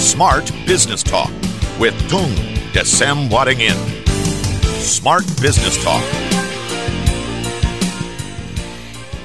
Smart 0.00 0.50
Business 0.66 1.02
Talk 1.02 1.30
with 1.78 1.94
Tung 2.08 2.34
Wadding 3.28 3.60
In. 3.60 3.76
Smart 4.80 5.26
Business 5.42 5.76
Talk. 5.84 6.29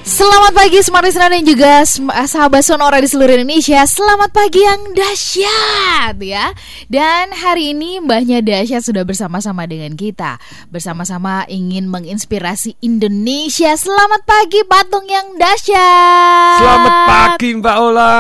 Selamat 0.06 0.54
pagi 0.54 0.78
Smart 0.86 1.02
Listener 1.02 1.34
dan 1.34 1.42
juga 1.42 1.82
eh, 1.82 2.28
sahabat 2.30 2.62
Sonora 2.62 3.02
di 3.02 3.10
seluruh 3.10 3.42
Indonesia. 3.42 3.82
Selamat 3.90 4.30
pagi 4.30 4.62
yang 4.62 4.94
dahsyat 4.94 6.14
ya. 6.22 6.54
Dan 6.86 7.34
hari 7.34 7.74
ini 7.74 7.98
mbahnya 7.98 8.46
dahsyat 8.46 8.86
sudah 8.86 9.02
bersama-sama 9.02 9.66
dengan 9.66 9.98
kita. 9.98 10.38
Bersama-sama 10.70 11.50
ingin 11.50 11.90
menginspirasi 11.90 12.78
Indonesia. 12.86 13.74
Selamat 13.74 14.22
pagi 14.30 14.62
patung 14.70 15.10
yang 15.10 15.42
dahsyat. 15.42 16.62
Selamat 16.62 16.94
pagi 17.10 17.50
Mbak 17.58 17.78
Ola, 17.82 18.16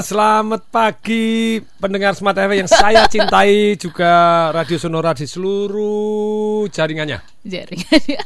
selamat 0.00 0.62
pagi 0.72 1.60
pendengar 1.76 2.16
Smart 2.16 2.40
FM 2.40 2.64
yang 2.64 2.70
saya 2.72 3.04
cintai 3.12 3.76
juga 3.76 4.48
Radio 4.56 4.80
Sonora 4.80 5.12
di 5.12 5.28
seluruh 5.28 6.64
jaringannya. 6.72 7.35
Jaringannya 7.46 8.20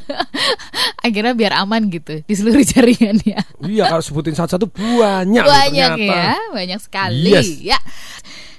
Akhirnya 1.05 1.33
biar 1.33 1.53
aman 1.57 1.87
gitu 1.87 2.21
di 2.21 2.33
seluruh 2.33 2.61
jaringannya 2.71 3.39
Iya 3.61 3.83
kalau 3.87 4.01
sebutin 4.01 4.33
satu-satu 4.33 4.67
banyak. 4.69 5.41
banyak 5.41 5.89
ternyata. 5.95 6.13
ya, 6.13 6.35
banyak 6.51 6.79
sekali 6.79 7.31
Yes. 7.31 7.49
ya. 7.63 7.79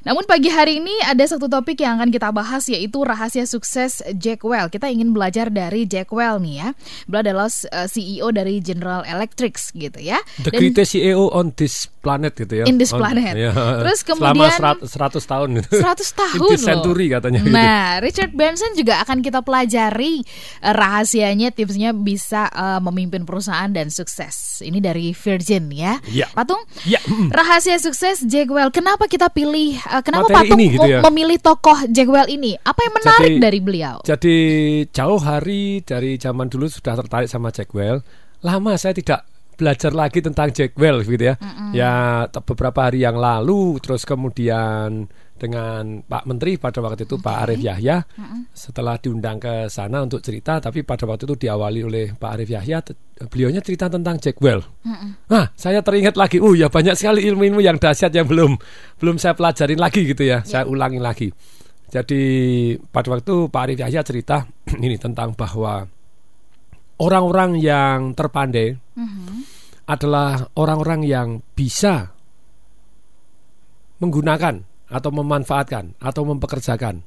Namun 0.02 0.26
pagi 0.26 0.50
hari 0.50 0.82
ini 0.82 0.90
ada 1.00 1.22
satu 1.22 1.46
topik 1.46 1.78
yang 1.78 1.94
akan 1.96 2.10
kita 2.10 2.34
bahas 2.34 2.66
yaitu 2.66 2.98
rahasia 3.00 3.46
sukses 3.46 4.02
Jack 4.18 4.42
Well. 4.42 4.66
Kita 4.66 4.90
ingin 4.90 5.14
belajar 5.14 5.46
dari 5.46 5.86
Jack 5.86 6.10
Well 6.10 6.42
nih 6.42 6.54
ya. 6.58 6.68
Beliau 7.06 7.22
adalah 7.22 7.46
uh, 7.46 7.86
CEO 7.86 8.34
dari 8.34 8.58
General 8.58 9.06
Electric 9.06 9.54
gitu 9.70 10.02
ya. 10.02 10.18
The 10.42 10.50
Dan 10.50 10.58
greatest 10.58 10.92
CEO 10.92 11.30
on 11.30 11.54
this 11.54 11.86
planet 12.02 12.34
gitu 12.34 12.62
ya. 12.62 12.64
In 12.66 12.82
this 12.82 12.90
On- 12.90 12.98
planet. 12.98 13.38
iya. 13.38 13.54
Terus 13.54 14.02
selama 14.02 14.50
kemudian- 14.50 14.82
100, 14.82 14.90
100 14.90 15.22
tahun. 15.22 15.48
100 15.70 15.70
tahun 16.26 16.38
loh. 16.50 16.58
century 16.58 17.06
katanya 17.06 17.38
gitu. 17.38 17.54
Nah, 17.54 18.02
Richard 18.02 18.34
Branson 18.34 18.74
juga 18.74 18.98
akan 19.06 19.22
kita 19.22 19.46
pelajari 19.46 20.26
uh, 20.60 20.74
rahasianya, 20.74 21.54
tipsnya 21.54 21.94
bisa 21.94 22.50
uh, 22.50 22.82
memimpin 22.82 23.22
perusahaan 23.22 23.70
dan 23.70 23.86
sukses. 23.86 24.51
Ini 24.62 24.78
dari 24.78 25.10
Virgin 25.10 25.68
ya. 25.68 25.98
Iya. 26.04 26.30
Patung, 26.30 26.62
Ya, 26.82 27.02
mm. 27.02 27.28
rahasia 27.30 27.76
sukses 27.76 28.22
Jack 28.22 28.48
Well. 28.48 28.70
Kenapa 28.70 29.04
kita 29.04 29.28
pilih? 29.28 29.76
uh, 29.84 30.00
kenapa 30.00 30.26
Materi 30.26 30.48
Patung 30.48 30.58
ini 30.58 30.66
gitu 30.72 30.88
ya. 30.88 31.00
memilih 31.04 31.38
tokoh 31.38 31.78
Jack 31.86 32.06
Well 32.06 32.26
ini? 32.26 32.54
Apa 32.56 32.80
yang 32.80 32.94
menarik 32.94 33.30
Jadi- 33.32 33.42
dari 33.42 33.58
beliau? 33.58 33.96
Jadi 34.02 34.36
jauh 34.88 35.18
hari 35.18 35.62
dari 35.80 36.16
zaman 36.16 36.46
dulu 36.46 36.66
sudah 36.66 36.94
tertarik 36.96 37.26
sama 37.26 37.50
Jack 37.50 37.70
Well. 37.72 38.00
Lama 38.40 38.74
saya 38.74 38.90
tidak 38.92 39.26
belajar 39.52 39.92
lagi 39.92 40.18
tentang 40.18 40.50
Jack 40.50 40.74
Well 40.74 41.02
gitu 41.02 41.22
ya. 41.22 41.34
Ya 41.70 41.92
te- 42.26 42.42
beberapa 42.42 42.86
hari 42.86 43.00
yang 43.00 43.14
lalu 43.14 43.78
terus 43.78 44.02
kemudian 44.02 45.06
dengan 45.42 46.06
Pak 46.06 46.30
Menteri 46.30 46.54
pada 46.54 46.78
waktu 46.78 47.02
itu 47.02 47.18
Pak 47.18 47.36
Arief 47.42 47.58
Yahya 47.58 47.98
setelah 48.54 48.94
diundang 49.02 49.42
ke 49.42 49.66
sana 49.66 50.06
untuk 50.06 50.22
cerita 50.22 50.62
tapi 50.62 50.86
pada 50.86 51.02
waktu 51.02 51.26
itu 51.26 51.34
diawali 51.34 51.80
oleh 51.82 52.06
Pak 52.14 52.30
Arief 52.38 52.50
Yahya 52.54 52.78
beliaunya 53.26 53.58
cerita 53.58 53.90
tentang 53.90 54.22
Jack 54.22 54.38
Well. 54.38 54.62
Nah, 55.26 55.50
saya 55.58 55.82
teringat 55.82 56.14
lagi, 56.14 56.38
oh 56.38 56.54
ya 56.54 56.70
banyak 56.70 56.94
sekali 56.94 57.26
ilmu-ilmu 57.26 57.58
yang 57.58 57.78
dahsyat 57.78 58.14
yang 58.14 58.30
belum 58.30 58.54
belum 59.02 59.18
saya 59.18 59.34
pelajarin 59.34 59.82
lagi 59.82 60.06
gitu 60.06 60.22
ya. 60.22 60.46
Saya 60.46 60.66
ulangi 60.70 61.02
lagi. 61.02 61.28
Jadi 61.92 62.22
pada 62.88 63.12
waktu 63.12 63.52
Pak 63.52 63.62
Arief 63.66 63.78
Yahya 63.82 64.00
cerita 64.06 64.46
ini 64.86 64.96
tentang 64.96 65.36
bahwa 65.36 65.84
orang-orang 67.02 67.58
yang 67.58 68.14
terpandai 68.14 68.78
adalah 69.90 70.46
orang-orang 70.56 71.04
yang 71.04 71.28
bisa 71.52 72.14
menggunakan 74.00 74.71
atau 74.92 75.10
memanfaatkan 75.10 75.96
atau 75.98 76.22
mempekerjakan 76.22 77.00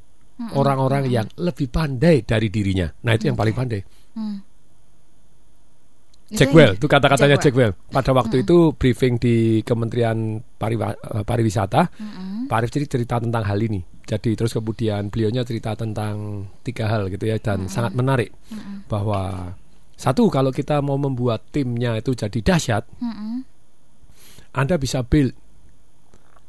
orang-orang 0.51 1.07
yang 1.07 1.27
lebih 1.37 1.69
pandai 1.69 2.19
dari 2.19 2.49
dirinya. 2.49 2.89
Nah, 3.05 3.15
itu 3.15 3.29
yang 3.29 3.37
paling 3.37 3.55
pandai. 3.55 3.79
Itu 6.25 6.41
Jack 6.41 6.49
yang- 6.49 6.57
Well, 6.57 6.71
itu 6.73 6.87
kata-katanya 6.89 7.37
Jack 7.37 7.53
Jack 7.53 7.55
Well. 7.55 7.73
Pada 7.87 8.11
waktu 8.11 8.41
itu 8.41 8.73
briefing 8.73 9.15
di 9.15 9.35
Kementerian 9.61 10.17
Pariwa- 10.57 10.97
eh, 10.97 11.23
Pariwisata, 11.23 11.81
Pak 12.49 12.55
Arief 12.57 12.71
jadi 12.73 12.87
cerita 12.89 13.21
tentang 13.21 13.45
hal 13.45 13.61
ini. 13.61 13.79
Jadi 14.05 14.33
terus 14.33 14.51
kemudian 14.51 15.09
beliaunya 15.09 15.41
cerita 15.41 15.73
tentang 15.73 16.45
tiga 16.61 16.85
hal 16.85 17.09
gitu 17.09 17.25
ya 17.25 17.37
dan 17.37 17.65
sangat 17.65 17.93
menarik 17.93 18.29
bahwa 18.85 19.53
satu 19.95 20.27
kalau 20.27 20.49
kita 20.49 20.77
mau 20.81 20.93
membuat 20.93 21.41
timnya 21.49 21.95
itu 21.95 22.13
jadi 22.13 22.37
dahsyat, 22.43 22.85
Anda 24.51 24.75
bisa 24.77 25.01
build 25.01 25.33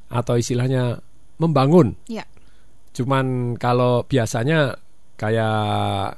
atau 0.08 0.36
istilahnya 0.36 1.00
membangun. 1.40 1.96
Ya. 2.08 2.24
Cuman 2.96 3.56
kalau 3.60 4.08
biasanya 4.08 4.76
kayak 5.20 6.16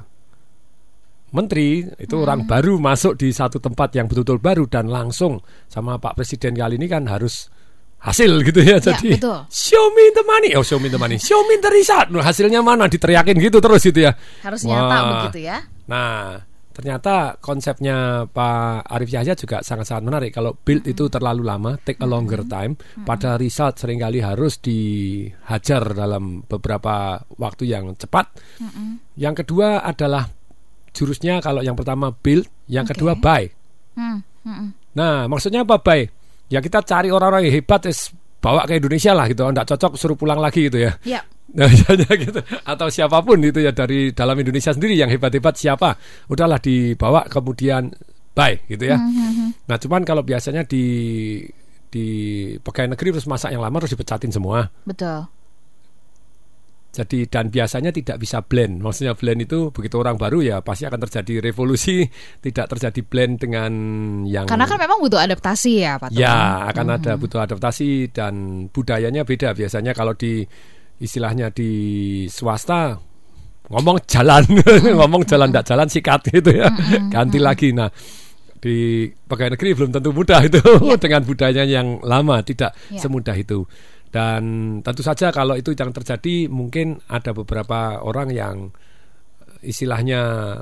menteri 1.29 1.84
itu 2.01 2.15
orang 2.17 2.49
baru 2.49 2.81
masuk 2.81 3.21
di 3.21 3.29
satu 3.34 3.61
tempat 3.61 3.93
yang 3.93 4.09
betul-betul 4.09 4.41
baru 4.41 4.65
dan 4.65 4.89
langsung 4.89 5.45
sama 5.69 6.01
Pak 6.01 6.17
Presiden 6.17 6.56
kali 6.56 6.81
ini 6.81 6.89
kan 6.89 7.05
harus 7.05 7.53
hasil 7.99 8.31
gitu 8.47 8.62
ya. 8.62 8.79
Jadi 8.79 9.19
betul. 9.19 9.45
show 9.51 9.91
me 9.93 10.05
the 10.15 10.25
money, 10.25 10.51
oh 10.55 10.65
show 10.65 10.79
me 10.79 10.89
the 10.89 11.01
money, 11.01 11.19
show 11.19 11.43
me 11.45 11.59
the 11.59 11.71
result. 11.71 12.09
Nah, 12.15 12.25
hasilnya 12.25 12.62
mana 12.62 12.87
diteriakin 12.89 13.37
gitu 13.43 13.59
terus 13.59 13.83
gitu 13.85 14.06
ya. 14.06 14.15
Harus 14.41 14.65
nyata 14.65 14.97
Wah. 14.97 15.03
begitu 15.27 15.39
ya. 15.50 15.67
Nah, 15.91 16.47
ternyata 16.78 17.34
konsepnya 17.43 18.31
Pak 18.31 18.87
Arief 18.87 19.11
Yahya 19.11 19.34
juga 19.34 19.66
sangat-sangat 19.66 20.06
menarik. 20.06 20.31
Kalau 20.31 20.55
build 20.55 20.87
itu 20.87 21.11
terlalu 21.11 21.43
lama, 21.43 21.75
take 21.83 21.99
a 21.99 22.06
longer 22.06 22.47
time, 22.47 22.78
pada 23.03 23.34
result 23.34 23.83
sering 23.83 23.99
kali 23.99 24.22
harus 24.22 24.62
dihajar 24.62 25.91
dalam 25.91 26.47
beberapa 26.47 27.19
waktu 27.34 27.67
yang 27.67 27.99
cepat. 27.99 28.31
Yang 29.19 29.43
kedua 29.43 29.83
adalah 29.83 30.31
jurusnya 30.94 31.43
kalau 31.43 31.67
yang 31.67 31.75
pertama 31.75 32.15
build, 32.15 32.47
yang 32.71 32.87
Oke. 32.87 32.94
kedua 32.94 33.19
buy. 33.19 33.50
Hmm, 33.99 34.22
hmm, 34.47 34.55
hmm. 34.55 34.71
Nah, 34.94 35.27
maksudnya 35.27 35.67
apa 35.67 35.83
buy? 35.83 36.06
Ya 36.47 36.62
kita 36.62 36.87
cari 36.87 37.11
orang-orang 37.11 37.50
yang 37.50 37.59
hebat, 37.59 37.83
terus 37.91 38.15
bawa 38.38 38.71
ke 38.71 38.78
Indonesia 38.78 39.12
lah 39.19 39.27
gitu. 39.27 39.43
Tidak 39.43 39.67
cocok 39.67 39.93
suruh 39.99 40.15
pulang 40.15 40.38
lagi 40.38 40.71
gitu 40.71 40.78
ya. 40.78 40.94
Ya. 41.03 41.27
Nah, 41.56 41.64
misalnya 41.64 42.10
gitu. 42.28 42.41
Atau 42.64 42.88
siapa 42.92 43.25
pun 43.25 43.41
itu 43.41 43.64
ya 43.64 43.72
dari 43.72 44.12
dalam 44.12 44.36
Indonesia 44.36 44.75
sendiri 44.75 44.92
yang 44.98 45.09
hebat-hebat 45.09 45.56
siapa, 45.56 45.97
udahlah 46.28 46.60
dibawa 46.60 47.25
kemudian 47.25 47.88
bye 48.36 48.60
gitu 48.69 48.84
ya. 48.84 49.00
Nah, 49.64 49.76
cuman 49.81 50.04
kalau 50.04 50.20
biasanya 50.20 50.69
di 50.69 50.84
di 51.88 52.06
pegawai 52.60 52.92
negeri 52.92 53.16
terus 53.16 53.25
masak 53.25 53.50
yang 53.56 53.64
lama 53.64 53.81
terus 53.81 53.97
dipecatin 53.97 54.28
semua. 54.28 54.69
Betul. 54.84 55.25
Jadi 56.88 57.28
dan 57.28 57.53
biasanya 57.53 57.92
tidak 57.92 58.16
bisa 58.16 58.41
blend. 58.41 58.81
Maksudnya 58.81 59.12
blend 59.12 59.44
itu 59.44 59.69
begitu 59.70 60.00
orang 60.00 60.16
baru 60.16 60.41
ya 60.41 60.56
pasti 60.64 60.88
akan 60.88 61.00
terjadi 61.04 61.44
revolusi, 61.44 62.04
tidak 62.44 62.66
terjadi 62.76 63.00
blend 63.04 63.41
dengan 63.41 63.72
yang 64.25 64.44
Karena 64.48 64.64
kan 64.69 64.81
memang 64.81 65.00
butuh 65.00 65.20
adaptasi 65.20 65.72
ya, 65.84 66.00
Pak. 66.00 66.12
Ya, 66.12 66.64
akan 66.69 66.87
ada 67.00 67.16
butuh 67.20 67.44
adaptasi 67.44 68.12
dan 68.12 68.66
budayanya 68.72 69.25
beda. 69.25 69.53
Biasanya 69.53 69.92
kalau 69.92 70.16
di 70.16 70.44
istilahnya 70.98 71.50
di 71.54 71.70
swasta 72.26 72.98
ngomong 73.69 74.00
jalan, 74.09 74.44
ngomong 74.98 75.22
jalan 75.28 75.53
tidak 75.53 75.66
jalan 75.69 75.88
sikat 75.88 76.20
gitu 76.32 76.50
ya. 76.56 76.69
Ganti 77.12 77.38
lagi. 77.38 77.69
Nah, 77.76 77.88
di 78.59 79.06
pegawai 79.06 79.54
negeri 79.54 79.70
belum 79.76 79.91
tentu 79.94 80.10
mudah 80.10 80.41
itu 80.42 80.60
dengan 81.04 81.22
budayanya 81.22 81.64
yang 81.69 81.88
lama, 82.03 82.41
tidak 82.42 82.75
Ya. 82.91 82.98
semudah 82.98 83.37
itu. 83.37 83.69
Dan 84.08 84.42
tentu 84.81 85.04
saja 85.04 85.28
kalau 85.28 85.53
itu 85.53 85.76
yang 85.76 85.92
terjadi 85.92 86.48
mungkin 86.48 86.97
ada 87.12 87.37
beberapa 87.37 88.00
orang 88.00 88.32
yang 88.32 88.56
istilahnya 89.60 90.54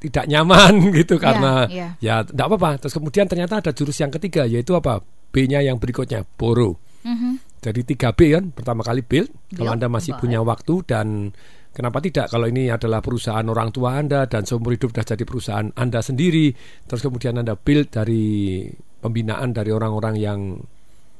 tidak 0.00 0.24
nyaman 0.28 0.72
gitu 0.98 1.20
karena 1.20 1.68
iya. 1.68 1.88
ya 2.00 2.24
tidak 2.24 2.48
apa-apa. 2.48 2.70
Terus 2.80 2.96
kemudian 2.96 3.28
ternyata 3.28 3.60
ada 3.60 3.76
jurus 3.76 4.00
yang 4.00 4.08
ketiga 4.08 4.48
yaitu 4.48 4.72
apa? 4.72 5.04
B-nya 5.30 5.60
yang 5.60 5.76
berikutnya 5.76 6.24
borrow. 6.40 6.80
Mhm. 7.04 7.44
Jadi 7.60 7.80
3B 7.82 8.20
kan 8.36 8.44
pertama 8.54 8.86
kali 8.86 9.02
build 9.02 9.32
kalau 9.56 9.72
Build, 9.72 9.76
Anda 9.80 9.88
masih 9.90 10.14
buy. 10.14 10.20
punya 10.22 10.40
waktu 10.44 10.74
dan 10.86 11.32
kenapa 11.74 11.98
tidak 12.04 12.30
kalau 12.30 12.46
ini 12.46 12.70
adalah 12.70 13.02
perusahaan 13.02 13.42
orang 13.42 13.74
tua 13.74 13.98
Anda 13.98 14.28
dan 14.30 14.46
seumur 14.46 14.76
hidup 14.76 14.94
sudah 14.94 15.06
jadi 15.06 15.24
perusahaan 15.26 15.68
Anda 15.74 16.00
sendiri 16.04 16.54
terus 16.86 17.02
kemudian 17.02 17.40
Anda 17.42 17.58
build 17.58 17.90
dari 17.90 18.64
pembinaan 19.02 19.50
dari 19.50 19.70
orang-orang 19.74 20.14
yang 20.16 20.40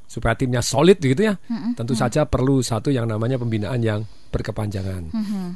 supaya 0.07 0.39
timnya 0.39 0.63
solid 0.63 0.97
gitu 1.03 1.19
ya. 1.19 1.35
Tentu 1.75 1.91
saja 1.91 2.23
perlu 2.23 2.63
satu 2.63 2.87
yang 2.87 3.11
namanya 3.11 3.35
pembinaan 3.35 3.83
yang 3.83 4.07
berkepanjangan. 4.31 5.11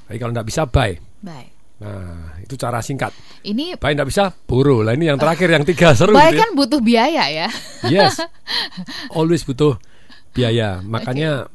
Tapi 0.05 0.17
kalau 0.19 0.31
tidak 0.35 0.47
bisa 0.51 0.67
buy. 0.67 0.91
Baik. 1.23 1.61
Nah, 1.81 2.37
itu 2.37 2.53
cara 2.61 2.77
singkat. 2.77 3.09
Ini 3.41 3.73
Buy 3.81 3.97
tidak 3.97 4.13
bisa 4.13 4.29
borrow. 4.29 4.85
Lah 4.85 4.93
ini 4.93 5.09
yang 5.09 5.17
terakhir 5.17 5.49
yang 5.49 5.65
tiga 5.65 5.97
seru 5.97 6.13
baik 6.13 6.29
gitu 6.29 6.37
ya. 6.37 6.41
kan 6.45 6.49
butuh 6.53 6.79
biaya 6.79 7.23
ya. 7.25 7.47
Yes. 7.89 8.21
Always 9.17 9.41
butuh 9.41 9.81
biaya. 10.31 10.79
Makanya 10.83 11.47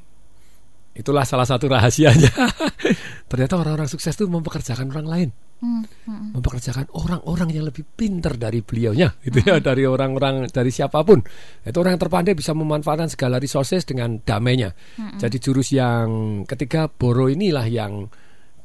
itulah 0.97 1.25
salah 1.29 1.45
satu 1.45 1.69
rahasianya. 1.69 2.33
ternyata 3.31 3.61
orang-orang 3.61 3.89
sukses 3.91 4.17
itu 4.17 4.25
mempekerjakan 4.29 4.89
orang 4.93 5.09
lain. 5.09 5.31
Hmm, 5.57 5.89
hmm. 6.05 6.37
mempekerjakan 6.37 6.85
orang-orang 7.01 7.49
yang 7.49 7.65
lebih 7.65 7.81
pinter 7.97 8.37
dari 8.37 8.61
beliaunya 8.61 9.09
gitu 9.25 9.41
ya. 9.41 9.57
Dari 9.57 9.89
orang-orang 9.89 10.53
dari 10.53 10.69
siapa 10.69 11.01
pun. 11.01 11.25
Itu 11.65 11.77
orang 11.81 11.97
yang 11.97 12.03
terpandai 12.05 12.37
bisa 12.37 12.53
memanfaatkan 12.53 13.09
segala 13.09 13.41
resources 13.41 13.89
dengan 13.89 14.21
damainya. 14.21 14.77
Jadi 15.17 15.37
jurus 15.41 15.73
yang 15.73 16.45
ketiga 16.45 16.93
boro 16.93 17.33
inilah 17.33 17.65
yang 17.73 18.05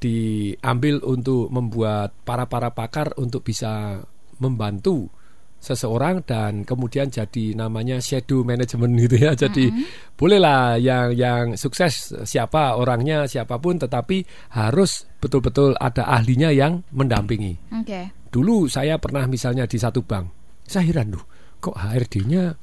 diambil 0.01 0.99
untuk 1.05 1.47
membuat 1.53 2.11
para 2.25 2.49
para 2.49 2.73
pakar 2.73 3.13
untuk 3.21 3.45
bisa 3.45 4.01
membantu 4.41 5.13
seseorang 5.61 6.25
dan 6.25 6.65
kemudian 6.65 7.13
jadi 7.13 7.53
namanya 7.53 8.01
shadow 8.01 8.41
management 8.41 8.97
gitu 9.07 9.15
ya. 9.21 9.31
Jadi 9.37 9.69
bolehlah 10.17 10.81
yang 10.81 11.13
yang 11.13 11.45
sukses 11.53 12.11
siapa 12.25 12.75
orangnya 12.75 13.29
siapa 13.29 13.61
pun 13.61 13.77
tetapi 13.77 14.25
harus 14.57 15.05
betul-betul 15.21 15.77
ada 15.77 16.09
ahlinya 16.09 16.49
yang 16.49 16.81
mendampingi. 16.89 17.77
Oke. 17.77 18.09
Dulu 18.33 18.65
saya 18.65 18.97
pernah 18.97 19.29
misalnya 19.29 19.69
di 19.69 19.77
satu 19.77 20.01
bank, 20.01 20.25
saya 20.65 20.87
heran 20.89 21.13
loh, 21.13 21.23
kok 21.61 21.77
HRD-nya 21.77 22.57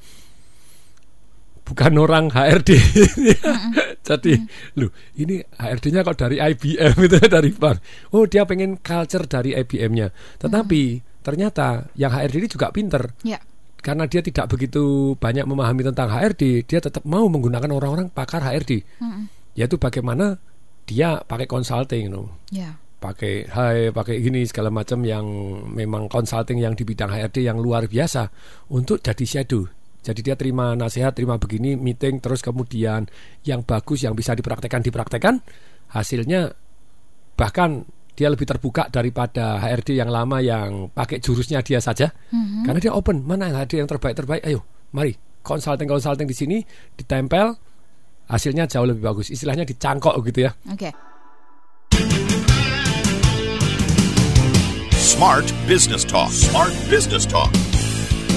bukan 1.69 1.93
orang 2.01 2.25
HRD. 2.33 2.71
Jadi, 4.09 4.33
loh, 4.81 4.89
ini 5.21 5.37
HRD-nya 5.37 6.01
kok 6.01 6.17
dari 6.17 6.41
IBM 6.41 6.97
itu 7.05 7.17
dari 7.29 7.53
bank. 7.53 7.77
Oh, 8.17 8.25
dia 8.25 8.49
pengen 8.49 8.81
culture 8.81 9.29
dari 9.29 9.53
IBM-nya. 9.53 10.09
Tetapi 10.41 11.08
ternyata 11.21 11.87
yang 11.95 12.11
HRD 12.11 12.35
ini 12.43 12.49
juga 12.49 12.71
pinter 12.71 13.11
Ya. 13.23 13.39
karena 13.79 14.07
dia 14.07 14.19
tidak 14.19 14.51
begitu 14.51 15.15
banyak 15.15 15.47
memahami 15.47 15.87
tentang 15.87 16.11
HRD, 16.11 16.67
dia 16.67 16.79
tetap 16.83 17.03
mau 17.07 17.27
menggunakan 17.31 17.71
orang-orang 17.71 18.11
pakar 18.11 18.43
HRD. 18.43 18.83
Mm-mm. 18.99 19.23
Yaitu 19.55 19.79
bagaimana 19.79 20.35
dia 20.83 21.23
pakai 21.23 21.47
consulting, 21.47 22.11
no 22.11 22.43
Ya. 22.51 22.75
pakai 22.99 23.47
hai 23.47 23.95
pakai 23.95 24.19
ini 24.19 24.43
segala 24.43 24.67
macam 24.67 24.99
yang 25.07 25.23
memang 25.71 26.11
consulting 26.11 26.59
yang 26.59 26.75
di 26.75 26.83
bidang 26.83 27.07
HRD 27.07 27.47
yang 27.47 27.55
luar 27.55 27.87
biasa 27.87 28.27
untuk 28.75 28.99
jadi 28.99 29.23
shadow 29.23 29.63
jadi 30.03 30.19
dia 30.19 30.35
terima 30.35 30.75
nasihat 30.75 31.15
terima 31.15 31.39
begini 31.39 31.79
meeting 31.79 32.19
terus 32.19 32.43
kemudian 32.43 33.07
yang 33.47 33.63
bagus 33.63 34.03
yang 34.03 34.11
bisa 34.19 34.35
dipraktekkan 34.35 34.83
dipraktekkan 34.83 35.39
hasilnya 35.95 36.51
bahkan 37.39 37.87
dia 38.19 38.27
lebih 38.27 38.43
terbuka 38.43 38.91
daripada 38.91 39.63
HRD 39.63 39.95
yang 39.95 40.11
lama 40.11 40.43
yang 40.43 40.91
pakai 40.91 41.23
jurusnya 41.23 41.63
dia 41.63 41.79
saja 41.79 42.11
Mhm. 42.35 42.67
karena 42.67 42.79
dia 42.83 42.91
open 42.91 43.23
mana 43.23 43.47
HRD 43.47 43.79
yang 43.79 43.87
terbaik 43.87 44.19
terbaik 44.19 44.43
ayo 44.43 44.59
mari 44.91 45.15
consulting 45.39 45.87
consulting 45.87 46.27
di 46.27 46.35
sini 46.35 46.57
ditempel 46.99 47.55
hasilnya 48.27 48.67
jauh 48.67 48.83
lebih 48.83 49.07
bagus 49.07 49.31
istilahnya 49.31 49.63
dicangkok 49.63 50.19
gitu 50.27 50.45
ya 50.45 50.51
Oke. 50.67 50.91
Smart 54.99 55.47
Business 55.67 56.03
Talk. 56.07 56.31
Smart 56.31 56.71
Business 56.87 57.27
Talk. 57.27 57.51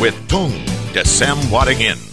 With 0.03 0.17
Tung 0.27 0.51
Desem 0.91 1.39
Wadingin. 1.47 2.12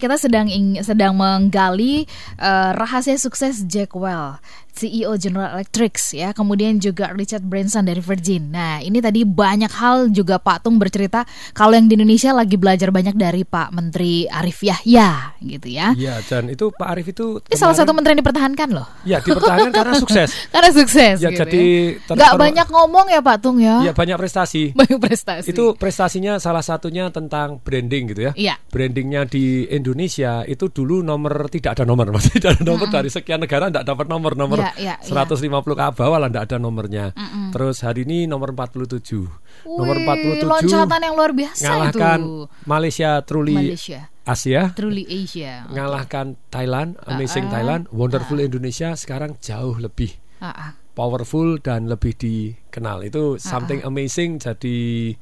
Kita 0.00 0.16
sedang 0.16 0.48
sedang 0.80 1.12
menggali 1.12 2.08
eh, 2.40 2.70
rahasia 2.72 3.20
sukses 3.20 3.62
Jack 3.68 3.92
Well, 3.92 4.40
CEO 4.80 5.12
General 5.20 5.60
Electric 5.60 5.92
ya, 6.16 6.32
kemudian 6.32 6.80
juga 6.80 7.12
Richard 7.12 7.44
Branson 7.44 7.84
dari 7.84 8.00
Virgin. 8.00 8.48
Nah, 8.48 8.80
ini 8.80 9.04
tadi 9.04 9.28
banyak 9.28 9.68
hal 9.68 10.08
juga 10.08 10.40
Pak 10.40 10.64
Tung 10.64 10.80
bercerita 10.80 11.28
kalau 11.52 11.76
yang 11.76 11.84
di 11.84 12.00
Indonesia 12.00 12.32
lagi 12.32 12.56
belajar 12.56 12.88
banyak 12.88 13.12
dari 13.12 13.44
Pak 13.44 13.76
Menteri 13.76 14.24
Arif 14.24 14.64
Yahya 14.64 15.36
gitu 15.44 15.68
ya. 15.68 15.92
Iya, 15.92 16.24
dan 16.24 16.48
itu 16.48 16.72
Pak 16.72 16.88
Arif 16.96 17.12
itu 17.12 17.44
Ini 17.44 17.56
salah 17.60 17.76
satu 17.76 17.92
menteri 17.92 18.16
yang 18.16 18.24
dipertahankan 18.24 18.68
loh. 18.72 18.88
Ya 19.04 19.20
dipertahankan 19.20 19.70
karena 19.74 19.94
sukses. 20.00 20.32
Karena 20.54 20.70
sukses 20.72 21.16
Ya, 21.20 21.28
gitu 21.30 21.44
jadi 21.44 21.64
ya. 22.08 22.32
ter- 22.32 22.38
banyak 22.40 22.66
ngomong 22.72 23.06
ya 23.12 23.20
Pak 23.20 23.36
Tung 23.44 23.60
ya. 23.60 23.84
Ya 23.84 23.92
banyak 23.92 24.16
prestasi. 24.16 24.72
Banyak 24.80 24.96
prestasi. 25.02 25.52
Itu 25.52 25.76
prestasinya 25.76 26.40
salah 26.40 26.64
satunya 26.64 27.12
tentang 27.12 27.60
branding 27.60 28.14
gitu 28.14 28.20
ya. 28.30 28.32
Iya. 28.32 28.54
Brandingnya 28.72 29.28
di 29.28 29.68
Indonesia 29.68 30.46
itu 30.46 30.72
dulu 30.72 31.04
nomor 31.04 31.50
tidak 31.52 31.76
ada 31.76 31.84
nomor, 31.84 32.14
masih 32.14 32.32
tidak 32.40 32.56
ada 32.56 32.62
nomor 32.64 32.88
dari 32.88 33.10
sekian 33.12 33.42
negara 33.42 33.68
tidak 33.68 33.84
dapat 33.84 34.06
nomor 34.08 34.32
nomor 34.38 34.69
Iya, 34.76 34.94
150 35.02 35.48
ke 35.74 35.84
bawah 35.96 36.18
lah 36.20 36.28
tidak 36.28 36.44
ada 36.50 36.56
nomornya. 36.58 37.10
Terus 37.50 37.82
hari 37.82 38.04
ini 38.04 38.26
nomor 38.26 38.52
47. 38.52 39.26
nomor 39.66 39.96
Wih, 39.98 40.06
47 40.40 40.46
loncatan 40.46 41.00
yang 41.04 41.14
luar 41.16 41.32
biasa 41.36 41.62
ngalahkan 41.64 42.18
itu. 42.20 42.34
Malaysia 42.64 43.10
Truly 43.20 43.56
Malaysia, 43.56 44.00
Asia. 44.24 44.62
truly 44.72 45.04
Asia. 45.04 45.68
Ngalahkan 45.68 46.40
Thailand, 46.48 46.96
Amazing 47.04 47.46
ah. 47.48 47.52
Thailand, 47.52 47.82
Wonderful 47.92 48.40
Indonesia 48.40 48.96
sekarang 48.96 49.36
jauh 49.38 49.76
lebih 49.76 50.16
Ah, 50.40 50.48
ah. 50.48 50.70
powerful 50.96 51.60
dan 51.60 51.92
lebih 51.92 52.16
dikenal. 52.16 53.04
Itu 53.04 53.36
something 53.36 53.84
amazing 53.84 54.40
jadi 54.40 55.12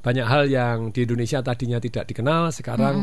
banyak 0.00 0.26
hal 0.26 0.48
yang 0.48 0.76
di 0.90 1.04
Indonesia 1.04 1.44
tadinya 1.44 1.76
tidak 1.76 2.08
dikenal 2.08 2.50
sekarang 2.50 2.96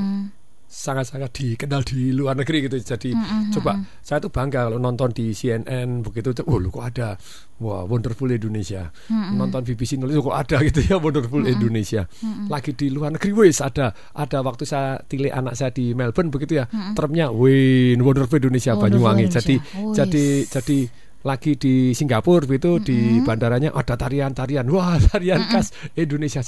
sangat-sangat 0.67 1.31
dikenal 1.31 1.81
di 1.87 2.11
luar 2.11 2.35
negeri 2.35 2.67
gitu. 2.67 2.75
Jadi 2.77 3.15
coba 3.55 3.79
saya 4.03 4.19
tuh 4.19 4.29
bangga 4.29 4.67
kalau 4.67 4.77
nonton 4.77 5.15
di 5.15 5.31
CNN 5.31 6.03
begitu 6.03 6.35
tuh, 6.35 6.45
oh 6.51 6.59
lu 6.59 6.67
kok 6.67 6.83
ada 6.83 7.15
wah 7.63 7.87
wonderful 7.87 8.27
Indonesia. 8.27 8.91
Nonton 9.09 9.63
BBC 9.63 9.95
nulis 9.95 10.19
kok 10.19 10.35
ada 10.35 10.59
gitu 10.67 10.83
ya 10.83 10.99
wonderful 10.99 11.41
Indonesia. 11.47 12.05
Lagi 12.51 12.75
di 12.75 12.91
luar 12.91 13.15
negeri 13.15 13.31
wis 13.31 13.63
ada 13.63 13.95
ada 14.13 14.43
waktu 14.43 14.67
saya 14.67 14.99
tilik 15.07 15.31
anak 15.31 15.55
saya 15.55 15.71
di 15.71 15.95
Melbourne 15.95 16.29
begitu 16.29 16.59
ya. 16.61 16.67
Termnya 16.93 17.31
win 17.31 18.03
wonderful 18.03 18.37
Indonesia 18.37 18.75
Wonderful 18.75 18.83
Banyuwangi. 18.91 19.23
Indonesia. 19.31 19.39
Jadi 19.39 19.55
Wis. 19.57 19.95
jadi 19.95 20.25
jadi 20.51 20.77
lagi 21.25 21.59
di 21.59 21.91
Singapura 21.91 22.47
itu 22.47 22.79
di 22.79 23.19
bandaranya 23.19 23.73
ada 23.73 23.97
tarian-tarian 23.97 24.69
wah 24.69 24.95
tarian 25.11 25.43
khas 25.49 25.73
Indonesia 25.97 26.39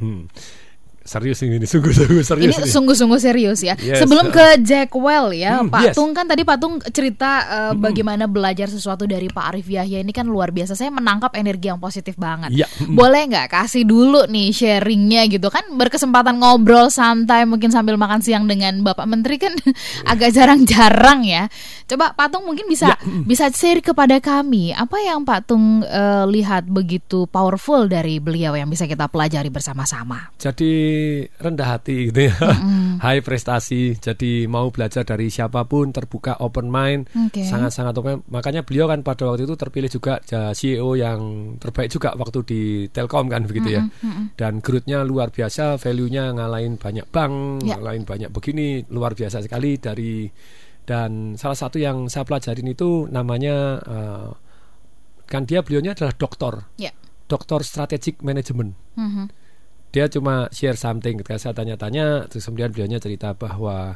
hmm. 0.00 0.26
Serius 1.04 1.44
ini 1.44 1.60
ini, 1.60 1.68
sungguh-sungguh 1.68 2.24
serius 2.24 2.56
Ini 2.56 2.72
sungguh-sungguh 2.72 3.20
serius 3.20 3.60
ya. 3.60 3.76
Yes, 3.76 4.00
Sebelum 4.00 4.32
uh. 4.32 4.32
ke 4.32 4.46
Jack 4.64 4.96
Well 4.96 5.36
ya, 5.36 5.60
Hmm, 5.60 5.68
Pak 5.68 5.92
yes. 5.92 5.94
Tung 6.00 6.16
kan 6.16 6.24
tadi 6.24 6.48
Pak 6.48 6.56
Tung 6.56 6.80
cerita 6.80 7.30
uh, 7.44 7.72
bagaimana 7.76 8.24
belajar 8.24 8.72
sesuatu 8.72 9.04
dari 9.04 9.28
Pak 9.28 9.44
Arif 9.52 9.68
Yahya 9.68 10.00
ini 10.00 10.16
kan 10.16 10.24
luar 10.24 10.48
biasa. 10.48 10.72
Saya 10.72 10.88
menangkap 10.88 11.36
energi 11.36 11.68
yang 11.68 11.76
positif 11.76 12.16
banget. 12.16 12.56
Iya, 12.56 12.64
mm. 12.64 12.96
Boleh 12.96 13.28
nggak 13.28 13.52
kasih 13.52 13.84
dulu 13.84 14.24
nih 14.32 14.48
sharingnya 14.56 15.28
gitu 15.28 15.52
kan 15.52 15.68
berkesempatan 15.76 16.40
ngobrol 16.40 16.88
santai 16.88 17.44
mungkin 17.44 17.68
sambil 17.68 18.00
makan 18.00 18.24
siang 18.24 18.48
dengan 18.48 18.80
Bapak 18.80 19.04
Menteri 19.04 19.36
kan 19.36 19.52
agak 20.12 20.32
jarang-jarang 20.32 21.20
ya. 21.28 21.52
Coba 21.84 22.16
Pak 22.16 22.32
Tung 22.32 22.48
mungkin 22.48 22.64
bisa 22.64 22.84
Ya, 22.84 23.00
mm. 23.00 23.24
bisa 23.24 23.48
share 23.50 23.80
kepada 23.80 24.20
kami 24.20 24.70
apa 24.76 25.00
yang 25.00 25.24
Pak 25.24 25.48
Tung 25.48 25.82
uh, 25.82 26.24
lihat 26.28 26.68
begitu 26.68 27.24
powerful 27.26 27.88
dari 27.88 28.20
beliau 28.20 28.52
yang 28.54 28.68
bisa 28.68 28.84
kita 28.84 29.08
pelajari 29.08 29.48
bersama-sama. 29.48 30.30
jadi 30.38 30.93
rendah 31.36 31.68
hati 31.76 32.08
gitu 32.10 32.28
ya. 32.28 32.34
High 33.00 33.20
prestasi 33.20 33.96
jadi 33.96 34.46
mau 34.46 34.70
belajar 34.70 35.02
dari 35.02 35.28
siapa 35.28 35.64
pun 35.64 35.90
terbuka 35.90 36.38
open 36.40 36.66
mind 36.66 37.10
sangat-sangat 37.44 37.94
open. 37.96 38.14
Makanya 38.28 38.62
beliau 38.62 38.86
kan 38.86 39.00
pada 39.00 39.28
waktu 39.28 39.44
itu 39.44 39.54
terpilih 39.54 39.90
juga 39.90 40.18
CEO 40.52 40.94
yang 40.94 41.54
terbaik 41.58 41.88
juga 41.88 42.14
waktu 42.14 42.38
di 42.42 42.60
Telkom 42.88 43.26
kan 43.28 43.44
begitu 43.44 43.76
ya. 43.76 43.82
Dan 44.34 44.58
growth-nya 44.58 45.02
luar 45.02 45.30
biasa 45.30 45.76
value-nya 45.76 46.32
ngalahin 46.32 46.76
banyak 46.76 47.06
bank 47.08 47.34
Ya. 47.64 47.76
ngalahin 47.78 48.02
banyak 48.02 48.30
begini 48.30 48.84
luar 48.90 49.14
biasa 49.14 49.40
sekali 49.40 49.78
dari 49.78 50.26
dan 50.84 51.34
salah 51.34 51.56
satu 51.56 51.80
yang 51.80 52.12
saya 52.12 52.28
pelajarin 52.28 52.68
itu 52.68 53.08
namanya 53.08 53.56
eh, 53.80 54.28
kan 55.24 55.48
dia 55.48 55.64
beliaunya 55.64 55.96
adalah 55.96 56.12
doktor. 56.14 56.68
Ya. 56.76 56.92
doktor 57.24 57.64
strategic 57.64 58.20
management. 58.20 58.76
Mhm. 59.00 59.32
Dia 59.94 60.10
cuma 60.10 60.50
share 60.50 60.74
something 60.74 61.22
ketika 61.22 61.38
saya 61.38 61.54
tanya-tanya 61.54 62.26
terus 62.26 62.42
kemudian 62.44 62.74
beliaunya 62.74 62.98
cerita 62.98 63.30
bahwa 63.32 63.94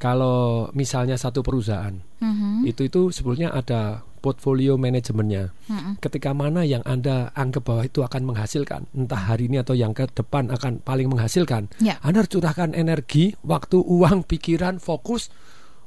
kalau 0.00 0.68
misalnya 0.72 1.14
satu 1.14 1.44
perusahaan 1.44 1.94
Mhm. 2.18 2.64
itu 2.64 2.88
itu 2.88 3.12
sebetulnya 3.12 3.52
ada 3.52 4.00
portfolio 4.18 4.80
manajemennya 4.80 5.52
Mhm. 5.68 6.00
ketika 6.00 6.32
mana 6.32 6.64
yang 6.64 6.80
anda 6.88 7.28
anggap 7.36 7.68
bahwa 7.68 7.84
itu 7.84 8.00
akan 8.00 8.24
menghasilkan 8.24 8.88
entah 8.96 9.20
hari 9.28 9.52
ini 9.52 9.60
atau 9.60 9.76
yang 9.76 9.92
ke 9.92 10.08
depan 10.08 10.48
akan 10.48 10.80
paling 10.80 11.12
menghasilkan 11.12 11.68
Ya. 11.78 12.00
anda 12.00 12.24
harus 12.24 12.32
curahkan 12.32 12.72
energi 12.72 13.36
waktu 13.44 13.76
uang 13.84 14.24
pikiran 14.24 14.80
fokus 14.80 15.28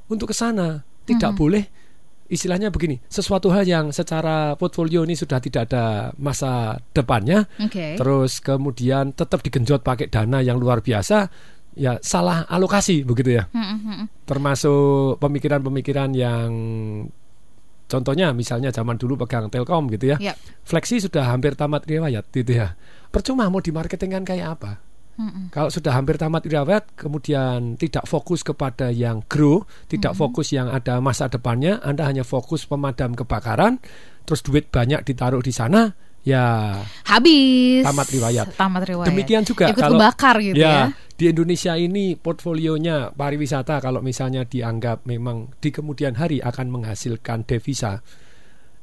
untuk 0.06 0.30
ke 0.32 0.36
sana 0.38 0.86
tidak 1.10 1.34
boleh 1.34 1.66
istilahnya 2.28 2.68
begini 2.70 3.00
sesuatu 3.08 3.48
hal 3.50 3.64
yang 3.64 3.90
secara 3.90 4.56
portfolio 4.56 5.04
ini 5.04 5.16
sudah 5.16 5.40
tidak 5.40 5.72
ada 5.72 6.12
masa 6.16 6.76
depannya 6.92 7.48
Oke. 7.60 7.96
terus 7.96 8.40
kemudian 8.40 9.12
tetap 9.12 9.40
digenjot 9.40 9.82
pakai 9.82 10.12
dana 10.12 10.44
yang 10.44 10.60
luar 10.60 10.84
biasa 10.84 11.28
ya 11.78 11.96
salah 12.02 12.44
alokasi 12.46 13.06
begitu 13.06 13.38
ya 13.38 13.48
Mhm, 13.54 13.78
mhm. 13.80 14.06
termasuk 14.26 15.18
pemikiran-pemikiran 15.18 16.10
yang 16.12 16.50
contohnya 17.88 18.36
misalnya 18.36 18.70
zaman 18.74 19.00
dulu 19.00 19.16
pegang 19.24 19.48
Telkom 19.48 19.88
gitu 19.88 20.12
ya 20.12 20.18
Ya. 20.20 20.34
Flexi 20.68 21.00
sudah 21.00 21.32
hampir 21.32 21.56
tamat 21.56 21.88
riwayat 21.88 22.28
gitu 22.34 22.52
ya 22.52 22.76
percuma 23.08 23.48
mau 23.48 23.64
dimarketingkan 23.64 24.28
kayak 24.28 24.60
apa 24.60 24.72
Mm-mm. 25.18 25.50
Kalau 25.50 25.74
sudah 25.74 25.98
hampir 25.98 26.14
tamat 26.16 26.46
wirabat, 26.46 26.94
kemudian 26.94 27.74
tidak 27.74 28.06
fokus 28.06 28.46
kepada 28.46 28.94
yang 28.94 29.26
grow, 29.26 29.66
tidak 29.90 30.14
fokus 30.14 30.54
yang 30.54 30.70
ada 30.70 31.02
masa 31.02 31.26
depannya, 31.26 31.82
Anda 31.82 32.06
hanya 32.06 32.22
fokus 32.22 32.70
pemadam 32.70 33.18
kebakaran, 33.18 33.82
terus 34.24 34.46
duit 34.46 34.70
banyak 34.70 35.02
ditaruh 35.02 35.42
di 35.42 35.50
sana, 35.50 35.90
ya 36.22 36.78
Habis. 37.10 37.82
Tamat 37.82 38.08
riwayat. 38.14 38.46
Tamat 38.54 38.84
riwayat. 38.86 39.10
Demikian 39.10 39.42
juga 39.42 39.74
Ikut 39.74 39.82
kalau- 39.82 39.98
kebakar 39.98 40.38
gitu 40.38 40.62
ya. 40.62 40.94
di 41.18 41.34
Indonesia 41.34 41.74
ini 41.74 42.14
portfolionya 42.14 43.10
pariwisata 43.10 43.82
kalau 43.82 44.06
misalnya 44.06 44.46
dianggap 44.46 45.02
memang 45.10 45.50
di 45.58 45.74
kemudian 45.74 46.14
hari 46.14 46.46
akan 46.46 46.70
menghasilkan 46.70 47.42
devisa 47.42 48.06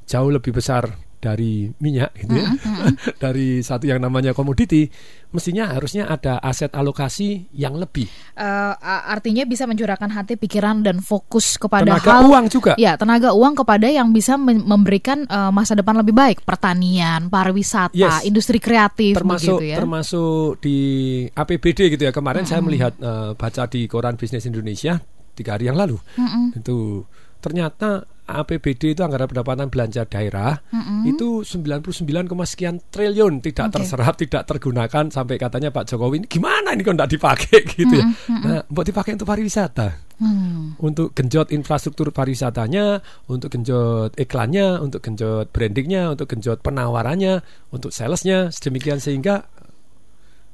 jauh 0.03 0.35
lebih 0.35 0.51
besar 0.51 0.99
dari 1.25 1.73
minyak 1.81 2.13
gitu 2.21 2.37
ya. 2.37 2.53
dari 3.25 3.59
satu 3.59 3.89
yang 3.89 3.97
namanya 3.97 4.31
komoditi, 4.31 4.93
mestinya 5.33 5.73
harusnya 5.73 6.05
ada 6.05 6.37
aset 6.39 6.69
alokasi 6.71 7.49
yang 7.51 7.75
lebih. 7.75 8.05
Eh, 8.37 8.45
a- 8.77 9.09
artinya 9.09 9.43
bisa 9.43 9.65
mencurahkan 9.65 10.13
hati, 10.13 10.37
pikiran 10.37 10.85
dan 10.85 11.01
fokus 11.01 11.57
kepada 11.57 11.97
Tenaga 11.97 12.11
hal 12.13 12.29
uang 12.29 12.47
juga. 12.47 12.73
Ya, 12.77 13.01
tenaga 13.01 13.33
uang 13.33 13.57
kepada 13.57 13.89
yang 13.89 14.13
bisa 14.13 14.37
mem- 14.37 14.61
memberikan 14.61 15.25
eh, 15.25 15.51
masa 15.51 15.73
depan 15.73 15.97
lebih 15.97 16.13
baik, 16.13 16.45
pertanian, 16.45 17.33
pariwisata, 17.33 17.97
Yes. 17.97 18.21
industri 18.23 18.61
kreatif 18.61 19.17
termasuk 19.17 19.57
begitu 19.57 19.73
ya. 19.73 19.77
termasuk 19.79 20.61
di 20.61 20.77
APBD 21.31 21.95
gitu 21.95 22.03
ya 22.03 22.13
kemarin 22.13 22.43
saya 22.43 22.61
melihat 22.61 22.93
eh, 22.97 23.33
baca 23.33 23.65
di 23.65 23.87
koran 23.87 24.19
bisnis 24.19 24.45
Indonesia 24.45 24.99
tiga 25.33 25.55
hari 25.55 25.67
yang 25.67 25.79
lalu 25.79 25.97
itu 26.53 27.07
ternyata 27.45 28.09
APBD 28.25 28.97
itu 28.97 29.05
anggaran 29.05 29.29
pendapatan 29.29 29.69
belanja 29.69 30.09
daerah 30.09 30.57
itu 31.05 31.45
99, 31.45 31.93
sekian 32.49 32.81
triliun. 32.89 33.45
Tidak 33.45 33.69
Oke. 33.69 33.75
terserap 33.77 34.17
tidak 34.17 34.49
tergunakan 34.49 35.13
sampai 35.13 35.37
katanya 35.37 35.69
Pak 35.69 35.93
Jokowi 35.93 36.25
ini 36.25 36.27
gimana 36.27 36.73
ini 36.73 36.81
kok 36.81 36.97
tidak 36.97 37.13
dipakai? 37.13 37.61
Gitu 37.77 37.93
ya. 37.93 38.05
Nah 38.33 38.61
buat 38.65 38.89
dipakai 38.89 39.21
untuk 39.21 39.29
pariwisata. 39.29 40.05
Hmm. 40.15 40.79
untuk 40.79 41.11
genjot 41.11 41.51
infrastruktur 41.51 42.15
pariwisatanya, 42.15 43.03
untuk 43.27 43.51
genjot 43.51 44.15
iklannya, 44.15 44.79
untuk 44.79 45.03
genjot 45.03 45.51
brandingnya, 45.51 46.15
untuk 46.15 46.31
genjot 46.31 46.63
penawarannya, 46.63 47.43
untuk 47.75 47.91
salesnya, 47.91 48.55
sedemikian 48.55 49.03
sehingga 49.03 49.51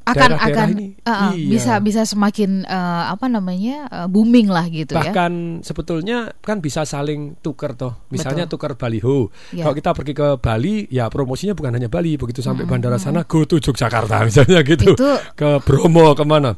akan 0.00 0.16
daerah-daerah 0.33 0.57
akan 0.57 0.69
ini, 0.75 0.87
eh, 0.97 1.11
eh, 1.11 1.33
iya. 1.37 1.49
bisa 1.52 1.73
bisa 1.78 2.02
semakin 2.02 2.64
eh, 2.64 3.04
apa 3.12 3.26
namanya 3.28 3.76
eh, 3.87 4.09
booming 4.09 4.49
lah 4.49 4.66
gitu 4.66 4.97
ya. 4.97 5.12
bahkan 5.12 5.61
sebetulnya 5.61 6.33
kan 6.40 6.59
bisa 6.59 6.83
saling 6.83 7.37
tukar 7.40 7.76
toh. 7.76 8.09
Misalnya 8.09 8.49
Betul. 8.49 8.57
tukar 8.59 8.73
baliho. 8.75 9.28
Ya. 9.52 9.69
Kalau 9.69 9.75
kita 9.76 9.90
pergi 9.92 10.12
ke 10.12 10.28
Bali, 10.37 10.88
ya 10.88 11.07
promosinya 11.07 11.54
bukan 11.54 11.76
hanya 11.76 11.87
Bali. 11.87 12.16
Begitu 12.16 12.40
sampai 12.40 12.64
bandara 12.64 12.97
sana, 12.97 13.23
go 13.28 13.45
to 13.45 13.61
Yogyakarta 13.61 14.23
misalnya 14.28 14.61
gitu. 14.64 14.97
Itu- 14.97 15.21
Ke 15.37 15.61
Bromo 15.62 16.16
ke 16.16 16.25
mana? 16.26 16.57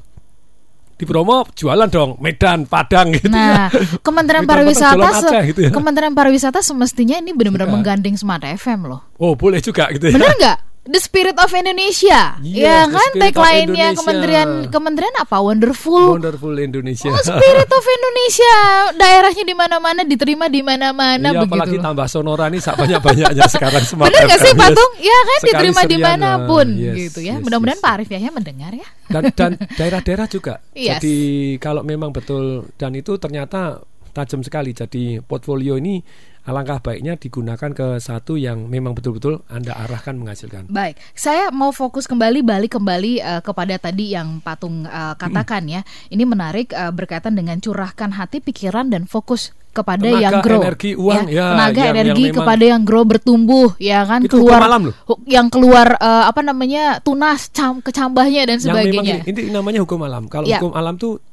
Di 0.92 1.04
Bromo 1.08 1.42
jualan 1.50 1.90
dong, 1.90 2.14
Medan, 2.22 2.62
Padang 2.70 3.10
gitu 3.10 3.26
Nah, 3.26 3.66
ya. 3.66 3.98
Kementerian 4.06 4.46
Pariwisata 4.50 5.02
Aceh 5.02 5.42
gitu 5.50 5.60
ya. 5.66 5.70
Kementerian 5.74 6.14
Pariwisata 6.14 6.62
semestinya 6.62 7.18
ini 7.18 7.34
benar-benar 7.34 7.66
menggandeng 7.66 8.14
Smart 8.14 8.46
FM 8.46 8.86
loh. 8.86 9.02
Oh 9.18 9.34
boleh 9.34 9.58
juga 9.58 9.90
gitu 9.90 10.08
ya. 10.08 10.14
Bener 10.14 10.30
nggak? 10.38 10.58
The 10.82 10.98
Spirit 10.98 11.38
of 11.38 11.46
Indonesia, 11.52 12.42
Yes, 12.42 12.66
ya 12.66 12.90
kan? 12.90 13.10
Tagline-nya. 13.14 13.94
Kementerian 13.94 14.66
Kementerian 14.66 15.14
apa? 15.14 15.38
Wonderful. 15.38 16.18
Wonderful 16.18 16.58
Indonesia. 16.58 17.06
Oh, 17.06 17.22
Spirit 17.22 17.70
of 17.70 17.84
Indonesia, 17.86 18.54
daerahnya 18.98 19.44
di 19.46 19.54
mana-mana, 19.54 20.02
diterima 20.02 20.50
di 20.50 20.58
mana-mana 20.58 21.30
Iya, 21.30 21.46
apalagi 21.46 21.78
begitu. 21.78 21.78
loh. 21.78 21.86
tambah 21.86 22.06
sonora 22.10 22.50
nih 22.50 22.58
sak 22.58 22.74
banyak-banyaknya 22.74 23.46
sekarang 23.46 23.84
smart 23.86 24.10
Bener 24.10 24.26
nggak 24.26 24.40
sih. 24.42 24.52
Patung? 24.58 24.92
Ya 24.98 25.14
kan 25.14 25.38
Sekali 25.38 25.46
diterima 25.54 25.80
serian, 25.80 25.92
di 25.94 25.98
mana 26.02 26.28
pun 26.50 26.66
ah, 26.66 26.82
yes, 26.82 26.94
gitu 26.98 27.18
ya. 27.22 27.30
yes, 27.38 27.42
Mudah-mudahan 27.46 27.78
yes. 27.78 27.84
Pak 27.86 27.92
Arif 27.94 28.08
Yahya 28.10 28.30
mendengar 28.34 28.72
ya. 28.74 28.88
dan 29.06 29.22
dan 29.38 29.50
daerah-daerah 29.78 30.26
juga. 30.26 30.54
Yes. 30.74 30.98
Jadi 30.98 31.16
kalau 31.62 31.86
memang 31.86 32.10
betul 32.10 32.66
dan 32.74 32.90
itu 32.98 33.14
ternyata 33.22 33.78
tajam 34.10 34.42
sekali. 34.42 34.74
Jadi 34.74 35.22
portfolio 35.22 35.78
ini 35.78 36.02
alangkah 36.42 36.78
baiknya 36.78 37.14
digunakan 37.14 37.70
ke 37.70 37.98
satu 37.98 38.34
yang 38.34 38.66
memang 38.66 38.92
betul-betul 38.92 39.46
Anda 39.46 39.78
arahkan 39.78 40.14
menghasilkan. 40.14 40.66
Baik, 40.68 40.98
saya 41.12 41.48
mau 41.50 41.70
fokus 41.70 42.04
kembali 42.04 42.42
balik 42.42 42.74
kembali 42.74 43.12
eh, 43.16 43.40
kepada 43.40 43.74
tadi 43.76 44.10
yang 44.10 44.38
Patung 44.38 44.82
eh, 44.82 45.14
katakan 45.14 45.64
ya. 45.64 45.80
Ini 46.08 46.22
menarik 46.22 46.70
eh, 46.70 46.90
berkaitan 46.90 47.32
dengan 47.32 47.56
curahkan 47.56 48.10
hati, 48.12 48.38
pikiran 48.38 48.88
dan 48.88 49.06
fokus 49.06 49.50
kepada 49.72 50.04
Tenaga, 50.04 50.20
yang 50.20 50.34
grow, 50.44 50.60
energi, 50.60 50.92
uang, 50.92 51.32
ya, 51.32 51.48
tenaga 51.48 51.80
yang- 51.80 51.96
energi 51.96 52.24
yang 52.24 52.36
kepada 52.36 52.64
yang 52.68 52.82
grow 52.84 53.04
bertumbuh, 53.08 53.72
ya 53.80 54.04
kan 54.04 54.20
Itu 54.20 54.36
keluar 54.36 54.60
hukum 54.60 54.68
alam 54.68 54.82
loh. 54.84 54.94
yang 55.24 55.46
keluar 55.48 55.96
eh, 55.96 56.24
apa 56.28 56.40
namanya 56.42 57.00
tunas, 57.00 57.48
cam, 57.48 57.80
kecambahnya 57.80 58.44
dan 58.44 58.60
Yang 58.60 58.68
memang 58.68 58.84
sebagainya. 59.06 59.16
ini, 59.24 59.32
ini 59.32 59.42
namanya 59.48 59.80
hukum 59.80 60.04
alam. 60.04 60.28
Kalau 60.28 60.44
Ya. 60.44 60.60
hukum 60.60 60.76
alam 60.76 61.00
tuh 61.00 61.24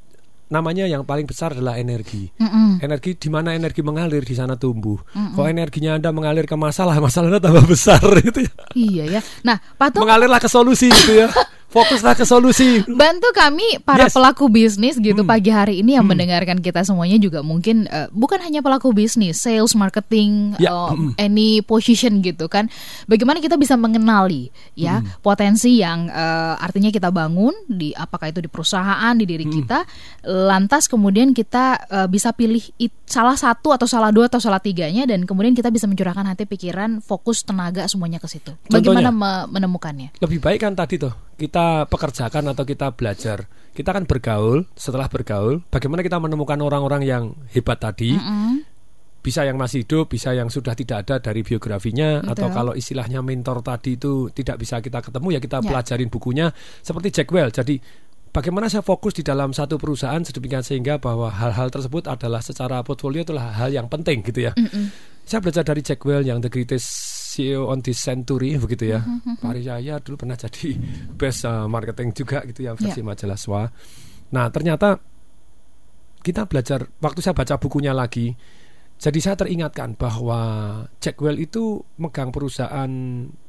namanya 0.49 0.89
yang 0.89 1.05
paling 1.05 1.29
besar 1.29 1.53
adalah 1.53 1.77
energi. 1.77 2.29
Mm-mm. 2.41 2.81
Energi 2.81 3.15
di 3.15 3.29
mana 3.29 3.53
energi 3.53 3.85
mengalir 3.85 4.25
di 4.25 4.33
sana 4.33 4.57
tumbuh. 4.57 4.97
Kalau 5.13 5.47
energinya 5.47 5.95
Anda 5.95 6.09
mengalir 6.09 6.49
ke 6.49 6.57
masalah, 6.57 6.97
masalahnya 6.97 7.37
tambah 7.37 7.65
besar 7.73 8.01
gitu 8.19 8.43
ya. 8.43 8.53
Iya 8.73 9.03
ya. 9.17 9.21
Nah, 9.45 9.61
Patung 9.77 10.03
Mengalirlah 10.03 10.41
ke 10.41 10.49
solusi 10.49 10.89
gitu 10.89 11.25
ya. 11.25 11.29
Fokuslah 11.69 12.17
ke 12.17 12.25
solusi. 12.25 12.81
Bantu 12.83 13.29
kami 13.29 13.77
para 13.79 14.05
Yes. 14.05 14.13
pelaku 14.13 14.49
bisnis 14.49 14.97
gitu 14.97 15.21
Hmm. 15.21 15.29
pagi 15.29 15.49
hari 15.49 15.79
ini 15.79 15.93
yang 15.93 16.03
mendengarkan 16.03 16.57
kita 16.57 16.81
semuanya 16.81 17.15
juga 17.15 17.39
mungkin 17.39 17.85
eh, 17.85 18.09
bukan 18.09 18.41
hanya 18.41 18.59
pelaku 18.59 18.89
bisnis, 18.89 19.37
sales, 19.37 19.77
marketing, 19.77 20.57
Ya, 20.57 20.73
eh, 20.73 20.89
mm-mm. 20.89 21.13
any 21.15 21.61
position 21.61 22.19
gitu 22.19 22.45
kan. 22.45 22.73
Bagaimana 23.05 23.37
kita 23.37 23.53
bisa 23.53 23.73
mengenali 23.73 24.49
ya 24.73 24.97
Hmm. 24.97 25.13
potensi 25.21 25.77
yang 25.77 26.09
eh, 26.09 26.53
artinya 26.57 26.89
kita 26.89 27.09
bangun 27.09 27.53
di 27.65 27.93
apakah 27.93 28.27
itu 28.27 28.41
di 28.41 28.49
perusahaan, 28.49 29.13
di 29.13 29.23
Hmm. 29.23 29.31
diri 29.31 29.45
kita, 29.45 29.85
lantas 30.25 30.89
kemudian 30.89 31.31
kita 31.31 31.65
eh, 31.85 32.07
bisa 32.07 32.33
pilih 32.33 32.65
it- 32.77 32.97
salah 33.05 33.37
satu 33.37 33.69
atau 33.71 33.85
salah 33.85 34.09
dua 34.09 34.25
atau 34.25 34.41
salah 34.41 34.57
tiganya 34.57 35.05
dan 35.05 35.21
kemudian 35.23 35.53
kita 35.53 35.69
bisa 35.69 35.85
mencurahkan 35.85 36.25
hati, 36.25 36.45
pikiran, 36.45 36.97
fokus, 36.99 37.41
tenaga 37.41 37.85
semuanya 37.85 38.17
ke 38.17 38.25
situ. 38.25 38.57
Bagaimana 38.67 39.09
me- 39.09 39.45
menemukannya? 39.49 40.17
Lebih 40.17 40.41
baik 40.41 40.61
kan 40.61 40.73
tadi 40.73 40.97
tuh 40.97 41.13
kita 41.39 41.87
pekerjakan 41.87 42.51
atau 42.51 42.67
kita 42.67 42.91
belajar. 42.91 43.47
Kita 43.71 43.95
kan 43.95 44.03
bergaul, 44.03 44.67
setelah 44.75 45.07
bergaul, 45.07 45.63
bagaimana 45.71 46.03
kita 46.03 46.19
menemukan 46.19 46.59
orang-orang 46.59 47.07
yang 47.07 47.23
hebat 47.55 47.79
tadi? 47.79 48.11
Mm-mm. 48.11 48.67
Bisa 49.23 49.43
yang 49.47 49.55
masih 49.55 49.83
hidup, 49.87 50.11
bisa 50.11 50.31
yang 50.35 50.47
sudah 50.51 50.75
tidak 50.75 51.07
ada 51.07 51.19
dari 51.19 51.43
biografinya 51.43 52.19
Betul. 52.23 52.31
atau 52.35 52.47
kalau 52.51 52.73
istilahnya 52.75 53.19
mentor 53.19 53.59
tadi 53.59 53.95
itu 53.95 54.31
tidak 54.31 54.59
bisa 54.59 54.79
kita 54.79 55.03
ketemu 55.03 55.35
ya 55.35 55.39
kita 55.43 55.57
Ya. 55.59 55.67
pelajarin 55.67 56.07
bukunya 56.07 56.47
seperti 56.79 57.07
Jack 57.11 57.31
Well. 57.35 57.51
Jadi 57.51 57.83
bagaimana 58.31 58.71
saya 58.71 58.79
fokus 58.79 59.19
di 59.19 59.23
dalam 59.27 59.51
satu 59.51 59.75
perusahaan 59.75 60.23
sedemikian 60.23 60.63
sehingga 60.63 61.03
bahwa 61.03 61.27
hal-hal 61.35 61.67
tersebut 61.67 62.07
adalah 62.07 62.39
secara 62.39 62.79
portfolio 62.79 63.27
itulah 63.27 63.59
hal 63.59 63.75
yang 63.75 63.91
penting 63.91 64.23
gitu 64.23 64.47
ya. 64.47 64.55
Saya 65.27 65.43
belajar 65.43 65.67
dari 65.67 65.83
Jack 65.83 65.99
Well 66.07 66.23
yang 66.23 66.39
the 66.39 66.47
greatest 66.47 66.87
CEO 67.39 67.71
on 67.71 67.79
this 67.79 68.03
century 68.03 68.59
begitu 68.59 68.91
ya. 68.91 68.99
Pak 69.39 69.51
Rijaya 69.55 70.03
dulu 70.03 70.19
pernah 70.19 70.35
jadi 70.35 70.75
best 71.19 71.47
uh, 71.47 71.71
marketing 71.71 72.11
juga 72.11 72.43
gitu 72.43 72.67
ya 72.67 72.75
versi 72.75 72.99
majalah 72.99 73.39
SWA. 73.39 73.63
Nah, 74.35 74.51
ternyata 74.51 74.99
kita 76.19 76.43
belajar 76.51 76.83
waktu 76.99 77.19
saya 77.23 77.31
baca 77.31 77.55
bukunya 77.55 77.95
lagi. 77.95 78.35
Jadi 78.99 79.19
saya 79.23 79.39
teringatkan 79.39 79.95
bahwa 79.95 80.39
Jack 80.99 81.23
Well 81.23 81.39
itu 81.39 81.79
megang 82.03 82.35
perusahaan 82.35 82.91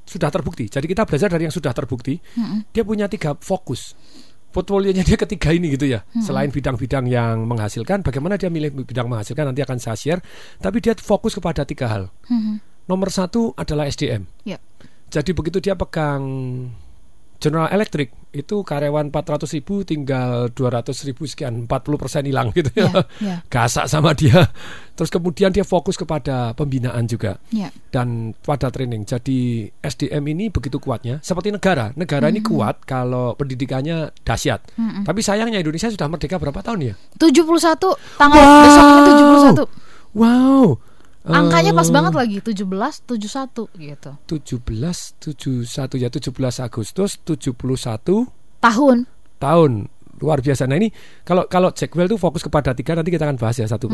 sudah 0.06 0.30
terbukti. 0.30 0.70
Jadi 0.70 0.87
kita 0.87 1.02
belajar 1.02 1.26
dari 1.26 1.50
yang 1.50 1.54
sudah 1.54 1.75
terbukti. 1.75 2.14
Dia 2.70 2.87
punya 2.87 3.11
tiga 3.11 3.35
fokus. 3.35 3.99
Portfolionya 4.54 5.02
dia 5.02 5.18
ketiga 5.18 5.50
ini 5.50 5.75
gitu 5.75 5.90
ya. 5.90 6.06
Selain 6.23 6.54
bidang-bidang 6.54 7.11
yang 7.11 7.47
menghasilkan, 7.50 8.06
bagaimana 8.06 8.38
dia 8.38 8.47
milih 8.47 8.87
bidang 8.87 9.11
menghasilkan 9.11 9.50
nanti 9.50 9.62
akan 9.66 9.78
saya 9.82 9.99
share. 9.99 10.23
Tapi 10.62 10.78
dia 10.78 10.94
fokus 10.94 11.35
kepada 11.35 11.66
tiga 11.66 11.90
hal. 11.90 12.14
Nomor 12.90 13.09
satu 13.09 13.54
adalah 13.54 13.87
SDM. 13.87 14.26
Ya. 14.42 14.59
Jadi 15.06 15.30
begitu 15.30 15.62
dia 15.62 15.75
pegang 15.75 16.23
General 17.40 17.73
Electric 17.73 18.12
itu 18.30 18.61
karyawan 18.61 19.09
400 19.09 19.49
ribu 19.56 19.80
tinggal 19.80 20.52
200 20.52 20.92
ribu 21.09 21.25
sekian 21.25 21.64
40 21.64 21.73
persen 21.97 22.23
hilang 22.23 22.52
gitu 22.59 22.68
ya. 22.76 22.85
Ya, 22.85 23.02
ya. 23.16 23.37
Gasak 23.49 23.88
sama 23.88 24.12
dia. 24.12 24.44
Terus 24.92 25.09
kemudian 25.09 25.49
dia 25.49 25.64
fokus 25.64 25.97
kepada 25.97 26.52
pembinaan 26.52 27.09
juga 27.09 27.40
Ya. 27.49 27.73
dan 27.88 28.37
pada 28.37 28.68
training. 28.68 29.09
Jadi 29.09 29.70
SDM 29.73 30.20
ini 30.28 30.52
begitu 30.52 30.76
kuatnya. 30.76 31.23
Seperti 31.25 31.49
negara. 31.49 31.97
Negara 31.97 32.28
ini 32.28 32.44
kuat 32.44 32.85
kalau 32.85 33.32
pendidikannya 33.35 34.12
dahsyat. 34.20 34.61
Tapi 35.00 35.20
sayangnya 35.25 35.59
Indonesia 35.59 35.88
sudah 35.88 36.06
merdeka 36.06 36.37
berapa 36.37 36.61
tahun 36.61 36.92
ya? 36.92 36.94
71 37.16 37.97
tanggal 38.18 38.37
Wow. 38.37 38.61
besoknya 38.61 39.00
71. 39.00 39.64
Wow. 40.12 40.66
Angkanya 41.21 41.77
pas 41.77 41.85
Eh, 41.85 41.93
banget 41.93 42.15
lagi 42.17 42.37
17 42.41 42.65
71 43.05 43.69
gitu. 43.77 44.11
17 44.25 45.21
71 45.21 46.00
ya 46.00 46.09
17 46.09 46.65
Agustus 46.65 47.21
71 47.21 48.25
Tahun. 48.61 48.99
tahun 49.37 49.73
luar 50.21 50.45
biasa. 50.45 50.69
Nah 50.69 50.77
ini 50.77 50.93
kalau 51.25 51.49
kalau 51.49 51.73
Jack 51.73 51.97
Well 51.97 52.05
itu 52.05 52.21
fokus 52.21 52.45
kepada 52.45 52.77
tiga 52.77 52.93
nanti 52.93 53.09
kita 53.09 53.25
akan 53.25 53.41
bahas 53.41 53.57
ya 53.57 53.65
satu 53.65 53.89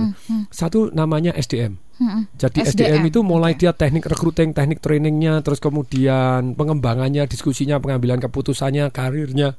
satu 0.51 0.91
namanya 0.91 1.31
SDM. 1.35 1.79
Hmm, 2.03 2.27
Jadi 2.35 2.67
SDM, 2.67 2.99
SDM, 2.99 3.03
itu 3.07 3.21
mulai 3.23 3.55
oke. 3.55 3.63
dia 3.63 3.71
teknik 3.71 4.11
recruiting, 4.11 4.51
teknik 4.51 4.83
trainingnya, 4.83 5.39
terus 5.41 5.63
kemudian 5.63 6.59
pengembangannya, 6.59 7.25
diskusinya, 7.25 7.79
pengambilan 7.79 8.19
keputusannya, 8.19 8.91
karirnya, 8.91 9.55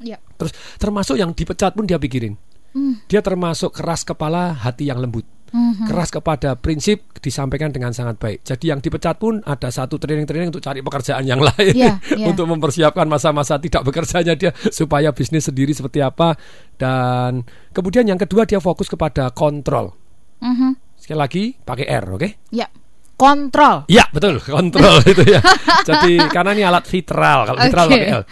Ya. 0.00 0.16
Terus 0.40 0.52
termasuk 0.80 1.20
yang 1.20 1.36
dipecat 1.36 1.76
pun 1.76 1.84
dia 1.84 2.00
pikirin. 2.00 2.34
Hmm. 2.72 3.02
Dia 3.04 3.20
termasuk 3.20 3.76
keras 3.76 4.00
kepala, 4.00 4.56
hati 4.56 4.88
yang 4.88 4.96
lembut. 4.96 5.28
Mhm. 5.50 5.86
Keras 5.86 6.08
kepada 6.08 6.54
prinsip 6.54 7.10
disampaikan 7.18 7.68
dengan 7.68 7.90
sangat 7.90 8.16
baik. 8.16 8.46
Jadi 8.46 8.70
yang 8.70 8.78
dipecat 8.78 9.18
pun 9.18 9.42
ada 9.42 9.68
satu 9.68 9.98
training-training 9.98 10.54
untuk 10.54 10.62
cari 10.62 10.78
pekerjaan 10.78 11.26
yang 11.26 11.42
lain 11.50 11.74
Iya, 11.74 11.98
iya. 12.14 12.26
untuk 12.26 12.46
mempersiapkan 12.46 13.04
masa-masa 13.04 13.58
tidak 13.58 13.82
bekerjanya 13.82 14.38
dia 14.38 14.54
supaya 14.72 15.10
bisnis 15.10 15.50
sendiri 15.50 15.74
seperti 15.74 16.00
apa. 16.00 16.38
Dan 16.78 17.42
kemudian 17.70 18.06
yang 18.06 18.16
kedua 18.16 18.46
dia 18.46 18.62
fokus 18.62 18.86
kepada 18.86 19.34
kontrol. 19.34 19.90
Mhm. 20.38 20.96
Sekali 20.96 21.18
lagi 21.18 21.42
pakai 21.56 21.86
R, 21.90 22.04
oke? 22.14 22.28
Ya. 22.54 22.70
Kontrol. 23.18 23.84
Ya 23.92 24.08
betul 24.16 24.40
kontrol 24.48 24.96
itu 25.04 25.20
ya. 25.28 25.44
Jadi 25.84 26.16
karena 26.32 26.56
ini 26.56 26.62
alat 26.64 26.88
vitral 26.88 27.44
kalau 27.44 27.58
vitral 27.60 27.84
Oke. 27.84 27.92
pakai 27.92 28.08
L. 28.16 28.22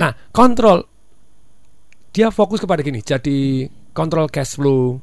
Nah 0.00 0.10
kontrol 0.32 0.78
dia 2.08 2.32
fokus 2.32 2.56
kepada 2.56 2.80
gini. 2.80 3.04
Jadi 3.04 3.68
kontrol 3.92 4.32
cash 4.32 4.56
flow, 4.56 4.96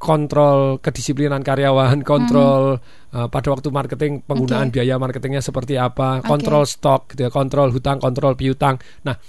kontrol 0.00 0.80
kedisiplinan 0.80 1.44
karyawan, 1.44 2.00
kontrol 2.00 2.80
uh, 3.12 3.28
pada 3.28 3.48
waktu 3.52 3.68
marketing 3.68 4.24
penggunaan 4.24 4.72
Oke. 4.72 4.80
biaya 4.80 4.96
marketingnya 4.96 5.44
seperti 5.44 5.76
apa, 5.76 6.24
kontrol 6.24 6.64
stok, 6.64 7.12
gitu 7.12 7.28
ya, 7.28 7.30
kontrol 7.30 7.68
hutang, 7.68 8.00
kontrol 8.00 8.32
piutang. 8.32 8.80
Nah 9.04 9.20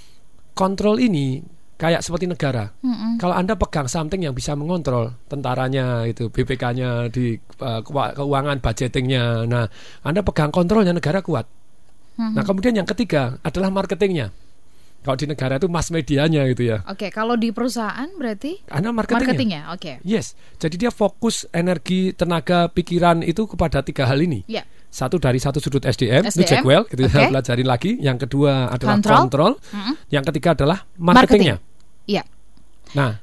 kontrol 0.55 0.95
ini 1.03 1.43
kayak 1.81 2.05
seperti 2.05 2.29
negara. 2.29 2.69
Mm-mm. 2.85 3.17
Kalau 3.17 3.33
Anda 3.33 3.57
pegang 3.57 3.89
something 3.89 4.21
yang 4.21 4.37
bisa 4.37 4.53
mengontrol 4.53 5.17
tentaranya 5.25 6.05
itu 6.05 6.29
BPK-nya 6.29 7.09
di 7.09 7.33
uh, 7.57 7.81
keuangan 8.13 8.61
budgetingnya. 8.61 9.49
Nah, 9.49 9.65
Anda 10.05 10.21
pegang 10.21 10.53
kontrolnya 10.53 10.93
negara 10.93 11.25
kuat. 11.25 11.49
Mhm. 12.21 12.37
Nah, 12.37 12.43
kemudian 12.45 12.77
yang 12.77 12.85
ketiga 12.85 13.41
adalah 13.41 13.73
marketingnya. 13.73 14.29
Kalau 15.01 15.17
di 15.17 15.25
negara 15.25 15.57
itu 15.57 15.65
mass 15.65 15.89
medianya 15.89 16.45
gitu 16.53 16.69
ya. 16.69 16.85
Oke, 16.85 17.09
kalau 17.09 17.33
di 17.33 17.49
perusahaan 17.49 18.05
berarti 18.21 18.61
Anda 18.69 18.93
marketingnya. 18.93 19.25
marketingnya. 19.25 19.61
Oke. 19.73 19.91
Yes, 20.05 20.37
jadi 20.61 20.77
dia 20.87 20.91
fokus 20.93 21.49
energi, 21.49 22.13
tenaga, 22.13 22.69
pikiran 22.69 23.25
itu 23.25 23.49
kepada 23.49 23.81
tiga 23.81 24.05
hal 24.05 24.21
ini. 24.21 24.45
Ya. 24.45 24.61
Satu 24.93 25.17
dari 25.17 25.41
satu 25.41 25.57
sudut 25.57 25.81
SDM, 25.81 26.21
itu 26.29 26.45
SDM, 26.45 26.49
check 26.51 26.61
well, 26.61 26.85
gitu 26.85 27.01
ya, 27.01 27.09
oke. 27.09 27.29
pelajarin 27.33 27.65
lagi. 27.65 27.91
Yang 27.97 28.29
kedua 28.29 28.69
adalah 28.69 28.93
Kontrol. 29.01 29.17
kontrol. 29.25 29.51
Mm-mm. 29.73 29.95
Yang 30.13 30.23
ketiga 30.29 30.49
adalah 30.53 30.77
marketingnya. 31.01 31.57
Iya. 32.05 32.21
Nah, 32.93 33.17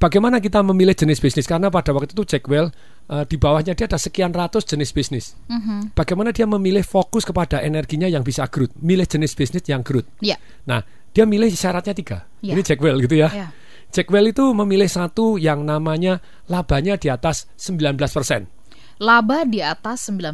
bagaimana 0.00 0.40
kita 0.40 0.64
memilih 0.64 0.96
jenis 0.96 1.20
bisnis? 1.20 1.44
Karena 1.44 1.68
pada 1.68 1.92
waktu 1.92 2.14
itu 2.14 2.24
Jackwell 2.24 2.70
eh, 3.10 3.24
di 3.28 3.36
bawahnya 3.36 3.74
dia 3.76 3.84
ada 3.90 3.98
sekian 3.98 4.32
ratus 4.32 4.64
jenis 4.64 4.94
bisnis. 4.94 5.34
Mhm. 5.50 5.92
Bagaimana 5.92 6.30
dia 6.32 6.46
memilih 6.48 6.86
fokus 6.86 7.26
kepada 7.26 7.60
energinya 7.60 8.06
yang 8.08 8.22
bisa 8.24 8.46
growth, 8.48 8.72
milih 8.80 9.04
jenis 9.04 9.34
bisnis 9.36 9.66
yang 9.68 9.82
growth. 9.84 10.06
Iya. 10.22 10.38
Nah, 10.70 10.80
dia 11.12 11.24
milih 11.28 11.52
syaratnya 11.52 11.94
tiga. 11.94 12.18
Ya. 12.40 12.56
Ini 12.56 12.62
Jackwell 12.64 12.98
gitu 13.04 13.16
ya. 13.20 13.28
Ya. 13.30 13.48
Jackwell 13.92 14.32
itu 14.32 14.44
memilih 14.56 14.88
satu 14.88 15.36
yang 15.36 15.68
namanya 15.68 16.24
labanya 16.48 16.96
di 16.96 17.12
atas 17.12 17.52
19%. 17.60 18.48
Laba 19.04 19.44
di 19.44 19.60
atas 19.60 20.08
19%. 20.08 20.32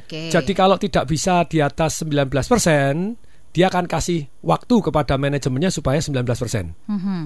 Oke. 0.00 0.32
Jadi 0.32 0.52
kalau 0.56 0.80
tidak 0.80 1.04
bisa 1.04 1.44
di 1.44 1.60
atas 1.60 2.00
19%, 2.00 3.52
dia 3.52 3.68
akan 3.68 3.84
kasih 3.84 4.24
waktu 4.40 4.76
kepada 4.80 5.20
manajemennya 5.20 5.68
supaya 5.68 6.00
19%. 6.00 6.72
Mhm. 6.88 7.20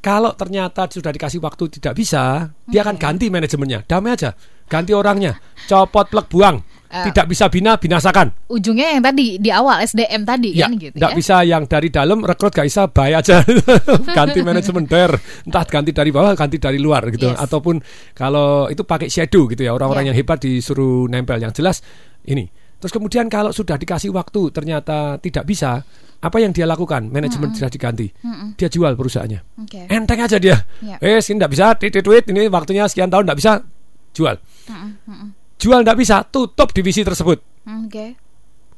Kalau 0.00 0.32
ternyata 0.38 0.86
sudah 0.86 1.10
dikasih 1.10 1.42
waktu 1.42 1.66
tidak 1.66 1.98
bisa, 1.98 2.54
dia 2.70 2.86
akan 2.86 2.94
ganti 2.94 3.26
manajemennya. 3.26 3.82
Damai 3.90 4.14
aja, 4.14 4.38
ganti 4.70 4.94
orangnya, 4.94 5.34
copot 5.66 6.06
plek 6.06 6.30
buang. 6.30 6.62
Eh. 6.86 7.10
Tidak 7.10 7.26
bisa 7.26 7.50
bina, 7.50 7.74
binasakan. 7.74 8.30
Ujungnya 8.46 8.94
yang 8.94 9.02
tadi 9.02 9.36
di 9.36 9.50
awal 9.50 9.82
SDM 9.82 10.22
tadi 10.22 10.54
Ya, 10.54 10.70
kan 10.70 10.78
gitu 10.78 10.94
tidak 10.94 11.12
ya. 11.12 11.16
bisa 11.18 11.36
yang 11.42 11.66
dari 11.66 11.88
dalam 11.90 12.22
rekrut 12.22 12.54
gak 12.54 12.62
bisa 12.64 12.86
bayar 12.86 13.26
aja 13.26 13.42
ganti 14.18 14.38
manajemen 14.40 14.86
der 14.86 15.10
entah 15.42 15.64
ganti 15.64 15.90
dari 15.90 16.10
bawah 16.10 16.32
ganti 16.32 16.56
dari 16.56 16.78
luar 16.78 17.02
gitu 17.10 17.26
Yes. 17.26 17.42
ataupun 17.42 17.82
kalau 18.12 18.68
itu 18.68 18.82
pakai 18.82 19.08
shadow 19.08 19.46
gitu 19.46 19.62
ya 19.62 19.74
orang-orang 19.74 20.06
Ya. 20.06 20.14
yang 20.14 20.16
hebat 20.16 20.38
disuruh 20.38 21.06
nempel 21.06 21.36
yang 21.36 21.50
jelas 21.50 21.82
ini 22.22 22.46
terus 22.76 22.92
kemudian 22.92 23.26
kalau 23.26 23.50
sudah 23.50 23.74
dikasih 23.74 24.12
waktu 24.12 24.52
ternyata 24.52 25.16
tidak 25.18 25.42
bisa 25.42 25.80
apa 26.16 26.36
yang 26.38 26.52
dia 26.52 26.64
lakukan 26.64 27.08
manajemen 27.08 27.50
sudah 27.50 27.66
diganti 27.66 28.08
dia 28.54 28.68
jual 28.68 28.92
perusahaannya 28.92 29.40
Oke. 29.64 29.80
enteng 29.88 30.20
aja 30.20 30.36
dia 30.36 30.60
Ya. 30.78 31.00
eh 31.00 31.18
sini 31.18 31.40
tidak 31.40 31.50
bisa 31.50 31.66
titit 31.74 32.00
tweet 32.00 32.24
ini 32.28 32.46
waktunya 32.46 32.84
sekian 32.84 33.08
tahun 33.08 33.26
tidak 33.26 33.38
bisa 33.38 33.52
jual 34.12 34.36
mm-mm. 34.68 35.28
Jual 35.56 35.80
tidak 35.82 35.96
bisa 35.96 36.22
tutup 36.22 36.70
divisi 36.70 37.00
tersebut 37.00 37.40
Oke. 37.64 38.14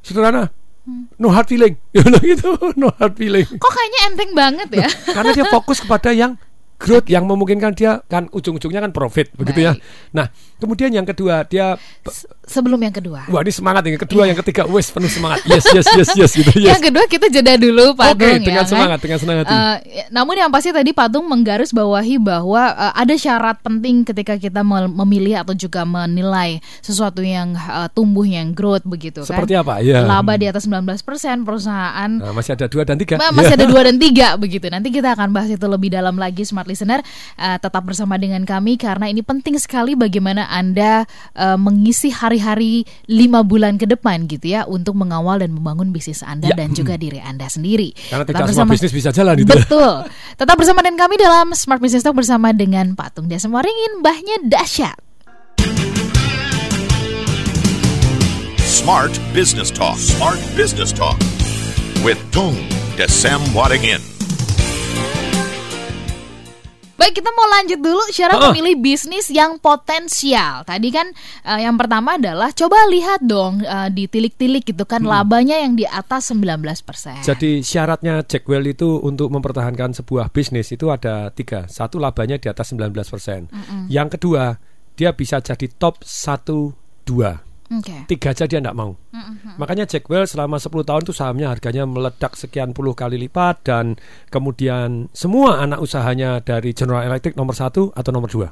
sederhana 0.01 0.49
Hmm. 0.79 1.05
no 1.21 1.29
hard 1.29 1.45
feeling 1.45 1.75
Ya 1.93 2.01
gitu 2.17 2.55
no 2.73 2.89
hard 2.97 3.13
feeling 3.13 3.45
Kok 3.45 3.67
kayaknya 3.69 3.99
enteng 4.09 4.31
banget 4.33 4.69
ya? 4.73 4.87
karena 5.11 5.35
dia 5.35 5.45
fokus 5.45 5.83
kepada 5.83 6.09
yang 6.09 6.39
growth 6.79 7.11
yang 7.11 7.27
memungkinkan 7.27 7.75
dia 7.75 7.99
kan 8.07 8.31
ujung-ujungnya 8.31 8.79
kan 8.79 8.95
profit 8.95 9.29
begitu 9.35 9.67
ya. 9.67 9.75
Nah, 10.15 10.31
kemudian 10.59 10.91
yang 10.91 11.03
kedua 11.03 11.41
dia 11.43 11.79
Se- 12.05 12.27
Sebelum 12.49 12.81
yang 12.81 12.89
kedua. 12.91 13.29
wah 13.29 13.39
ini 13.39 13.53
semangat 13.53 13.85
yang 13.85 14.01
kedua, 14.01 14.25
Iya. 14.25 14.33
yang 14.33 14.39
ketiga 14.41 14.65
wes 14.65 14.89
penuh 14.89 15.05
semangat. 15.07 15.37
Yes, 15.49 15.69
yes, 15.69 15.85
yes, 15.93 16.09
yes 16.15 16.31
gitu 16.33 16.49
yes. 16.55 16.73
Yang 16.73 16.89
kedua 16.89 17.05
kita 17.05 17.29
jeda 17.29 17.53
dulu 17.55 17.93
Pak 17.93 18.17
Oke, 18.17 18.25
Agung, 18.25 18.41
dengan 18.41 18.57
ya, 18.57 18.65
kan? 18.65 18.67
semangat, 18.67 18.99
dengan 18.99 19.17
senang 19.17 19.37
hati. 19.39 19.53
Eh, 19.53 19.77
namun 20.09 20.33
yang 20.33 20.49
pasti 20.49 20.69
tadi 20.69 20.89
Patung 20.89 21.23
menggaris 21.23 21.69
bawahi 21.69 22.17
bahwa 22.17 22.57
eh, 22.69 22.93
ada 22.95 23.13
syarat 23.13 23.61
penting 23.61 24.01
ketika 24.03 24.33
kita 24.35 24.65
memilih 24.65 25.37
atau 25.37 25.53
juga 25.53 25.85
menilai 25.85 26.57
sesuatu 26.81 27.21
yang 27.21 27.53
eh, 27.53 27.85
tumbuh 27.91 28.25
yang 28.25 28.49
growth 28.49 28.81
begitu 28.83 29.21
kan. 29.21 29.29
Seperti 29.29 29.53
apa? 29.53 29.77
Ya. 29.79 30.01
Laba 30.01 30.33
di 30.33 30.45
atas 30.45 30.65
19% 30.65 31.05
perusahaan 31.43 32.09
Nah, 32.09 32.33
masih 32.33 32.57
ada 32.57 32.65
dua 32.65 32.81
dan 32.81 32.97
tiga. 32.97 33.15
Ma- 33.15 33.29
masih 33.31 33.53
ada 33.53 33.65
dua 33.65 33.85
dan 33.85 34.01
tiga 34.01 34.33
begitu. 34.35 34.65
Nanti 34.67 34.89
kita 34.89 35.13
akan 35.13 35.29
bahas 35.29 35.47
itu 35.47 35.63
lebih 35.63 35.93
dalam 35.93 36.17
lagi, 36.17 36.41
smart 36.41 36.65
listener. 36.65 37.05
Eh, 37.35 37.57
tetap 37.57 37.85
bersama 37.85 38.17
dengan 38.17 38.41
kami 38.41 38.73
karena 38.73 39.05
ini 39.05 39.21
penting 39.21 39.53
sekali 39.55 39.93
bagaimana 39.93 40.48
anda 40.49 41.05
eh, 41.37 41.57
mengisi 41.61 42.09
hari-hari 42.09 42.83
lima 43.05 43.45
bulan 43.45 43.77
ke 43.77 43.85
depan 43.85 44.25
gitu 44.25 44.49
ya 44.49 44.65
untuk 44.65 44.97
mengawal 44.97 45.37
dan 45.37 45.53
membangun 45.53 45.93
bisnis 45.93 46.25
anda 46.25 46.49
Ya. 46.49 46.57
dan 46.57 46.73
juga 46.73 46.97
diri 46.97 47.21
anda 47.21 47.45
sendiri. 47.45 47.93
Karena 48.09 48.25
Tetap 48.25 48.49
tidak 48.49 48.57
semua 48.57 48.73
bisnis 48.73 48.89
bisa 48.89 49.13
jalan 49.13 49.37
itu. 49.37 49.45
Betul. 49.45 50.09
Tetap 50.33 50.55
bersama 50.57 50.81
dengan 50.81 51.05
kami 51.05 51.15
dalam 51.15 51.53
Smart 51.53 51.77
Business 51.77 52.01
Talk 52.01 52.17
bersama 52.17 52.49
dengan 52.49 52.97
Patung 52.97 53.29
Dasem 53.29 53.53
Waringin, 53.53 54.01
mbahnya 54.01 54.41
dahsyat. 54.49 54.97
Smart 58.65 59.13
Business 59.37 59.69
Talk. 59.69 60.01
Smart 60.01 60.41
Business 60.57 60.89
Talk 60.89 61.19
with 62.01 62.17
Tung 62.33 62.57
Desem 62.97 63.37
Wadingin. 63.53 64.08
Baik, 66.99 67.23
kita 67.23 67.31
mau 67.31 67.47
lanjut 67.47 67.79
dulu 67.79 68.03
syarat 68.11 68.35
Oh. 68.43 68.51
memilih 68.51 68.75
bisnis 68.75 69.31
yang 69.31 69.55
potensial. 69.55 70.67
Tadi 70.67 70.91
kan 70.91 71.07
eh, 71.47 71.63
yang 71.63 71.79
pertama 71.79 72.19
adalah 72.19 72.51
coba 72.51 72.75
lihat 72.91 73.23
dong 73.23 73.63
eh, 73.63 73.87
ditilik-tilik 73.87 74.67
gitu 74.67 74.83
kan 74.83 75.07
labanya 75.07 75.55
yang 75.63 75.79
di 75.79 75.87
atas 75.87 76.27
19%. 76.35 76.59
Hmm. 76.59 77.23
Jadi 77.23 77.63
syaratnya 77.63 78.19
Jackwell 78.27 78.67
itu 78.67 78.99
untuk 78.99 79.31
mempertahankan 79.31 79.95
sebuah 79.95 80.27
bisnis 80.29 80.75
itu 80.75 80.91
ada 80.91 81.31
tiga. 81.31 81.71
Satu 81.71 82.03
labanya 82.03 82.35
di 82.35 82.51
atas 82.51 82.75
19%. 82.75 83.47
Yang 83.87 84.19
kedua, 84.19 84.59
dia 84.99 85.15
bisa 85.15 85.39
jadi 85.39 85.71
top 85.79 86.03
1 86.03 86.75
2. 87.07 87.48
Oke. 87.69 88.09
Tiga 88.09 88.33
aja 88.33 88.49
dia 88.49 88.57
tidak 88.57 88.73
mau. 88.73 88.97
Makanya 89.61 89.85
Jackwell 89.85 90.25
selama 90.25 90.57
10 90.57 90.73
tahun 90.81 91.01
itu 91.05 91.13
sahamnya 91.13 91.53
harganya 91.53 91.85
meledak 91.85 92.33
sekian 92.33 92.73
puluh 92.73 92.97
kali 92.97 93.21
lipat 93.21 93.61
dan 93.61 93.93
kemudian 94.33 95.05
semua 95.13 95.61
anak 95.61 95.77
usahanya 95.77 96.41
dari 96.41 96.73
General 96.73 97.05
Electric 97.05 97.37
nomor 97.37 97.53
satu 97.53 97.93
atau 97.93 98.09
nomor 98.09 98.25
dua. 98.25 98.49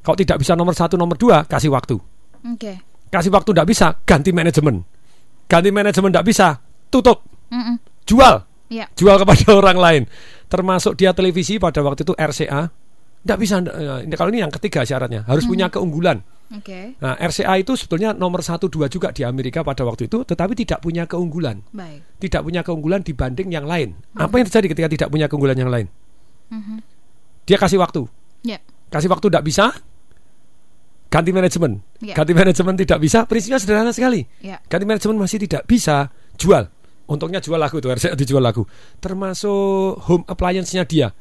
Kalau 0.00 0.16
tidak 0.16 0.40
bisa 0.40 0.56
nomor 0.56 0.72
satu 0.72 0.96
nomor 0.96 1.20
dua 1.20 1.44
kasih 1.44 1.68
waktu. 1.68 2.00
Oke. 2.48 2.80
Kasih 3.12 3.28
waktu 3.28 3.52
tidak 3.52 3.68
bisa 3.68 3.86
ganti 4.08 4.32
manajemen. 4.32 4.80
Ganti 5.46 5.68
manajemen 5.68 6.08
tidak 6.10 6.26
bisa 6.26 6.56
tutup 6.88 7.28
Mm-mm. 7.52 7.76
jual 8.08 8.42
Ya. 8.66 8.90
jual 8.98 9.14
kepada 9.20 9.46
orang 9.60 9.78
lain. 9.78 10.02
Termasuk 10.48 10.96
dia 10.98 11.12
televisi 11.12 11.60
pada 11.60 11.84
waktu 11.84 12.02
itu 12.02 12.16
RCA 12.16 12.72
tidak 13.26 13.38
bisa. 13.42 13.54
ini- 14.06 14.14
kalau 14.16 14.30
ini 14.30 14.40
yang 14.40 14.52
ketiga 14.54 14.86
syaratnya 14.86 15.26
harus 15.26 15.44
punya 15.44 15.66
keunggulan. 15.66 16.22
Oke. 16.46 16.94
Nah, 17.02 17.18
RCA 17.18 17.58
itu 17.58 17.74
sebetulnya 17.74 18.14
nomor 18.14 18.38
satu 18.38 18.70
dua 18.70 18.86
juga 18.86 19.10
di 19.10 19.26
Amerika 19.26 19.66
pada 19.66 19.82
waktu 19.82 20.06
itu, 20.06 20.22
tetapi 20.22 20.54
tidak 20.54 20.78
punya 20.78 21.02
keunggulan, 21.02 21.58
Baik. 21.74 22.22
tidak 22.22 22.46
punya 22.46 22.62
keunggulan 22.62 23.02
dibanding 23.02 23.50
yang 23.50 23.66
lain. 23.66 23.98
Apa 24.14 24.38
yang 24.38 24.46
terjadi 24.46 24.66
ketika 24.70 24.88
tidak 24.88 25.08
punya 25.10 25.26
keunggulan 25.26 25.58
yang 25.58 25.66
lain? 25.66 25.90
Mhm. 26.54 26.78
Dia 27.50 27.58
kasih 27.58 27.82
waktu, 27.82 28.06
Ya. 28.46 28.62
kasih 28.94 29.10
waktu 29.10 29.26
tidak 29.26 29.42
bisa, 29.42 29.74
ganti 31.10 31.30
manajemen, 31.34 31.82
Ya. 31.98 32.14
ganti 32.14 32.30
manajemen 32.30 32.74
tidak 32.78 32.98
bisa, 33.02 33.26
prinsipnya 33.26 33.58
sederhana 33.58 33.90
sekali. 33.90 34.22
Ya. 34.38 34.62
Ganti 34.66 34.86
manajemen 34.86 35.18
masih 35.18 35.42
tidak 35.42 35.66
bisa, 35.66 36.10
jual. 36.38 36.70
Untungnya 37.06 37.38
jual 37.38 37.58
lagu 37.58 37.78
tuh, 37.78 37.90
RCA 37.90 38.14
dijual 38.14 38.42
lagu. 38.42 38.66
Termasuk 38.98 40.02
home 40.10 40.24
appliance-nya 40.26 40.82
dia. 40.86 41.14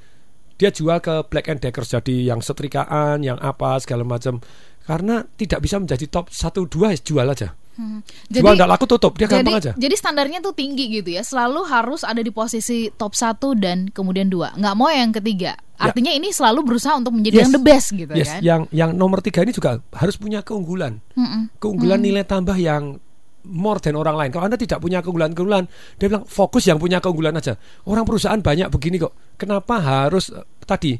Dia 0.56 0.70
jual 0.72 1.04
ke 1.04 1.28
Black 1.28 1.52
and 1.52 1.60
Decker 1.60 1.84
jadi 1.84 2.32
yang 2.36 2.40
setrikaan, 2.40 3.22
yang 3.24 3.36
apa 3.44 3.80
segala 3.84 4.08
macam. 4.08 4.40
Karena 4.86 5.26
tidak 5.36 5.66
bisa 5.66 5.82
menjadi 5.82 6.06
top 6.06 6.30
1 6.30 6.70
2 6.70 7.02
jual 7.02 7.26
aja. 7.26 7.58
Hmm. 7.76 8.00
Jual 8.32 8.56
nggak 8.56 8.72
laku 8.72 8.88
tutup, 8.88 9.20
dia 9.20 9.28
jadi, 9.28 9.44
gampang 9.44 9.60
aja. 9.60 9.72
Jadi 9.76 9.96
standarnya 10.00 10.40
tuh 10.40 10.56
tinggi 10.56 10.88
gitu 10.96 11.12
ya. 11.12 11.28
Selalu 11.28 11.68
harus 11.68 12.08
ada 12.08 12.24
di 12.24 12.32
posisi 12.32 12.88
top 12.96 13.12
satu 13.12 13.52
dan 13.52 13.92
kemudian 13.92 14.32
dua. 14.32 14.56
Nggak 14.56 14.76
mau 14.80 14.88
yang 14.88 15.12
ketiga. 15.12 15.60
Ya. 15.60 15.92
Artinya 15.92 16.16
ini 16.16 16.32
selalu 16.32 16.64
berusaha 16.64 16.96
untuk 16.96 17.12
menjadi 17.12 17.44
yang 17.44 17.52
the 17.52 17.60
best 17.60 17.92
gitu 17.92 18.16
yes. 18.16 18.32
kan. 18.32 18.40
Yang 18.40 18.62
yang 18.72 18.96
nomor 18.96 19.20
tiga 19.20 19.44
ini 19.44 19.52
juga 19.52 19.84
harus 19.92 20.16
punya 20.16 20.40
keunggulan. 20.40 21.04
Mm-mm. 21.20 21.52
Keunggulan 21.60 22.00
Mm. 22.00 22.06
nilai 22.08 22.24
tambah 22.24 22.56
yang 22.56 23.04
more 23.46 23.80
than 23.80 23.96
orang 23.96 24.18
lain. 24.18 24.30
Kalau 24.34 24.50
Anda 24.50 24.58
tidak 24.58 24.82
punya 24.82 25.00
keunggulan-keunggulan, 25.06 25.64
dia 26.02 26.08
bilang 26.10 26.26
fokus 26.26 26.66
yang 26.66 26.82
punya 26.82 26.98
keunggulan 27.00 27.38
aja. 27.38 27.56
Orang 27.86 28.04
perusahaan 28.04 28.42
banyak 28.42 28.68
begini 28.74 28.98
kok. 29.00 29.38
Kenapa 29.38 29.80
harus 29.80 30.34
eh, 30.34 30.44
tadi 30.66 30.98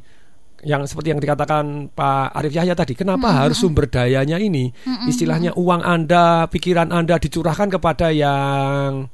yang 0.66 0.88
seperti 0.90 1.14
yang 1.14 1.22
dikatakan 1.22 1.94
Pak 1.94 2.34
Arif 2.34 2.54
Yahya 2.56 2.74
tadi, 2.74 2.98
kenapa 2.98 3.30
harus 3.46 3.62
sumber 3.62 3.86
dayanya 3.86 4.42
ini 4.42 4.74
istilahnya 5.06 5.54
uang 5.54 5.86
Anda, 5.86 6.50
pikiran 6.50 6.90
Anda 6.90 7.22
dicurahkan 7.22 7.70
kepada 7.70 8.10
yang 8.10 9.06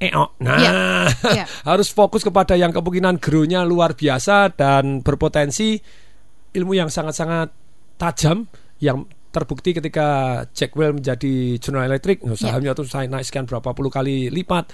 EO. 0.00 0.24
Nah, 0.40 0.58
Iya, 0.58 0.72
iya. 1.36 1.44
harus 1.68 1.92
fokus 1.92 2.24
kepada 2.24 2.56
yang 2.56 2.72
kemungkinan 2.72 3.20
grow-nya 3.20 3.68
luar 3.68 3.92
biasa 3.92 4.56
dan 4.56 5.04
berpotensi 5.04 5.76
ilmu 6.54 6.72
yang 6.72 6.88
sangat-sangat 6.88 7.52
tajam 8.00 8.48
yang 8.80 9.04
terbukti 9.34 9.74
ketika 9.74 10.06
Jackwell 10.54 10.94
menjadi 10.94 11.58
General 11.58 11.90
Electric 11.90 12.22
sahamnya 12.38 12.78
tuh 12.78 12.86
saya 12.86 13.10
naik 13.10 13.26
sekian 13.26 13.50
berapa 13.50 13.74
puluh 13.74 13.90
kali 13.90 14.30
lipat. 14.30 14.70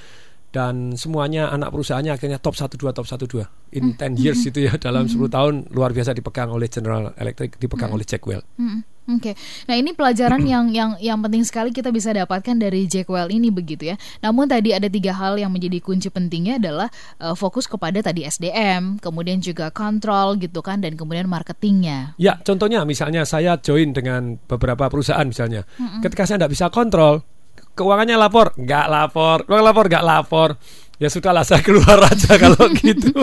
Dan 0.51 0.99
semuanya 0.99 1.47
anak 1.55 1.71
perusahaannya 1.71 2.11
akhirnya 2.11 2.43
top 2.43 2.59
1 2.59 2.75
2 2.75 2.91
top 2.91 3.07
1 3.07 3.23
2 3.23 3.79
in 3.79 3.95
10 3.95 4.19
years 4.19 4.43
itu 4.43 4.67
ya 4.67 4.75
dalam 4.83 5.07
10 5.07 5.15
tahun 5.31 5.71
luar 5.71 5.95
biasa 5.95 6.11
dipegang 6.11 6.51
oleh 6.51 6.67
General 6.67 7.15
Electric 7.15 7.55
dipegang 7.63 7.95
oleh 7.95 8.03
Jackwell. 8.03 8.43
Mm, 8.59 9.00
Oke, 9.11 9.35
nah 9.67 9.75
ini 9.75 9.91
pelajaran 9.91 10.39
yang 10.47 10.71
yang 10.71 10.95
yang 11.03 11.19
penting 11.19 11.43
sekali 11.43 11.75
kita 11.75 11.91
bisa 11.91 12.15
dapatkan 12.15 12.55
dari 12.55 12.87
Jackwell 12.87 13.27
ini 13.35 13.51
begitu 13.51 13.91
ya. 13.91 13.97
Namun 14.23 14.47
tadi 14.47 14.71
ada 14.71 14.87
tiga 14.87 15.11
hal 15.11 15.35
yang 15.35 15.51
menjadi 15.51 15.83
kunci 15.83 16.13
pentingnya 16.15 16.63
adalah 16.63 16.89
eh, 17.19 17.35
fokus 17.35 17.67
kepada 17.67 17.99
tadi 17.99 18.23
SDM, 18.23 19.03
kemudian 19.03 19.43
juga 19.43 19.75
kontrol 19.75 20.39
gitu 20.39 20.63
kan, 20.63 20.79
dan 20.79 20.95
kemudian 20.95 21.27
marketingnya. 21.27 22.15
Ya, 22.23 22.39
contohnya 22.41 22.87
misalnya 22.87 23.27
saya 23.27 23.59
join 23.59 23.91
dengan 23.91 24.39
beberapa 24.47 24.87
perusahaan 24.87 25.27
misalnya. 25.27 25.67
Ketika 26.05 26.29
saya 26.29 26.39
tidak 26.41 26.53
bisa 26.55 26.67
kontrol, 26.71 27.27
keuangannya 27.75 28.17
lapor, 28.21 28.53
nggak 28.55 28.87
lapor, 28.87 29.39
keuangan 29.49 29.67
lapor, 29.67 29.85
nggak 29.89 30.07
lapor. 30.07 30.51
Ya 31.01 31.09
sudahlah 31.09 31.41
saya 31.49 31.65
keluar 31.65 31.97
aja 32.05 32.37
kalau 32.37 32.69
gitu. 32.77 33.17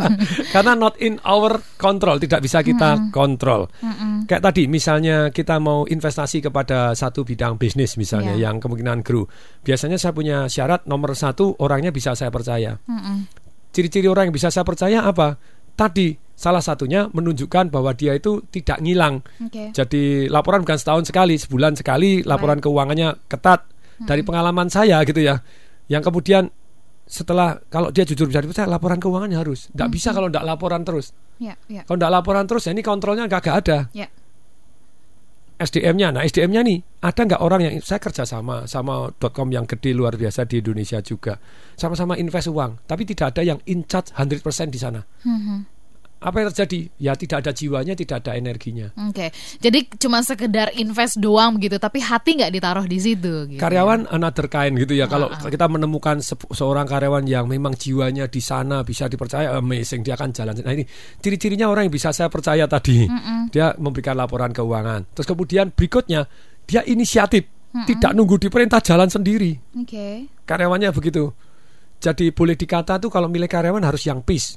Karena 0.54 0.78
not 0.78 0.94
in 1.02 1.18
our 1.26 1.58
control, 1.74 2.22
tidak 2.22 2.38
bisa 2.38 2.62
kita 2.62 3.10
kontrol. 3.10 3.66
Kayak 4.30 4.46
tadi 4.46 4.70
misalnya 4.70 5.34
kita 5.34 5.58
mau 5.58 5.82
investasi 5.84 6.38
kepada 6.38 6.94
satu 6.94 7.26
bidang 7.26 7.58
bisnis 7.58 7.98
misalnya 7.98 8.38
Ya. 8.38 8.46
yang 8.48 8.62
kemungkinan 8.62 9.02
grow. 9.02 9.26
Biasanya 9.66 9.98
saya 9.98 10.14
punya 10.14 10.46
syarat 10.46 10.86
nomor 10.86 11.18
satu 11.18 11.58
orangnya 11.58 11.90
bisa 11.90 12.14
saya 12.14 12.30
percaya. 12.30 12.78
Ciri-ciri 13.74 14.06
orang 14.06 14.30
yang 14.30 14.36
bisa 14.38 14.48
saya 14.48 14.62
percaya 14.62 15.02
apa? 15.02 15.34
Tadi 15.76 16.14
salah 16.32 16.62
satunya 16.62 17.10
menunjukkan 17.10 17.68
bahwa 17.68 17.92
dia 17.92 18.14
itu 18.14 18.40
tidak 18.48 18.80
ngilang. 18.80 19.20
Oke. 19.42 19.74
Jadi 19.74 20.30
laporan 20.30 20.62
bukan 20.62 20.78
setahun 20.78 21.10
sekali, 21.10 21.36
sebulan 21.36 21.74
sekali 21.76 22.22
laporan 22.22 22.62
keuangannya 22.62 23.26
ketat. 23.26 23.66
Dari 23.96 24.20
pengalaman 24.22 24.68
saya 24.68 25.00
gitu 25.02 25.20
ya. 25.20 25.40
Yang 25.88 26.12
kemudian 26.12 26.44
setelah 27.06 27.62
kalau 27.70 27.94
dia 27.94 28.02
jujur 28.02 28.26
bisa 28.26 28.42
dipercaya 28.42 28.66
laporan 28.66 28.98
keuangannya 28.98 29.38
harus. 29.38 29.70
Tidak 29.70 29.88
bisa 29.88 30.10
kalau 30.10 30.26
tidak 30.26 30.42
laporan 30.42 30.82
terus. 30.82 31.14
Ya, 31.38 31.54
ya, 31.70 31.86
Kalau 31.86 31.96
tidak 31.96 32.12
laporan 32.12 32.44
terus 32.50 32.66
ya 32.66 32.74
ini 32.74 32.82
kontrolnya 32.82 33.30
gak, 33.30 33.46
ada. 33.46 33.86
ya. 33.94 34.10
SDM-nya. 35.56 36.12
Nah, 36.12 36.22
SDM-nya 36.28 36.60
nih, 36.68 36.78
ada 37.00 37.20
nggak 37.24 37.40
orang 37.40 37.60
yang 37.64 37.74
saya 37.80 37.96
kerja 37.96 38.28
sama 38.28 38.68
sama 38.68 39.08
.com 39.16 39.48
yang 39.48 39.64
gede 39.64 39.96
luar 39.96 40.12
biasa 40.12 40.44
di 40.44 40.60
Indonesia 40.60 41.00
juga. 41.00 41.40
Sama-sama 41.80 42.12
invest 42.20 42.52
uang, 42.52 42.84
tapi 42.84 43.08
tidak 43.08 43.32
ada 43.32 43.40
yang 43.40 43.58
in 43.64 43.88
charge 43.88 44.12
100% 44.12 44.68
di 44.68 44.76
sana. 44.76 45.00
Mhm. 45.24 45.75
Apa 46.16 46.40
yang 46.40 46.48
terjadi? 46.48 46.88
Ya 46.96 47.12
tidak 47.12 47.44
ada 47.44 47.52
jiwanya, 47.52 47.92
tidak 47.92 48.24
ada 48.24 48.32
energinya. 48.34 48.88
Oke, 49.04 49.28
jadi 49.58 49.84
cuma 49.94 50.20
sekedar 50.20 50.72
invest 50.72 51.16
doang 51.16 51.54
begitu, 51.54 51.76
tapi 51.76 52.00
hati 52.00 52.40
nggak 52.40 52.48
ditaruh 52.50 52.84
di 52.84 52.96
situ. 52.96 53.46
Gitu. 53.46 53.60
Karyawan 53.60 54.08
another 54.08 54.48
kind 54.48 54.74
gitu 54.76 54.92
ya. 54.92 55.04
Kalau 55.06 55.28
Ah, 55.28 55.44
kita 55.44 55.68
menemukan 55.68 56.18
se- 56.18 56.34
seorang 56.48 56.84
karyawan 56.84 57.28
yang 57.28 57.44
memang 57.44 57.74
jiwanya 57.74 58.26
di 58.26 58.40
sana 58.40 58.80
bisa 58.80 59.06
dipercaya 59.06 59.52
amazing, 59.54 60.00
dia 60.00 60.16
akan 60.16 60.32
jalan. 60.32 60.56
Nah 60.56 60.72
ini 60.72 60.88
ciri-cirinya 61.20 61.68
orang 61.68 61.86
yang 61.86 61.94
bisa 61.94 62.10
saya 62.10 62.32
percaya 62.32 62.64
tadi. 62.64 63.04
Dia 63.46 63.76
memberikan 63.76 64.16
laporan 64.16 64.50
keuangan. 64.50 65.12
Terus 65.12 65.26
kemudian 65.26 65.68
berikutnya 65.68 66.24
dia 66.64 66.80
inisiatif, 66.82 67.44
tidak 67.84 68.16
nunggu 68.16 68.40
diperintah 68.40 68.80
jalan 68.80 69.12
sendiri. 69.12 69.52
Oke. 69.76 70.32
Karyawannya 70.42 70.90
begitu. 70.90 71.28
Jadi 71.96 72.32
boleh 72.32 72.56
dikata 72.56 72.96
tuh 72.96 73.08
kalau 73.08 73.28
milih 73.28 73.46
karyawan 73.46 73.84
harus 73.84 74.00
yang 74.02 74.20
peace. 74.20 74.56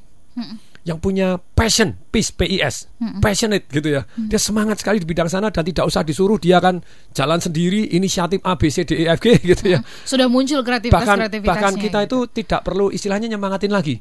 Yang 0.87 0.97
punya 0.99 1.27
passion, 1.53 1.99
peace, 2.07 2.31
P-I-S, 2.31 2.87
passionate 3.19 3.67
gitu 3.67 3.91
ya. 3.91 4.07
Dia 4.15 4.39
semangat 4.39 4.79
sekali 4.79 4.97
di 4.97 5.05
bidang 5.05 5.27
sana 5.27 5.51
dan 5.51 5.61
tidak 5.61 5.85
usah 5.85 6.01
disuruh, 6.01 6.39
dia 6.39 6.57
akan 6.57 6.79
jalan 7.11 7.37
sendiri, 7.37 7.91
inisiatif 7.91 8.39
A, 8.41 8.55
B, 8.55 8.71
C, 8.71 8.87
D, 8.87 8.95
E, 8.95 9.05
F, 9.05 9.19
G 9.19 9.35
gitu 9.51 9.75
ya 9.75 9.83
Sudah 10.07 10.25
muncul 10.25 10.63
kreativitas 10.63 10.95
bahkan 10.95 11.17
kreativitasnya. 11.19 11.51
bahkan 11.51 11.73
kita 11.75 11.99
gitu. 12.07 12.07
itu 12.07 12.41
tidak 12.41 12.61
perlu 12.63 12.89
istilahnya 12.89 13.27
nyemangatin 13.27 13.69
lagi 13.69 13.99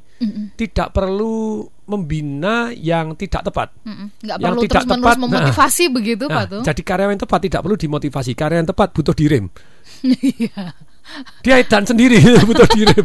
tidak 0.54 0.94
perlu 0.94 1.66
membina 1.84 2.70
yang 2.70 3.16
tidak 3.16 3.42
tepat 3.42 3.68
Mm-mm. 3.82 4.08
nggak 4.22 4.36
yang 4.38 4.52
perlu 4.54 4.62
tidak 4.64 4.72
terus 4.78 4.92
tepat, 4.92 5.14
nah. 5.16 5.22
memotivasi 5.24 5.84
begitu 5.90 6.24
Nah, 6.28 6.36
pak 6.36 6.44
tuh. 6.46 6.62
jadi 6.62 6.82
karyawan 6.84 7.18
tepat 7.18 7.40
tidak 7.42 7.60
perlu 7.64 7.76
dimotivasi 7.76 8.30
karyawan 8.32 8.60
yang 8.62 8.70
tepat 8.70 8.88
butuh 8.94 9.14
direm 9.16 9.46
Iya. 10.04 10.78
Dia 11.40 11.58
edan 11.58 11.82
sendiri 11.82 12.20
butuh 12.48 12.68
direm 12.70 13.00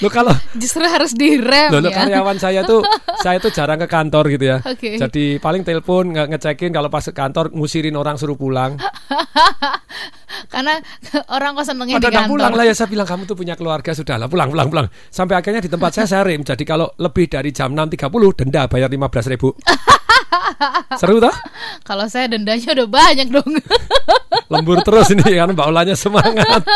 lo 0.00 0.08
kalau 0.08 0.34
Justru 0.56 0.82
harus 0.82 1.12
direm 1.12 1.70
Loh, 1.70 1.80
ya. 1.80 1.92
karyawan 1.92 2.36
saya 2.36 2.60
tuh 2.62 2.80
saya 3.24 3.36
tuh 3.36 3.50
jarang 3.50 3.76
ke 3.76 3.86
kantor 3.86 4.32
gitu 4.32 4.44
ya. 4.48 4.56
Oke. 4.64 4.96
Jadi 4.96 5.36
paling 5.38 5.60
telepon 5.60 6.10
nge- 6.10 6.26
ngecekin 6.26 6.72
kalau 6.72 6.88
pas 6.88 7.04
ke 7.04 7.12
kantor 7.12 7.52
ngusirin 7.52 7.92
orang 7.94 8.16
suruh 8.16 8.34
pulang. 8.34 8.80
Karena 10.52 10.80
orang 11.28 11.52
kok 11.52 11.66
senengnya 11.66 11.96
di 11.96 11.98
Padahal 12.00 12.10
nggak 12.10 12.22
kantor. 12.26 12.32
pulang 12.32 12.52
lah 12.56 12.64
ya 12.64 12.74
saya 12.74 12.88
bilang 12.88 13.06
kamu 13.06 13.22
tuh 13.24 13.36
punya 13.36 13.54
keluarga 13.54 13.92
sudah 13.92 14.16
lah 14.16 14.26
pulang 14.26 14.48
pulang 14.48 14.68
pulang. 14.68 14.86
Sampai 15.06 15.36
akhirnya 15.36 15.60
di 15.60 15.68
tempat 15.68 15.90
saya 15.92 16.06
saya 16.08 16.22
rem. 16.24 16.40
Jadi 16.40 16.64
kalau 16.64 16.88
lebih 16.96 17.28
dari 17.28 17.52
jam 17.52 17.70
6.30 17.70 18.08
denda 18.40 18.64
bayar 18.66 18.88
15 18.88 19.32
ribu. 19.36 19.52
Seru 21.00 21.18
toh? 21.18 21.34
Kalau 21.86 22.06
saya 22.06 22.30
dendanya 22.30 22.70
udah 22.74 22.88
banyak 22.88 23.28
dong. 23.30 23.50
Lembur 24.52 24.82
terus 24.82 25.14
ini 25.14 25.22
kan 25.22 25.54
Mbak 25.54 25.66
Olanya 25.70 25.94
semangat. 25.94 26.66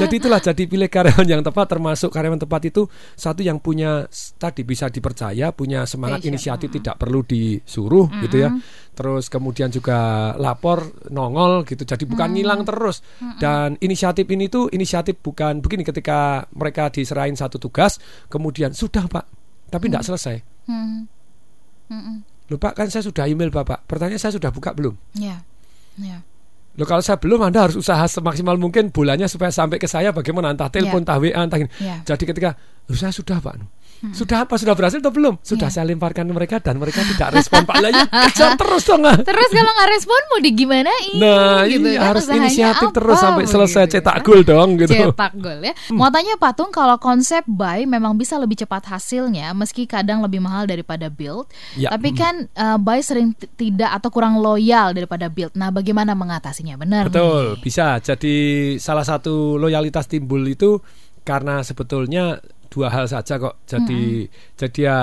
jadi 0.00 0.14
itulah 0.18 0.42
jadi 0.42 0.66
pilih 0.66 0.90
karyawan 0.90 1.26
yang 1.26 1.42
tepat 1.46 1.78
termasuk 1.78 2.10
karyawan 2.10 2.42
tepat 2.42 2.74
itu 2.74 2.90
satu 3.14 3.38
yang 3.38 3.62
punya 3.62 4.10
tadi 4.38 4.66
bisa 4.66 4.90
dipercaya, 4.90 5.54
punya 5.54 5.86
semangat 5.86 6.26
Passion. 6.26 6.34
inisiatif 6.34 6.68
tidak 6.74 6.98
perlu 6.98 7.22
disuruh 7.22 8.10
gitu 8.26 8.36
ya. 8.42 8.50
Terus 8.92 9.30
kemudian 9.30 9.70
juga 9.70 10.32
lapor 10.34 11.06
nongol 11.14 11.62
gitu. 11.70 11.86
Jadi 11.86 12.02
bukan 12.02 12.34
ngilang 12.34 12.66
terus. 12.66 12.98
Dan 13.38 13.78
inisiatif 13.78 14.26
ini 14.26 14.50
tuh 14.50 14.66
inisiatif 14.74 15.22
bukan 15.22 15.62
begini 15.62 15.86
ketika 15.86 16.50
mereka 16.50 16.90
diserahin 16.90 17.38
satu 17.38 17.62
tugas 17.62 18.02
kemudian 18.26 18.74
sudah 18.74 19.06
Pak, 19.06 19.24
tapi 19.70 19.86
tidak 19.86 20.02
selesai. 20.02 20.36
Hmm. 20.66 21.06
Loh 22.52 22.60
Pak 22.60 22.76
kan 22.76 22.92
saya 22.92 23.00
sudah 23.00 23.24
email 23.24 23.48
Bapak. 23.48 23.88
Pertanyaan 23.88 24.20
saya 24.20 24.36
sudah 24.36 24.52
buka 24.52 24.76
belum? 24.76 24.92
Ya. 25.16 25.40
Ya. 25.96 26.20
Loh 26.76 26.84
kalau 26.84 27.00
saya 27.00 27.16
belum 27.16 27.40
Anda 27.40 27.64
harus 27.64 27.80
usaha 27.80 28.00
semaksimal 28.04 28.60
mungkin 28.60 28.92
bolanya 28.92 29.24
supaya 29.24 29.48
sampai 29.48 29.80
ke 29.80 29.88
saya 29.88 30.12
bagaimana 30.12 30.52
entah 30.52 30.68
telepon, 30.68 31.00
Ya. 31.00 31.04
entah 31.08 31.16
WA, 31.16 31.40
entah 31.48 31.58
ini. 31.60 31.68
Ya. 31.80 32.04
Jadi 32.04 32.28
ketika 32.28 32.52
"Loh, 32.88 32.96
saya 32.96 33.12
sudah 33.12 33.40
Pak. 33.40 33.56
Sudah 34.10 34.42
apa? 34.42 34.58
Sudah 34.58 34.74
berhasil 34.74 34.98
atau 34.98 35.14
belum? 35.14 35.38
Sudah 35.40 35.70
Ya. 35.70 35.74
saya 35.78 35.86
lemparkan 35.86 36.26
mereka 36.26 36.58
dan 36.58 36.74
mereka 36.74 37.06
tidak 37.06 37.38
respon 37.38 37.62
Pak. 37.62 37.76
Lah 37.78 37.90
ya 37.90 38.02
kejar 38.26 38.50
terus 38.60 38.82
dong. 38.82 39.06
ah. 39.06 39.14
Terus 39.14 39.48
kalau 39.48 39.70
nggak 39.70 39.90
respon 39.90 40.20
mau 40.26 40.40
digimanain? 40.42 41.14
Nah, 41.14 41.62
gitu 41.64 41.86
iya 41.86 42.00
kan, 42.00 42.08
harus 42.10 42.24
usahanya 42.24 42.42
inisiatif 42.44 42.88
apa 42.88 42.96
terus 42.98 43.16
sampai 43.16 43.44
selesai 43.46 43.82
begitu 43.84 43.94
cetak 43.94 44.16
ya. 44.16 44.22
gol 44.22 44.40
dong 44.42 44.70
gitu. 44.76 44.92
Cetak 45.06 45.32
gol 45.36 45.58
ya. 45.60 45.72
Mau 45.90 46.08
tanya 46.08 46.34
Patung 46.34 46.70
kalau 46.70 46.98
konsep 46.98 47.46
buy 47.46 47.84
memang 47.84 48.14
bisa 48.14 48.34
lebih 48.36 48.58
cepat 48.58 48.82
hasilnya 48.88 49.54
meski 49.54 49.86
kadang 49.86 50.18
lebih 50.18 50.42
mahal 50.42 50.66
daripada 50.66 51.06
build. 51.06 51.46
Ya, 51.74 51.94
Tapi 51.94 52.10
kan 52.10 52.50
uh, 52.52 52.76
buy 52.76 52.98
sering 52.98 53.32
tidak 53.54 53.92
atau 53.92 54.10
kurang 54.10 54.34
loyal 54.36 54.90
daripada 54.90 55.28
build. 55.28 55.54
Nah, 55.54 55.70
bagaimana 55.70 56.12
mengatasinya? 56.12 56.74
Benar 56.74 57.06
Betul, 57.06 57.54
nih. 57.54 57.62
bisa. 57.62 58.02
Jadi 58.02 58.34
salah 58.76 59.06
satu 59.06 59.54
loyalitas 59.54 60.10
timbul 60.10 60.42
itu 60.42 60.82
karena 61.22 61.62
sebetulnya 61.62 62.42
dua 62.72 62.88
hal 62.88 63.04
saja 63.04 63.36
kok. 63.36 63.60
Jadi 63.68 64.24
jadi 64.56 64.80
ya 64.80 64.98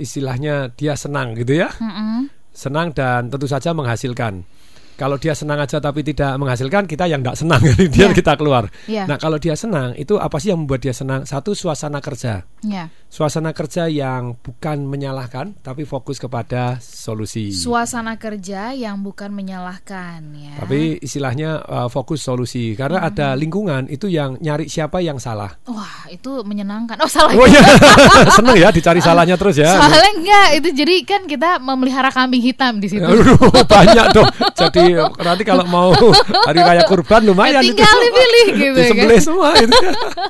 istilahnya 0.00 0.72
dia 0.72 0.96
senang 0.96 1.36
gitu 1.36 1.60
ya. 1.60 1.68
Mm-mm. 1.76 2.32
senang 2.56 2.96
dan 2.96 3.28
tentu 3.28 3.44
saja 3.44 3.76
menghasilkan. 3.76 4.48
Kalau 4.96 5.16
dia 5.16 5.36
senang 5.36 5.60
aja 5.60 5.76
tapi 5.76 6.00
tidak 6.00 6.32
menghasilkan, 6.34 6.88
kita 6.88 7.04
yang 7.04 7.20
tidak 7.20 7.36
senang, 7.36 7.60
dia 7.94 8.08
Iya. 8.08 8.16
kita 8.16 8.32
keluar. 8.34 8.72
Iya. 8.88 9.04
Nah, 9.04 9.16
kalau 9.16 9.36
dia 9.36 9.52
senang, 9.52 9.92
itu 9.94 10.16
apa 10.16 10.40
sih 10.40 10.48
yang 10.50 10.64
membuat 10.64 10.80
dia 10.80 10.90
senang? 10.90 11.22
Satu 11.22 11.52
suasana 11.52 12.00
kerja, 12.00 12.48
Ya. 12.64 12.88
suasana 13.06 13.52
kerja 13.52 13.86
yang 13.86 14.40
bukan 14.40 14.88
menyalahkan, 14.88 15.52
tapi 15.60 15.84
fokus 15.84 16.16
kepada 16.16 16.80
solusi. 16.80 17.52
Suasana 17.52 18.16
kerja 18.16 18.72
yang 18.72 19.04
bukan 19.04 19.30
menyalahkan 19.30 20.20
ya. 20.32 20.56
Tapi 20.58 20.96
istilahnya 20.98 21.60
uh, 21.60 21.88
fokus 21.88 22.20
solusi, 22.20 22.72
karena 22.72 23.04
Hmm. 23.04 23.08
ada 23.12 23.28
lingkungan 23.34 23.86
itu 23.86 24.08
yang 24.08 24.40
nyari 24.40 24.64
siapa 24.66 25.04
yang 25.04 25.20
salah. 25.20 25.60
Wah, 25.68 26.08
itu 26.08 26.40
menyenangkan. 26.40 26.96
Oh, 26.98 27.10
salah. 27.10 27.36
Oh 27.36 27.44
iya, 27.44 27.60
seneng 28.36 28.56
ya 28.56 28.72
dicari 28.72 28.98
salahnya 28.98 29.36
terus 29.36 29.60
ya. 29.60 29.76
Soalnya 29.76 30.10
enggak, 30.16 30.48
itu 30.56 30.68
jadi 30.72 30.94
kan 31.04 31.22
kita 31.26 31.60
memelihara 31.60 32.08
kambing 32.08 32.40
hitam 32.40 32.80
di 32.80 32.88
situ. 32.88 33.04
Aduh, 33.04 33.36
banyak 33.68 34.06
dong. 34.16 34.30
Jadi 34.56 34.85
nanti 34.94 35.42
kalau 35.42 35.64
mau 35.66 35.90
hari 36.48 36.60
raya 36.60 36.84
kurban 36.84 37.24
lumayan 37.24 37.58
Ya, 37.58 37.72
tinggal 37.72 37.98
dipilih 38.04 38.46
gitu 38.54 38.78
ya 38.78 38.86
Disembelih 38.86 39.20
semua 39.22 39.48
itu. 39.56 39.78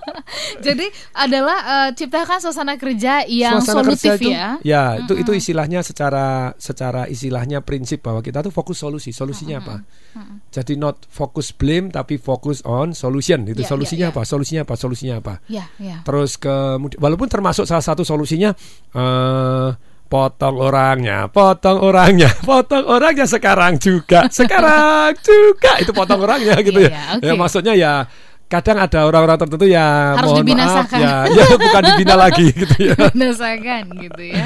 Jadi 0.66 0.86
adalah 1.12 1.58
eh, 1.64 1.88
ciptakan 1.94 2.38
suasana 2.38 2.74
kerja 2.76 3.26
yang 3.26 3.58
Suasana 3.60 3.82
solutif 3.82 4.14
kerja 4.14 4.20
itu, 4.20 4.28
ya. 4.30 4.48
Ya, 4.62 4.84
itu 5.02 5.12
itu 5.18 5.30
istilahnya 5.34 5.80
secara 5.82 6.54
secara 6.56 7.06
istilahnya 7.06 7.60
prinsip 7.60 8.02
bahwa 8.02 8.20
kita 8.22 8.40
tuh 8.40 8.52
fokus 8.52 8.78
solusi. 8.78 9.10
Solusinya 9.10 9.60
apa? 9.60 9.76
Jadi 10.50 10.78
not 10.78 11.04
fokus 11.08 11.52
blame 11.52 11.92
tapi 11.92 12.16
fokus 12.16 12.64
on 12.64 12.92
solution. 12.92 13.44
Itu 13.44 13.62
Ya, 13.62 13.68
solusinya 13.68 14.06
ya, 14.08 14.10
ya. 14.10 14.16
apa? 14.16 14.22
Solusinya 14.24 14.62
apa? 14.62 14.74
Solusinya 14.78 15.14
apa? 15.18 15.34
Ya, 15.50 15.66
ya. 15.76 16.00
Terus 16.06 16.38
kemudian 16.38 16.98
walaupun 17.02 17.26
termasuk 17.26 17.66
salah 17.66 17.82
satu 17.84 18.06
solusinya 18.06 18.54
eh 18.94 19.70
potong 20.06 20.56
orangnya, 20.56 21.26
potong 21.26 21.82
orangnya, 21.82 22.30
potong 22.48 22.86
orangnya 22.86 23.26
sekarang 23.26 23.76
juga, 23.76 24.30
sekarang 24.30 25.12
juga 25.18 25.72
itu 25.82 25.90
potong 25.90 26.22
orangnya 26.22 26.54
gitu 26.62 26.78
Iya, 26.78 26.86
ya. 26.86 26.90
iya, 26.90 27.04
oke. 27.18 27.26
Ya 27.26 27.32
maksudnya 27.34 27.74
ya 27.74 27.92
kadang 28.46 28.78
ada 28.78 29.02
orang-orang 29.02 29.38
tertentu 29.42 29.66
ya 29.66 30.14
Harus 30.14 30.30
mohon 30.30 30.46
maaf 30.46 30.86
dibinasakan. 30.86 30.98
ya, 31.02 31.14
ya 31.36 31.44
bukan 31.58 31.82
dibina 31.82 32.14
lagi 32.24 32.46
gitu 32.54 32.76
ya. 32.78 32.96
Menasakan 33.10 33.82
gitu 33.98 34.22
ya. 34.22 34.44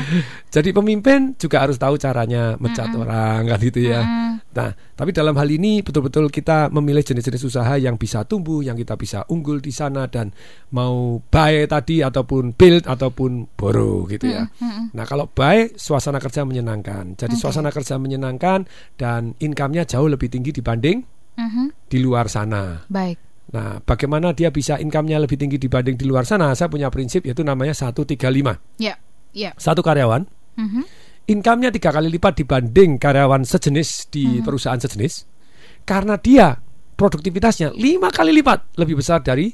Jadi 0.50 0.68
pemimpin 0.72 1.18
juga 1.36 1.62
harus 1.62 1.76
tahu 1.76 1.94
caranya 1.94 2.56
mencat 2.56 2.90
orang 2.96 3.46
kan 3.46 3.58
gitu 3.60 3.80
ya. 3.86 4.00
Mm. 4.02 4.30
Nah, 4.50 4.74
tapi 4.98 5.14
dalam 5.14 5.36
hal 5.38 5.46
ini 5.46 5.78
betul-betul 5.78 6.26
kita 6.26 6.74
memilih 6.74 7.06
jenis-jenis 7.06 7.44
usaha 7.46 7.78
yang 7.78 7.94
bisa 7.94 8.26
tumbuh, 8.26 8.58
yang 8.58 8.74
kita 8.74 8.98
bisa 8.98 9.22
unggul 9.30 9.62
di 9.62 9.70
sana 9.70 10.10
dan 10.10 10.34
mau 10.74 11.22
buy 11.22 11.70
tadi 11.70 12.02
ataupun 12.02 12.58
build 12.58 12.82
ataupun 12.82 13.46
borrow 13.54 14.10
gitu 14.10 14.26
ya. 14.26 14.50
Nah, 14.90 15.04
kalau 15.06 15.30
buy 15.30 15.70
suasana 15.78 16.18
kerja 16.18 16.42
menyenangkan. 16.42 17.14
Jadi 17.14 17.38
suasana 17.38 17.70
kerja 17.70 17.94
menyenangkan 17.94 18.66
dan 18.98 19.38
income-nya 19.38 19.86
jauh 19.86 20.10
lebih 20.10 20.26
tinggi 20.26 20.50
dibanding 20.50 20.98
Mhm. 21.38 21.86
di 21.86 21.98
luar 22.02 22.26
sana. 22.26 22.82
Baik. 22.90 23.29
Nah, 23.50 23.82
bagaimana 23.82 24.30
dia 24.30 24.54
bisa 24.54 24.78
income-nya 24.78 25.18
lebih 25.18 25.34
tinggi 25.34 25.58
dibanding 25.58 25.98
di 25.98 26.06
luar 26.06 26.22
sana? 26.22 26.54
Saya 26.54 26.70
punya 26.70 26.86
prinsip 26.86 27.26
yaitu 27.26 27.42
namanya 27.42 27.74
135. 27.74 28.62
Ya, 28.78 28.94
ya. 29.34 29.50
Satu 29.58 29.82
karyawan 29.82 30.22
Mhm. 30.54 30.82
income-nya 31.26 31.74
tiga 31.74 31.90
kali 31.90 32.06
lipat 32.10 32.38
dibanding 32.38 32.98
karyawan 32.98 33.42
sejenis 33.42 34.06
di 34.10 34.38
perusahaan 34.42 34.78
sejenis 34.78 35.26
karena 35.82 36.14
dia 36.14 36.62
produktivitasnya 36.94 37.74
lima 37.74 38.12
kali 38.12 38.30
lipat 38.34 38.76
lebih 38.78 39.00
besar 39.00 39.24
dari 39.24 39.50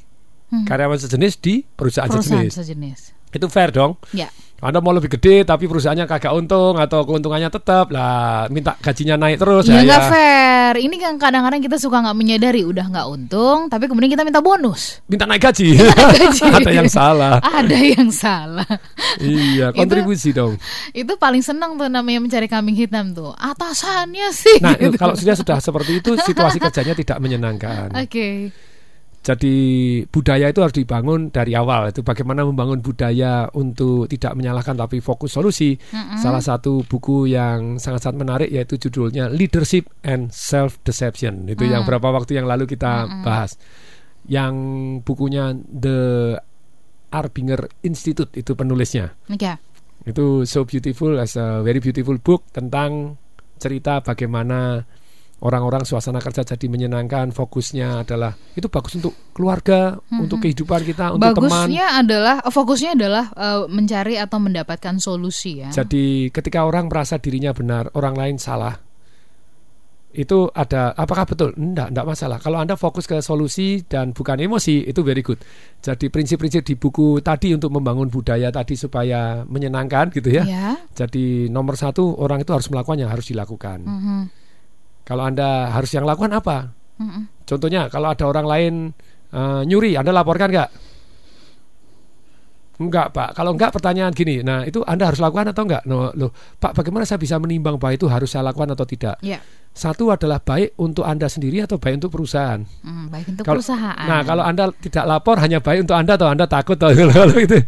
karyawan 0.65 0.97
sejenis 0.97 1.35
di 1.37 1.61
perusahaan, 1.67 2.07
Perusahaan 2.07 2.47
sejenis 2.47 2.55
sejenis. 2.57 3.01
itu 3.29 3.47
fair 3.47 3.69
dong 3.69 4.01
Ya. 4.11 4.33
anda 4.57 4.79
mau 4.79 4.89
lebih 4.91 5.13
gede 5.13 5.45
tapi 5.45 5.67
perusahaannya 5.67 6.07
kagak 6.07 6.33
untung 6.33 6.75
atau 6.75 7.05
keuntungannya 7.05 7.51
tetap 7.51 7.91
lah 7.91 8.49
minta 8.49 8.73
gajinya 8.75 9.19
naik 9.19 9.37
terus 9.37 9.67
Ya 9.67 9.77
ya, 9.77 9.81
nggak 9.85 10.01
ya. 10.01 10.09
fair. 10.09 10.45
Ini 10.79 10.97
kan 10.97 11.15
kadang-kadang 11.15 11.61
kita 11.61 11.77
suka 11.77 12.01
nggak 12.01 12.17
menyadari 12.17 12.61
udah 12.61 12.87
nggak 12.87 13.07
untung, 13.07 13.69
tapi 13.69 13.87
kemudian 13.87 14.09
kita 14.09 14.25
minta 14.25 14.41
bonus. 14.41 14.99
minta 15.07 15.23
naik 15.23 15.39
gaji, 15.41 15.77
gaji. 15.79 16.43
ada 16.43 16.73
yang 16.73 16.91
salah 16.91 17.39
Ada 17.39 17.77
yang 17.79 18.09
salah. 18.09 18.67
iya 19.17 19.71
kontribusi 19.71 20.33
dong 20.33 20.59
Itu 20.91 21.15
paling 21.17 21.39
seneng 21.41 21.77
tuh 21.77 21.87
namanya 21.87 22.19
mencari 22.19 22.47
kambing 22.47 22.75
hitam 22.75 23.13
tuh. 23.13 23.31
Atasannya 23.33 24.33
sih. 24.33 24.59
nah 24.59 24.75
gitu. 24.75 24.97
kalau 24.99 25.15
sudah 25.15 25.35
sudah 25.35 25.59
seperti 25.61 26.01
itu 26.01 26.17
situasi 26.19 26.59
kerjanya 26.59 26.95
tidak 26.95 27.19
menyenangkan 27.21 27.93
Oke. 27.95 28.51
Jadi 29.27 29.57
budaya 30.07 30.47
itu 30.47 30.63
harus 30.63 30.71
dibangun 30.79 31.35
dari 31.35 31.59
awal. 31.59 31.91
Itu 31.91 32.07
bagaimana 32.07 32.47
membangun 32.47 32.79
budaya 32.79 33.51
untuk 33.59 34.07
tidak 34.07 34.39
menyalahkan 34.39 34.79
tapi 34.79 35.03
fokus 35.03 35.35
solusi. 35.35 35.75
Salah 36.23 36.39
satu 36.39 36.87
buku 36.87 37.27
yang 37.35 37.83
sangat-sangat 37.83 38.19
menarik 38.23 38.51
yaitu 38.55 38.79
judulnya 38.79 39.27
Leadership 39.27 39.91
and 40.07 40.31
Self 40.31 40.79
Deception. 40.87 41.51
Itu 41.51 41.67
yang 41.67 41.83
berapa 41.83 42.07
waktu 42.15 42.39
yang 42.39 42.47
lalu 42.47 42.71
kita 42.71 43.27
bahas. 43.27 43.59
Yang 44.31 44.55
bukunya 45.03 45.59
The 45.75 45.99
Arbinger 47.11 47.67
Institute 47.83 48.31
itu 48.39 48.55
penulisnya. 48.55 49.11
Ya. 49.43 49.59
Itu 50.07 50.47
so 50.47 50.63
beautiful 50.63 51.19
as 51.19 51.35
a 51.35 51.67
very 51.67 51.83
beautiful 51.83 52.15
book 52.23 52.47
tentang 52.55 53.19
cerita 53.59 54.07
bagaimana 54.07 54.87
orang-orang 55.45 55.85
suasana 55.85 56.17
kerja 56.17 56.49
jadi 56.49 56.67
menyenangkan, 56.67 57.29
fokusnya 57.29 58.09
adalah 58.09 58.33
itu 58.57 58.73
bagus 58.73 58.97
untuk 58.97 59.13
keluarga, 59.37 60.01
untuk 60.09 60.41
kehidupan 60.41 60.81
kita, 60.81 61.13
untuk 61.13 61.37
teman. 61.37 61.69
Bagusnya 61.69 61.87
adalah 62.01 62.37
eh, 62.41 62.53
fokusnya 62.53 62.91
adalah 62.97 63.25
eh, 63.37 63.63
mencari 63.69 64.17
atau 64.17 64.39
mendapatkan 64.41 64.97
solusi 64.97 65.61
ya. 65.61 65.69
Jadi 65.69 66.33
ketika 66.33 66.65
orang 66.65 66.89
merasa 66.89 67.21
dirinya 67.21 67.53
benar, 67.53 67.93
orang 67.93 68.17
lain 68.17 68.37
salah. 68.41 68.81
Itu 70.17 70.49
ada 70.49 70.97
apakah 70.97 71.29
betul? 71.29 71.53
Enggak, 71.61 71.93
enggak 71.93 72.07
masalah. 72.09 72.41
Kalau 72.41 72.57
Anda 72.57 72.73
fokus 72.73 73.05
ke 73.05 73.21
solusi 73.21 73.85
dan 73.85 74.17
bukan 74.17 74.41
emosi, 74.41 74.89
itu 74.89 75.05
very 75.05 75.21
good. 75.21 75.37
Jadi 75.85 76.09
prinsip-prinsip 76.09 76.65
di 76.65 76.73
buku 76.81 77.21
tadi 77.21 77.53
untuk 77.53 77.69
membangun 77.69 78.09
budaya 78.09 78.49
tadi 78.49 78.81
supaya 78.81 79.45
menyenangkan 79.45 80.09
gitu 80.17 80.41
ya. 80.41 80.49
Ya. 80.49 80.69
Jadi 80.97 81.53
nomor 81.53 81.77
satu 81.77 82.17
orang 82.17 82.41
itu 82.41 82.49
harus 82.49 82.65
melakukan 82.73 82.97
yang 82.97 83.13
harus 83.13 83.29
dilakukan. 83.29 83.85
Mhm. 83.85 84.46
Kalau 85.07 85.23
anda 85.23 85.71
harus 85.71 85.91
yang 85.95 86.03
lakukan 86.03 86.35
apa? 86.35 86.75
Mhm. 86.99 87.47
Contohnya 87.47 87.87
kalau 87.87 88.11
ada 88.11 88.25
orang 88.27 88.47
lain 88.47 88.73
eh, 89.31 89.63
nyuri, 89.65 89.95
anda 89.95 90.11
laporkan 90.11 90.51
nggak? 90.51 90.71
Enggak 92.77 93.09
pak. 93.09 93.33
Kalau 93.33 93.57
enggak 93.57 93.73
pertanyaan 93.73 94.13
gini. 94.13 94.45
Nah 94.45 94.61
itu 94.69 94.85
anda 94.85 95.09
harus 95.09 95.17
lakukan 95.17 95.49
atau 95.49 95.65
enggak? 95.65 95.83
No, 95.89 96.13
loh, 96.13 96.29
pak 96.61 96.77
bagaimana 96.77 97.09
saya 97.09 97.17
bisa 97.17 97.41
menimbang 97.41 97.81
bahwa 97.81 97.97
itu 97.97 98.05
harus 98.05 98.29
saya 98.29 98.45
lakukan 98.45 98.77
atau 98.77 98.85
tidak? 98.85 99.17
Ya. 99.25 99.41
Satu 99.73 100.13
adalah 100.13 100.41
baik 100.41 100.77
untuk 100.77 101.05
anda 101.05 101.25
sendiri 101.25 101.65
atau 101.65 101.81
baik 101.81 102.05
untuk 102.05 102.13
perusahaan. 102.13 102.61
Hmm, 102.85 103.09
baik 103.09 103.33
untuk 103.33 103.45
Kalau- 103.49 103.61
perusahaan. 103.61 104.09
Nah, 104.09 104.21
kalau 104.25 104.41
Anda 104.41 104.73
tidak 104.73 105.05
lapor 105.05 105.37
hanya 105.37 105.61
baik 105.61 105.85
untuk 105.85 105.97
Anda 106.01 106.17
atau 106.17 106.29
Anda 106.33 106.45
takut 106.49 106.77
atau 106.81 106.93
kalau 107.13 107.37
itu 107.37 107.61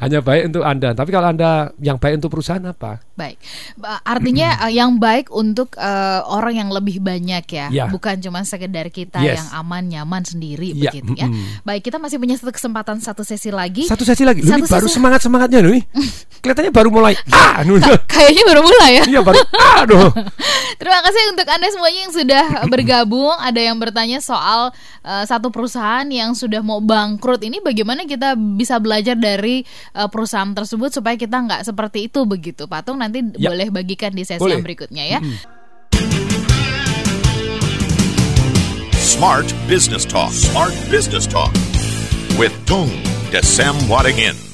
hanya 0.00 0.18
baik 0.18 0.48
untuk 0.48 0.62
Anda. 0.62 0.90
Tapi 0.90 1.10
kalau 1.10 1.28
Anda 1.28 1.50
yang 1.76 1.96
baik 1.96 2.18
untuk 2.18 2.32
perusahaan 2.32 2.62
apa? 2.62 3.04
Baik, 3.12 3.36
Ba- 3.76 4.00
artinya 4.00 4.56
eh, 4.64 4.72
yang 4.74 4.96
baik 4.96 5.28
untuk 5.28 5.76
eh, 5.76 6.20
orang 6.24 6.56
yang 6.56 6.70
lebih 6.70 6.98
banyak 6.98 7.44
ya, 7.46 7.66
Ya. 7.68 7.84
bukan 7.86 8.16
cuma 8.18 8.40
sekedar 8.42 8.88
kita 8.88 9.20
Yes. 9.20 9.36
yang 9.36 9.48
aman 9.60 9.84
nyaman 9.86 10.22
sendiri 10.22 10.72
Ya, 10.72 10.88
begitu 10.88 11.12
ya. 11.14 11.28
mm-mm. 11.28 11.60
Baik, 11.62 11.84
kita 11.84 11.96
masih 11.96 12.16
punya 12.16 12.34
satu 12.34 12.50
kesempatan 12.50 12.96
satu 12.98 13.20
sesi 13.20 13.48
lagi. 13.48 13.84
Satu 13.84 14.02
sesi 14.02 14.24
lagi. 14.24 14.40
Loh, 14.40 14.50
Satu 14.50 14.58
ini 14.58 14.68
baru 14.68 14.86
sesi- 14.88 14.96
semangat 14.96 15.20
semangatnya 15.20 15.60
loh 15.60 15.70
ini. 15.70 15.84
Kelihatannya 16.40 16.72
baru 16.72 16.88
mulai. 16.88 17.12
Ah, 17.28 17.60
Kayaknya 18.08 18.42
baru 18.46 18.60
mulai 18.64 18.90
ya. 18.96 19.04
iya 19.06 19.20
baru. 19.20 19.36
Aduh. 19.84 20.08
Terima 20.80 21.00
kasih 21.04 21.22
untuk 21.28 21.44
anda 21.44 21.68
semuanya 21.68 22.00
yang 22.00 22.14
sudah 22.14 22.44
bergabung. 22.66 23.36
Ada 23.36 23.60
yang 23.60 23.76
bertanya 23.76 24.18
soal 24.18 24.72
eh, 25.02 25.24
satu 25.28 25.52
perusahaan 25.52 26.08
yang 26.08 26.32
sudah 26.32 26.64
mau 26.64 26.80
bangkrut. 26.80 27.44
Ini 27.44 27.60
bagaimana 27.60 28.08
kita 28.08 28.32
bisa 28.34 28.80
belajar 28.80 29.14
dari 29.14 29.60
eh, 29.92 30.08
perusahaan 30.08 30.50
tersebut 30.50 30.90
supaya 30.90 31.14
kita 31.14 31.36
nggak 31.36 31.62
seperti 31.64 32.06
itu 32.06 32.24
begitu. 32.24 32.66
Patung 32.66 32.98
nanti 32.98 33.22
Ya. 33.36 33.50
boleh 33.50 33.70
bagikan 33.70 34.10
di 34.10 34.22
sesi 34.22 34.40
Boleh. 34.40 34.58
yang 34.58 34.64
berikutnya 34.64 35.04
ya. 35.06 35.20
Smart 38.96 39.48
Business 39.68 40.04
Talk. 40.08 40.32
Smart 40.32 40.72
Business 40.88 41.26
Talk. 41.28 41.52
With 42.40 42.54
Tung 42.64 42.88
Desem 43.30 43.76
Wadingin. 43.88 44.49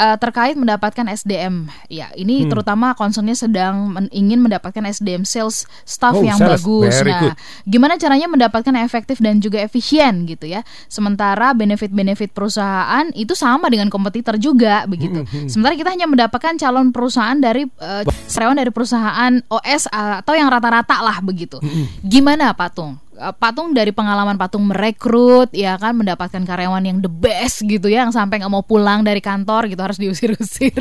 Eh, 0.00 0.16
terkait 0.16 0.56
mendapatkan 0.56 1.04
SDM. 1.04 1.68
Ya, 1.86 2.08
ini 2.14 2.40
Hmm. 2.40 2.48
terutama 2.48 2.96
concernnya 2.96 3.36
sedang 3.36 3.84
men- 3.86 4.08
ingin 4.08 4.40
mendapatkan 4.40 4.80
SDM 4.82 5.22
sales 5.22 5.68
staff 5.84 6.16
Oh, 6.16 6.24
yang 6.24 6.40
sales. 6.40 6.56
bagus. 6.56 6.96
Very 6.96 7.12
Nah, 7.12 7.20
good. 7.20 7.34
gimana 7.68 7.94
caranya 7.94 8.24
mendapatkan 8.24 8.72
efektif 8.80 9.20
dan 9.20 9.38
juga 9.38 9.60
efisien 9.60 10.24
gitu 10.24 10.48
ya. 10.48 10.64
Sementara 10.86 11.52
benefit-benefit 11.52 12.32
perusahaan 12.32 13.12
itu 13.12 13.36
sama 13.36 13.68
dengan 13.68 13.92
kompetitor 13.92 14.40
juga 14.40 14.88
begitu. 14.88 15.20
Hmm, 15.22 15.52
Sementara 15.52 15.76
kita 15.76 15.92
hanya 15.92 16.08
mendapatkan 16.08 16.56
calon 16.56 16.90
perusahaan 16.90 17.36
dari 17.36 17.68
eh, 17.68 18.02
karyawan 18.26 18.56
dari 18.56 18.72
perusahaan 18.72 19.32
OS 19.50 19.84
atau 19.86 20.32
yang 20.32 20.48
rata-rata 20.48 20.96
lah 20.98 21.20
begitu. 21.20 21.60
Hmm, 21.60 21.84
Gimana 22.00 22.56
Pak 22.56 22.70
Tung? 22.72 22.96
Uh, 23.16 23.34
Patung 23.34 23.72
dari 23.72 23.90
pengalaman 23.90 24.36
Patung 24.38 24.68
merekrut 24.68 25.50
ya 25.50 25.74
kan 25.80 25.96
mendapatkan 25.96 26.42
karyawan 26.44 26.84
yang 26.84 26.98
the 27.02 27.10
best 27.10 27.64
gitu 27.64 27.90
ya 27.90 28.06
yang 28.06 28.12
sampai 28.14 28.38
nggak 28.38 28.52
mau 28.52 28.62
pulang 28.62 29.02
dari 29.02 29.18
kantor 29.18 29.66
gitu 29.70 29.80
harus 29.80 29.98
diusir-usir. 29.98 30.76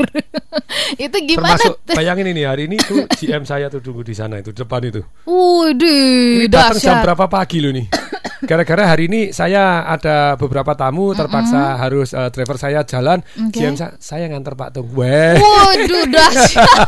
itu 1.05 1.17
gimana? 1.25 1.57
Termasuk 1.57 1.73
bayangin 1.95 2.27
ini 2.29 2.41
hari 2.45 2.67
ini 2.69 2.77
tuh 2.77 3.07
GM 3.19 3.43
saya 3.47 3.71
tuh 3.71 3.81
tunggu 3.81 4.05
di 4.05 4.13
sana 4.13 4.37
itu 4.43 4.53
depan 4.53 4.81
itu. 4.85 5.01
Ini 5.25 6.45
datang 6.51 6.77
jam 6.77 6.95
berapa 7.01 7.25
pagi 7.25 7.57
loh 7.63 7.71
nih? 7.73 7.87
Gara-gara 8.49 8.95
hari 8.95 9.11
ini 9.11 9.35
saya 9.35 9.83
ada 9.83 10.39
beberapa 10.39 10.71
tamu 10.71 11.11
terpaksa 11.11 11.75
harus 11.75 12.15
eh, 12.15 12.31
driver 12.31 12.55
saya 12.55 12.87
jalan. 12.87 13.19
Oke. 13.35 13.59
GM 13.59 13.75
sa- 13.75 13.99
saya 13.99 14.31
nganter 14.31 14.55
Pak 14.55 14.79
Tung. 14.79 14.87
Weh. 14.95 15.35
Waduh, 15.35 16.07
dahsyat. 16.07 16.63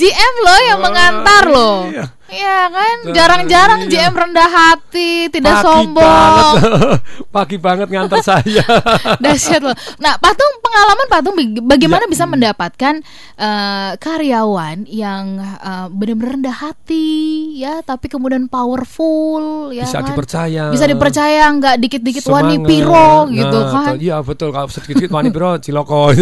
GM 0.00 0.34
loh 0.40 0.60
yang 0.64 0.80
mengantar 0.80 1.44
loh. 1.52 1.78
iya. 1.92 2.06
Iya 2.30 2.58
kan, 2.66 2.96
jarang-jarang 3.10 3.80
iya. 3.84 4.06
GM 4.06 4.14
rendah 4.16 4.46
hati, 4.48 5.10
tidak 5.28 5.50
Pagi 5.52 5.64
sombong. 5.66 5.98
banget. 5.98 6.60
Pagi 7.34 7.56
banget 7.56 7.86
nganter 7.86 8.18
saya. 8.20 8.62
Dahsyat 9.22 9.58
loh. 9.60 9.74
Nah, 9.96 10.14
Patung 10.16 10.54
pengalaman 10.60 11.06
Patung 11.06 11.34
bag- 11.34 11.66
bagaimana 11.68 12.06
Ya. 12.06 12.08
bisa 12.08 12.24
mendapatkan 12.24 12.94
eh, 13.34 13.90
karyawan 13.96 14.86
yang 14.86 15.24
eh, 15.42 15.86
benar-benar 15.88 16.30
rendah 16.36 16.56
hati 16.56 17.08
ya, 17.56 17.80
tapi 17.80 18.06
kemudian 18.06 18.46
powerful 18.46 19.42
ya 19.70 19.82
Bisa 19.84 19.98
kan? 19.98 20.08
dipercaya. 20.08 20.64
Bisa 20.70 20.86
dipercaya 20.86 21.44
nggak 21.50 21.76
dikit-dikit 21.78 22.24
wani 22.26 22.56
piro 22.60 23.26
gitu 23.28 23.58
Nah, 23.58 23.70
kan. 23.72 23.86
tuh, 23.90 23.98
Iya 24.00 24.16
betul 24.20 24.48
kalau 24.50 24.66
sedikit-sedikit 24.66 25.10
wani 25.10 25.28
piro 25.28 25.58
ciloko. 25.64 26.14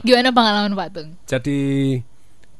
Gimana 0.00 0.30
pengalaman 0.30 0.72
Patung? 0.72 1.18
Jadi 1.24 1.60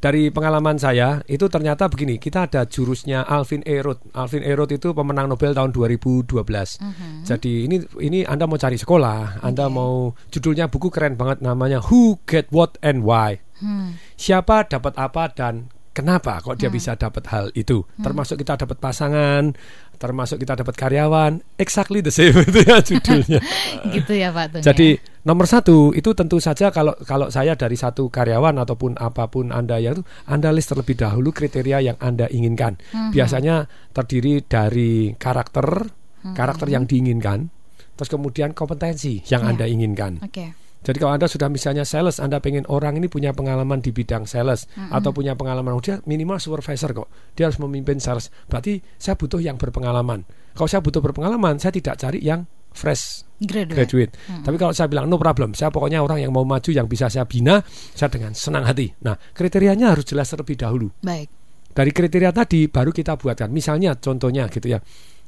dari 0.04 0.28
pengalaman 0.28 0.76
saya 0.76 1.24
itu 1.24 1.48
ternyata 1.48 1.88
begini, 1.88 2.20
kita 2.20 2.44
ada 2.44 2.68
jurusnya 2.68 3.24
Alvin 3.24 3.64
Erod. 3.64 4.04
Alvin 4.12 4.44
Erod 4.44 4.68
itu 4.68 4.92
pemenang 4.92 5.32
Nobel 5.32 5.56
tahun 5.56 5.72
2012. 5.72 6.76
Mhm. 6.76 7.24
Jadi 7.24 7.64
ini 7.64 7.80
ini 8.04 8.20
Anda 8.28 8.44
mau 8.44 8.60
cari 8.60 8.76
sekolah, 8.76 9.40
Anda 9.40 9.72
mau 9.72 10.12
judulnya 10.28 10.68
buku 10.68 10.92
keren 10.92 11.16
banget 11.16 11.40
namanya 11.40 11.80
Who 11.88 12.20
Get 12.28 12.52
What 12.52 12.76
and 12.84 13.00
Why. 13.00 13.40
Hmm. 13.64 13.96
Siapa 14.20 14.68
dapat 14.68 14.92
apa 15.00 15.32
dan 15.32 15.72
kenapa 15.96 16.42
kok 16.44 16.60
dia 16.60 16.68
bisa 16.68 17.00
dapat 17.00 17.24
hal 17.32 17.48
itu. 17.56 17.86
Termasuk 17.96 18.44
kita 18.44 18.60
dapat 18.60 18.76
pasangan, 18.76 19.56
termasuk 19.96 20.42
kita 20.42 20.58
dapat 20.60 20.74
karyawan, 20.76 21.40
exactly 21.56 22.04
the 22.04 22.12
same 22.12 22.34
itu 22.44 22.60
ya 22.60 22.76
judulnya. 22.84 23.40
gitu 23.88 24.12
ya 24.12 24.28
Patung. 24.34 24.60
Jadi 24.60 25.00
ya. 25.00 25.13
Nomor 25.24 25.48
satu 25.48 25.96
itu 25.96 26.12
tentu 26.12 26.36
saja 26.38 26.68
kalau 26.68 26.92
kalau 27.04 27.32
saya 27.32 27.56
dari 27.56 27.74
satu 27.74 28.12
karyawan 28.12 28.60
ataupun 28.60 29.00
apa 29.00 29.28
pun 29.32 29.50
anda 29.50 29.80
yang 29.80 29.96
itu 29.98 30.04
anda 30.28 30.52
list 30.52 30.72
terlebih 30.72 31.00
dahulu 31.00 31.32
kriteria 31.32 31.80
yang 31.80 31.96
anda 32.00 32.28
inginkan. 32.28 32.76
Mhm. 32.92 33.10
Biasanya 33.16 33.64
terdiri 33.96 34.44
dari 34.44 35.16
karakter 35.16 35.88
Mhm. 36.24 36.34
karakter 36.36 36.68
yang 36.72 36.84
diinginkan, 36.88 37.52
terus 37.96 38.08
kemudian 38.08 38.56
kompetensi 38.56 39.20
yang 39.28 39.44
Iya. 39.44 39.50
anda 39.52 39.64
inginkan. 39.68 40.12
Oke. 40.24 40.56
Jadi 40.84 41.00
kalau 41.00 41.16
anda 41.16 41.24
sudah 41.24 41.48
misalnya 41.48 41.88
sales, 41.88 42.20
anda 42.20 42.44
pengen 42.44 42.68
orang 42.68 43.00
ini 43.00 43.08
punya 43.08 43.32
pengalaman 43.32 43.80
di 43.80 43.88
bidang 43.88 44.28
sales 44.28 44.68
atau 44.92 45.16
punya 45.16 45.32
pengalaman, 45.32 45.72
oh, 45.72 45.80
dia 45.80 46.04
minimal 46.04 46.36
supervisor 46.36 46.92
kok, 46.92 47.08
dia 47.32 47.48
harus 47.48 47.56
memimpin 47.56 47.96
sales. 48.04 48.28
Berarti 48.52 48.84
saya 49.00 49.16
butuh 49.16 49.40
yang 49.40 49.56
berpengalaman. 49.56 50.28
Kalau 50.52 50.68
saya 50.68 50.84
butuh 50.84 51.00
berpengalaman, 51.00 51.56
saya 51.56 51.72
tidak 51.72 51.96
cari 51.96 52.20
yang 52.20 52.44
fresh 52.74 53.22
Graduate. 53.38 53.76
graduate. 53.76 54.12
Tapi 54.42 54.56
kalau 54.56 54.72
saya 54.72 54.88
bilang 54.88 55.06
no 55.06 55.16
problem, 55.16 55.52
saya 55.54 55.68
pokoknya 55.70 56.00
orang 56.00 56.22
yang 56.22 56.32
mau 56.32 56.42
maju 56.42 56.70
yang 56.70 56.86
bisa 56.86 57.06
saya 57.06 57.22
bina, 57.24 57.60
saya 57.92 58.08
dengan 58.10 58.32
senang 58.32 58.64
hati. 58.64 58.90
Nah, 59.04 59.14
kriterianya 59.16 59.94
harus 59.94 60.06
jelas 60.06 60.26
terlebih 60.28 60.58
dahulu. 60.58 60.88
Baik. 61.00 61.28
Dari 61.74 61.90
kriteria 61.90 62.30
tadi 62.30 62.70
baru 62.70 62.94
kita 62.94 63.18
buatkan. 63.18 63.50
Misalnya 63.50 63.98
contohnya 63.98 64.46
gitu 64.48 64.70
ya. 64.70 64.78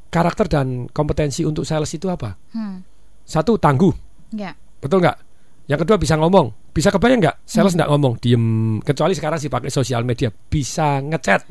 Karakter 0.07 0.47
dan 0.47 0.87
kompetensi 0.91 1.43
untuk 1.43 1.67
sales 1.67 1.91
itu 1.91 2.07
apa? 2.07 2.39
Hmm. 2.55 2.79
Satu 3.27 3.59
tangguh, 3.59 3.91
Ya. 4.33 4.55
betul 4.79 5.03
nggak? 5.03 5.19
Yang 5.67 5.79
kedua 5.83 5.97
bisa 5.99 6.15
ngomong. 6.15 6.66
Bisa 6.77 6.93
kebayang 6.93 7.25
nggak? 7.25 7.37
Sales 7.49 7.73
nggak 7.73 7.89
ngomong, 7.89 8.21
diem. 8.21 8.45
Kecuali 8.85 9.17
sekarang 9.17 9.41
sih 9.41 9.49
pakai 9.49 9.73
sosial 9.73 10.05
media, 10.05 10.29
bisa 10.29 11.01
ngechat. 11.01 11.49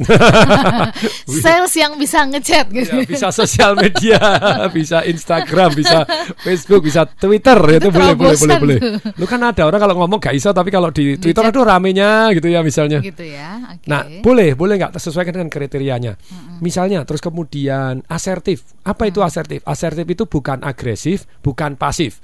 Sales 1.44 1.74
yang 1.74 1.98
bisa 1.98 2.30
ngechat 2.30 2.70
gitu. 2.70 2.94
Ya, 2.94 3.10
bisa 3.10 3.28
sosial 3.34 3.74
media, 3.74 4.22
bisa 4.78 5.02
Instagram, 5.02 5.74
bisa 5.74 6.06
Facebook, 6.46 6.86
bisa 6.86 7.10
Twitter 7.10 7.58
itu, 7.58 7.90
boleh 7.90 8.14
terlalu 8.14 8.14
boleh 8.22 8.38
boleh 8.38 8.58
boleh. 8.62 8.78
tuh. 8.78 9.18
Lu 9.18 9.26
kan 9.26 9.42
ada 9.42 9.66
orang 9.66 9.82
kalau 9.82 9.96
ngomong 10.06 10.22
gak 10.22 10.38
iso 10.38 10.54
tapi 10.54 10.70
kalau 10.70 10.94
di 10.94 11.18
Twitter 11.18 11.42
chat. 11.42 11.50
aduh 11.50 11.66
ramenya 11.66 12.30
gitu 12.38 12.46
ya 12.46 12.62
misalnya. 12.62 13.02
gitu 13.02 13.26
ya. 13.26 13.74
Oke. 13.74 13.90
Nah, 13.90 14.06
boleh, 14.22 14.54
boleh 14.54 14.78
nggak 14.78 15.02
sesuaikan 15.02 15.34
dengan 15.42 15.50
kriterianya. 15.50 16.14
Misalnya, 16.62 17.02
terus 17.02 17.26
kemudian 17.26 18.06
asertif. 18.06 18.78
Apa 18.86 19.10
itu 19.10 19.26
asertif? 19.26 19.66
Asertif 19.66 20.06
itu 20.06 20.30
bukan 20.30 20.62
agresif, 20.62 21.26
bukan 21.42 21.74
pasif. 21.82 22.22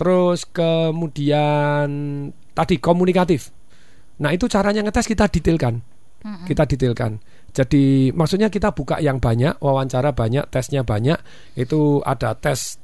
Terus 0.00 0.48
kemudian 0.48 1.88
tadi 2.58 2.82
komunikatif. 2.82 3.54
Nah, 4.18 4.34
itu 4.34 4.50
caranya 4.50 4.82
ngetes 4.82 5.06
kita 5.06 5.30
detailkan. 5.30 5.78
Kita 6.42 6.66
detailkan. 6.66 7.22
Jadi 7.54 8.10
maksudnya 8.10 8.50
kita 8.50 8.74
buka 8.74 8.98
yang 8.98 9.22
banyak, 9.22 9.62
wawancara 9.62 10.10
banyak, 10.10 10.50
tesnya 10.50 10.82
banyak. 10.82 11.14
Itu 11.54 12.02
ada 12.02 12.34
tes 12.34 12.82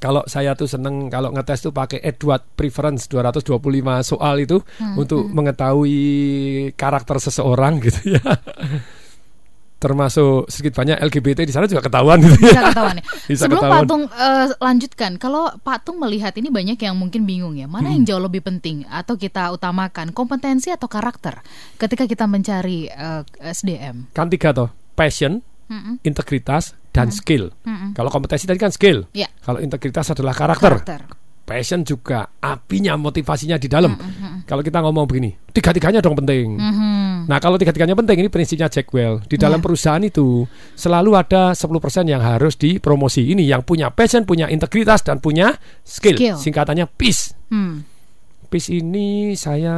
kalau 0.00 0.24
saya 0.26 0.56
tuh 0.58 0.66
seneng 0.66 1.06
kalau 1.12 1.30
ngetes 1.30 1.62
tuh 1.62 1.70
pakai 1.70 2.02
Edward 2.02 2.42
Preference 2.58 3.06
225 3.06 3.52
soal 4.02 4.42
itu 4.42 4.58
untuk 4.98 5.28
mengetahui 5.30 6.00
karakter 6.74 7.20
seseorang 7.20 7.78
gitu 7.84 8.16
ya. 8.16 8.24
Termasuk 9.82 10.46
sedikit 10.46 10.78
banyak 10.78 11.02
LGBT 11.02 11.42
di 11.42 11.50
sana 11.50 11.66
juga 11.66 11.82
ketahuan 11.82 12.22
gitu 12.22 12.38
bisa 12.38 12.54
ya. 12.54 12.62
ketahuan 12.70 12.96
ya. 12.96 13.04
Bisa 13.26 13.42
Sebelum 13.44 13.58
ketahuan. 13.58 13.80
Patung 13.82 14.02
eh, 14.06 14.46
lanjutkan, 14.56 15.12
kalau 15.16 15.50
Patung 15.58 15.98
melihat 15.98 16.30
ini 16.34 16.48
banyak 16.48 16.78
yang 16.78 16.94
mungkin 16.94 17.26
bingung 17.26 17.54
ya, 17.54 17.66
mana 17.66 17.90
Hmm. 17.90 17.98
yang 17.98 18.04
jauh 18.06 18.22
lebih 18.22 18.40
penting 18.40 18.86
atau 18.86 19.14
kita 19.14 19.50
utamakan 19.50 20.10
kompetensi 20.10 20.70
atau 20.70 20.86
karakter 20.86 21.42
ketika 21.76 22.06
kita 22.06 22.24
mencari 22.24 22.86
eh, 22.86 23.22
SDM. 23.42 24.08
Kan 24.12 24.30
tiga 24.30 24.54
toh, 24.54 24.70
passion, 24.92 25.42
Mm-mm. 25.66 25.98
integritas 26.02 26.78
dan 26.88 27.10
skill. 27.10 27.50
Mm-mm. 27.64 27.90
Kalau 27.92 28.06
kompetensi 28.06 28.44
tadi 28.44 28.56
kan 28.56 28.70
skill. 28.70 29.08
Ya. 29.10 29.26
Kalau 29.40 29.58
integritas 29.58 30.06
adalah 30.08 30.30
karakter. 30.30 30.78
Karakter. 30.78 31.00
Passion 31.52 31.84
juga 31.84 32.32
apinya, 32.40 32.96
motivasinya 32.96 33.60
di 33.60 33.68
dalam. 33.68 33.92
Kalau 34.48 34.64
kita 34.64 34.80
ngomong 34.80 35.04
begini, 35.04 35.36
tiga-tiganya 35.52 36.00
dong 36.00 36.16
penting. 36.16 36.56
Mhm. 36.56 37.28
Nah, 37.28 37.38
kalau 37.44 37.60
tiga-tiganya 37.60 37.92
penting 37.92 38.24
ini 38.24 38.32
prinsipnya 38.32 38.72
Jackwell. 38.72 39.20
Di 39.28 39.36
dalam 39.36 39.60
Iya. 39.60 39.64
perusahaan 39.68 40.00
itu 40.00 40.48
selalu 40.72 41.12
ada 41.12 41.52
10% 41.52 42.08
yang 42.08 42.24
harus 42.24 42.56
dipromosi. 42.56 43.36
Ini 43.36 43.44
yang 43.44 43.62
punya 43.68 43.92
passion, 43.92 44.24
punya 44.24 44.48
integritas 44.48 45.04
dan 45.04 45.20
punya 45.20 45.60
skill. 45.84 46.16
Skill. 46.16 46.36
Singkatannya 46.40 46.88
PIS. 46.88 47.36
Hmm. 47.52 47.84
PIS 48.52 48.68
ini 48.68 49.32
saya 49.32 49.72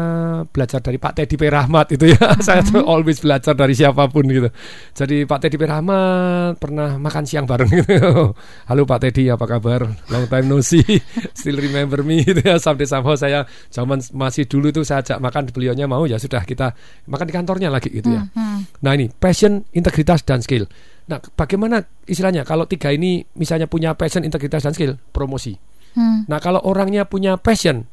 belajar 0.51 0.83
dari 0.83 0.99
Pak 0.99 1.23
Teddy 1.23 1.39
P. 1.39 1.47
Rahmat 1.47 1.95
itu 1.95 2.11
ya. 2.11 2.35
saya 2.47 2.67
tuh 2.67 2.83
always 2.83 3.23
belajar 3.23 3.55
dari 3.55 3.79
siapa 3.79 4.11
pun 4.11 4.27
gitu. 4.27 4.51
Jadi 4.91 5.23
Pak 5.23 5.47
Teddy 5.47 5.55
P. 5.55 5.63
Rahmat 5.63 6.59
pernah 6.59 6.99
makan 6.99 7.23
siang 7.23 7.47
bareng 7.47 7.71
gitu. 7.71 8.35
Halo 8.69 8.83
Pak 8.83 8.99
Teddy, 9.07 9.31
apa 9.31 9.47
kabar? 9.47 9.87
Long 10.11 10.27
time 10.27 10.47
no 10.51 10.59
see. 10.59 10.83
Still 11.39 11.63
remember 11.63 12.03
me 12.03 12.27
gitu 12.27 12.43
ya. 12.43 12.59
Sampai 12.59 12.91
somehow 12.91 13.15
saya 13.15 13.47
zaman 13.71 14.03
masih 14.11 14.51
dulu 14.51 14.75
tuh 14.75 14.83
saya 14.83 15.07
ajak 15.07 15.23
makan 15.23 15.55
beliaunya 15.55 15.87
mau 15.87 16.03
ya 16.11 16.19
sudah 16.19 16.43
kita 16.43 16.75
makan 17.07 17.31
di 17.31 17.35
kantornya 17.39 17.71
lagi 17.71 17.95
gitu 17.95 18.11
ya. 18.11 18.27
Hmm. 18.35 18.67
Nah 18.83 18.93
ini 18.99 19.07
passion, 19.07 19.63
integritas 19.71 20.27
dan 20.27 20.43
skill. 20.43 20.67
Nah 21.07 21.23
bagaimana 21.23 21.87
istilahnya 22.11 22.43
kalau 22.43 22.67
tiga 22.67 22.91
ini 22.91 23.23
misalnya 23.39 23.71
punya 23.71 23.95
passion, 23.95 24.27
integritas 24.27 24.67
dan 24.67 24.75
skill, 24.75 24.99
promosi. 25.15 25.55
Hmm. 25.95 26.27
Nah 26.27 26.43
kalau 26.43 26.59
orangnya 26.67 27.07
punya 27.07 27.39
passion, 27.39 27.87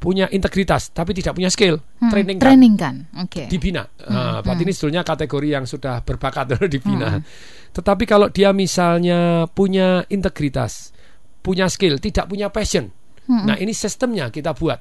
punya 0.00 0.26
integritas 0.32 0.88
tapi 0.90 1.12
tidak 1.12 1.36
punya 1.36 1.52
skill, 1.52 1.76
Hmm. 2.00 2.08
training 2.08 2.40
kan, 2.40 2.46
Training 2.48 2.74
kan. 2.80 2.94
Oke. 3.20 3.44
dibina. 3.52 3.84
Nah, 4.08 4.40
berarti 4.40 4.64
ini 4.64 4.72
sebetulnya 4.72 5.04
kategori 5.04 5.48
yang 5.52 5.64
sudah 5.68 6.00
berbakat 6.00 6.56
dibina. 6.72 7.20
Hmm. 7.20 7.22
Tetapi 7.70 8.08
kalau 8.08 8.32
dia 8.32 8.50
misalnya 8.50 9.44
punya 9.52 10.02
integritas, 10.08 10.96
punya 11.44 11.68
skill, 11.68 12.00
tidak 12.00 12.26
punya 12.26 12.48
passion. 12.48 12.88
Hmm. 13.28 13.44
Nah, 13.44 13.60
ini 13.60 13.76
sistemnya 13.76 14.32
kita 14.32 14.56
buat. 14.56 14.80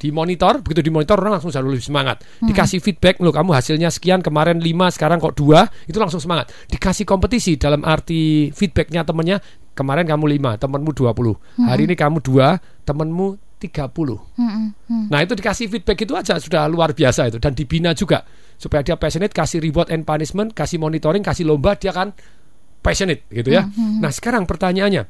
Dimonitor, 0.00 0.64
begitu 0.64 0.80
dimonitor 0.80 1.20
orang 1.20 1.36
langsung 1.36 1.52
jauh 1.52 1.66
lebih 1.66 1.84
semangat. 1.84 2.24
Hmm. 2.40 2.48
Dikasih 2.48 2.80
feedback, 2.80 3.20
loh 3.20 3.34
kamu 3.34 3.52
hasilnya 3.52 3.92
sekian, 3.92 4.24
kemarin 4.24 4.56
5, 4.56 4.88
sekarang 4.88 5.20
kok 5.20 5.36
2, 5.36 5.68
itu 5.84 5.98
langsung 6.00 6.22
semangat. 6.24 6.48
Dikasih 6.72 7.04
kompetisi 7.04 7.60
dalam 7.60 7.84
arti 7.84 8.48
feedbacknya 8.56 9.04
temennya, 9.04 9.44
kemarin 9.76 10.08
kamu 10.08 10.24
5, 10.40 10.56
temenmu 10.56 10.90
20. 10.96 11.36
Hari 11.68 11.84
ini 11.84 11.92
kamu 11.92 12.24
2, 12.24 12.56
temenmu 12.88 13.49
30. 13.60 13.92
Hmm, 14.40 14.72
hmm. 14.72 15.04
Nah 15.12 15.20
itu 15.20 15.36
dikasih 15.36 15.68
feedback 15.68 16.00
itu 16.00 16.16
aja 16.16 16.40
sudah 16.40 16.64
luar 16.66 16.96
biasa 16.96 17.28
itu 17.28 17.36
dan 17.36 17.52
dibina 17.52 17.92
juga 17.92 18.24
supaya 18.56 18.80
dia 18.80 18.96
passionate 18.96 19.36
kasih 19.36 19.60
reward 19.60 19.92
and 19.92 20.08
punishment 20.08 20.56
kasih 20.56 20.80
monitoring 20.80 21.20
kasih 21.20 21.44
lomba 21.44 21.76
dia 21.76 21.92
kan 21.92 22.16
passionate 22.80 23.28
gitu 23.28 23.52
ya. 23.52 23.68
Nah 24.00 24.08
sekarang 24.08 24.48
pertanyaannya 24.48 25.04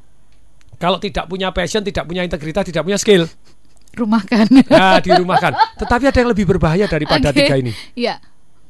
kalau 0.82 0.98
tidak 0.98 1.30
punya 1.30 1.54
passion 1.54 1.86
tidak 1.86 2.02
punya 2.10 2.26
integritas 2.26 2.66
tidak 2.66 2.82
punya 2.82 2.98
skill 2.98 3.30
Rumahkan. 3.90 4.46
ya 4.70 5.02
dirumahkan. 5.02 5.52
Tetapi 5.82 6.04
ada 6.10 6.18
yang 6.22 6.30
lebih 6.30 6.46
berbahaya 6.46 6.86
daripada 6.86 7.34
Oke. 7.34 7.42
tiga 7.42 7.54
ini 7.58 7.74
Iya. 7.98 8.22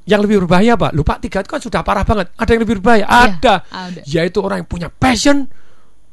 Yang 0.08 0.20
lebih 0.26 0.36
berbahaya 0.48 0.80
apa? 0.80 0.88
Lupa 0.96 1.20
tiga 1.20 1.44
itu 1.44 1.48
kan 1.52 1.60
sudah 1.60 1.84
parah 1.84 2.08
banget. 2.08 2.32
Ada 2.40 2.50
yang 2.56 2.62
lebih 2.64 2.80
berbahaya? 2.80 3.04
Iya, 3.04 3.20
Ada. 3.36 3.54
ada. 3.68 4.00
Yaitu 4.08 4.40
orang 4.40 4.64
yang 4.64 4.68
punya 4.68 4.88
passion, 4.88 5.44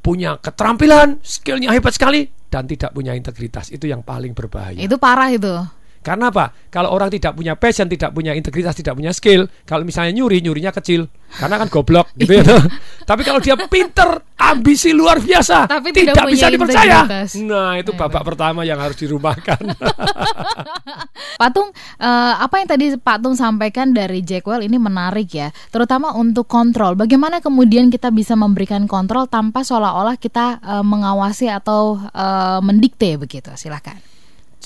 punya 0.04 0.36
keterampilan, 0.44 1.24
skillnya 1.24 1.72
hebat 1.72 1.96
sekali, 1.96 2.28
dan 2.48 2.66
tidak 2.66 2.96
punya 2.96 3.14
integritas. 3.14 3.70
Itu 3.70 3.88
yang 3.88 4.04
paling 4.04 4.32
berbahaya. 4.32 4.80
Itu 4.80 4.96
parah 5.00 5.32
itu. 5.32 5.77
Karena 6.02 6.32
apa? 6.32 6.52
Kalau 6.72 6.94
orang 6.94 7.12
tidak 7.12 7.36
punya 7.36 7.60
passion, 7.60 7.92
tidak 7.92 8.16
punya 8.16 8.32
integritas, 8.32 8.78
tidak 8.78 8.96
punya 8.96 9.12
skill, 9.12 9.50
kalau 9.68 9.84
misalnya 9.84 10.16
nyuri, 10.16 10.40
nyurinya 10.40 10.72
kecil. 10.72 11.12
Karena 11.28 11.60
kan 11.60 11.68
goblok 11.68 12.08
gitu 12.16 12.40
ya. 12.40 12.44
Tapi 13.10 13.22
kalau 13.28 13.44
dia 13.44 13.60
pinter, 13.68 14.24
ambisi 14.40 14.96
luar 14.96 15.20
biasa, 15.20 15.68
Tapi 15.68 15.92
tidak, 15.92 16.16
tidak 16.16 16.26
bisa 16.32 16.46
dipercaya. 16.48 16.98
integritas. 17.04 17.30
Nah, 17.44 17.76
itu 17.76 17.92
Hebat. 17.92 18.08
babak 18.08 18.24
pertama 18.24 18.64
yang 18.64 18.80
harus 18.80 18.96
dirumahkan. 18.96 19.60
Pak 21.42 21.50
Tung, 21.52 21.70
eh, 22.00 22.34
apa 22.40 22.56
yang 22.64 22.68
tadi 22.72 22.86
Pak 22.96 23.18
Tung 23.20 23.36
sampaikan 23.36 23.92
dari 23.92 24.24
Jackwell 24.24 24.64
ini 24.64 24.80
menarik 24.80 25.28
ya, 25.36 25.52
terutama 25.70 26.16
untuk 26.16 26.48
kontrol. 26.48 26.96
Bagaimana 26.96 27.44
kemudian 27.44 27.92
kita 27.92 28.10
bisa 28.10 28.40
memberikan 28.40 28.88
kontrol 28.88 29.28
tanpa 29.28 29.68
seolah-olah 29.68 30.16
kita 30.16 30.64
eh, 30.64 30.84
mengawasi 30.84 31.52
atau 31.52 32.00
eh, 32.00 32.60
mendikte 32.64 33.20
begitu? 33.20 33.52
Silakan. 33.54 34.17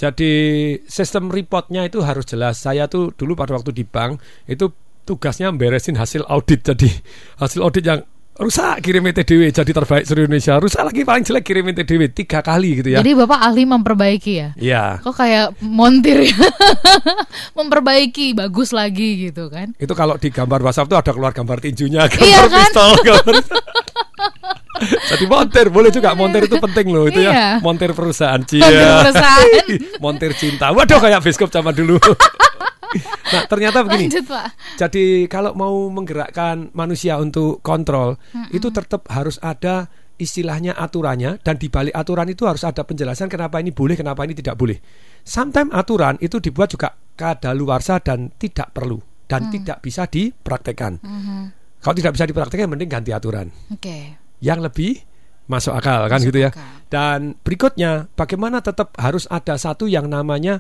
Jadi 0.02 0.34
sistem 0.90 1.30
reportnya 1.30 1.86
itu 1.86 2.02
harus 2.02 2.26
jelas. 2.26 2.58
Saya 2.58 2.90
tuh 2.90 3.14
dulu 3.14 3.38
pada 3.38 3.54
waktu 3.54 3.70
di 3.70 3.86
bank 3.86 4.18
itu 4.50 4.74
tugasnya 5.06 5.54
beresin 5.54 5.94
hasil 5.94 6.26
audit. 6.26 6.66
Jadi 6.66 6.90
hasil 7.38 7.62
audit 7.62 7.86
yang 7.86 8.02
rusak 8.42 8.82
kirim 8.82 9.06
TDW 9.14 9.54
jadi 9.54 9.70
terbaik 9.70 10.10
seluruh 10.10 10.26
Indonesia. 10.26 10.58
Rusak 10.58 10.82
lagi 10.82 11.06
paling 11.06 11.22
jelek 11.22 11.44
kirim 11.46 11.70
TDW 11.70 12.10
tiga 12.10 12.42
kali 12.42 12.82
gitu 12.82 12.98
ya. 12.98 13.06
Jadi 13.06 13.14
Bapak 13.14 13.40
ahli 13.46 13.64
memperbaiki 13.70 14.34
ya? 14.34 14.50
Iya. 14.58 14.84
Kok 15.06 15.14
kayak 15.14 15.62
montir 15.62 16.26
ya? 16.26 16.34
memperbaiki, 17.62 18.34
bagus 18.34 18.74
lagi 18.74 19.30
gitu 19.30 19.54
kan? 19.54 19.78
Itu 19.78 19.94
kalau 19.94 20.18
di 20.18 20.34
gambar 20.34 20.66
WhatsApp 20.66 20.90
tuh 20.90 20.98
ada 20.98 21.12
keluar 21.14 21.30
gambar 21.30 21.62
tinjunya, 21.62 22.10
gambar 22.10 22.26
Iya 22.26 22.42
kan? 22.50 22.66
pistol, 22.66 22.92
gambar. 23.06 23.36
Jadi 24.82 25.26
montir 25.26 25.68
boleh 25.70 25.90
juga 25.90 26.14
montir 26.14 26.46
itu 26.46 26.58
penting 26.58 26.88
loh 26.90 27.06
itu 27.06 27.22
Iya. 27.22 27.32
ya. 27.32 27.50
Montir 27.62 27.92
perusahaan 27.94 28.42
Montir 28.42 28.62
Cia. 28.62 29.02
perusahaan. 29.02 29.48
montir 30.04 30.32
cinta. 30.36 30.74
Waduh 30.74 31.00
kayak 31.00 31.22
biskop 31.22 31.50
zaman 31.50 31.72
dulu. 31.74 31.98
nah, 33.34 33.44
ternyata 33.48 33.86
begini. 33.86 34.12
Lanjut 34.12 34.26
Pak. 34.28 34.46
Jadi 34.82 35.26
kalau 35.26 35.56
mau 35.56 35.88
menggerakkan 35.88 36.74
manusia 36.74 37.16
untuk 37.18 37.62
kontrol, 37.62 38.20
itu 38.52 38.68
tetap 38.70 39.08
harus 39.08 39.40
ada 39.40 39.88
istilahnya 40.18 40.78
aturannya 40.78 41.42
dan 41.42 41.58
di 41.58 41.66
balik 41.66 41.98
aturan 41.98 42.30
itu 42.30 42.46
harus 42.46 42.62
ada 42.62 42.86
penjelasan 42.86 43.26
kenapa 43.26 43.58
ini 43.58 43.74
boleh, 43.74 43.98
kenapa 43.98 44.22
ini 44.22 44.38
tidak 44.38 44.54
boleh. 44.54 44.78
Sometimes 45.26 45.74
aturan 45.74 46.18
itu 46.22 46.38
dibuat 46.38 46.70
juga 46.70 46.94
kadaluarsa 47.18 47.98
dan 48.02 48.30
tidak 48.38 48.70
perlu 48.74 49.02
dan 49.26 49.48
tidak 49.50 49.80
bisa 49.82 50.06
dipraktekkan. 50.06 51.00
Kalau 51.82 51.96
tidak 51.98 52.14
bisa 52.14 52.30
dipraktekkan 52.30 52.70
mending 52.70 52.86
ganti 52.94 53.10
aturan 53.10 53.50
Oke. 53.74 54.21
Yang 54.42 54.60
lebih 54.60 55.00
masuk 55.46 55.74
akal 55.74 56.06
kan 56.06 56.18
Masuk 56.18 56.28
gitu 56.32 56.40
ya. 56.42 56.50
akal. 56.50 56.66
Dan 56.88 57.20
berikutnya 57.40 58.12
bagaimana 58.14 58.60
tetap 58.60 58.92
harus 58.98 59.26
ada 59.28 59.56
satu 59.56 59.86
yang 59.86 60.08
namanya 60.08 60.60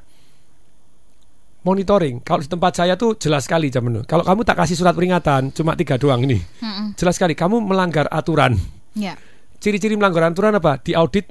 monitoring. 1.61 2.23
Kalau 2.25 2.41
di 2.41 2.49
tempat 2.49 2.73
saya 2.73 2.97
tuh 2.97 3.13
jelas 3.15 3.45
sekali 3.45 3.69
jam 3.69 3.86
dulu. 3.86 4.01
Kalau 4.03 4.25
kamu 4.25 4.41
tak 4.41 4.57
kasih 4.57 4.75
surat 4.75 4.93
peringatan 4.93 5.53
cuma 5.53 5.77
tiga 5.77 5.95
doang 5.95 6.25
ini, 6.25 6.41
Mm-mm. 6.57 6.97
jelas 6.97 7.15
sekali 7.15 7.38
kamu 7.38 7.61
melanggar 7.61 8.09
aturan. 8.09 8.57
Ya. 8.97 9.13
Ciri-ciri 9.61 9.93
melanggar 9.93 10.25
aturan 10.25 10.57
apa? 10.57 10.82
Di 10.82 10.97
audit 10.97 11.29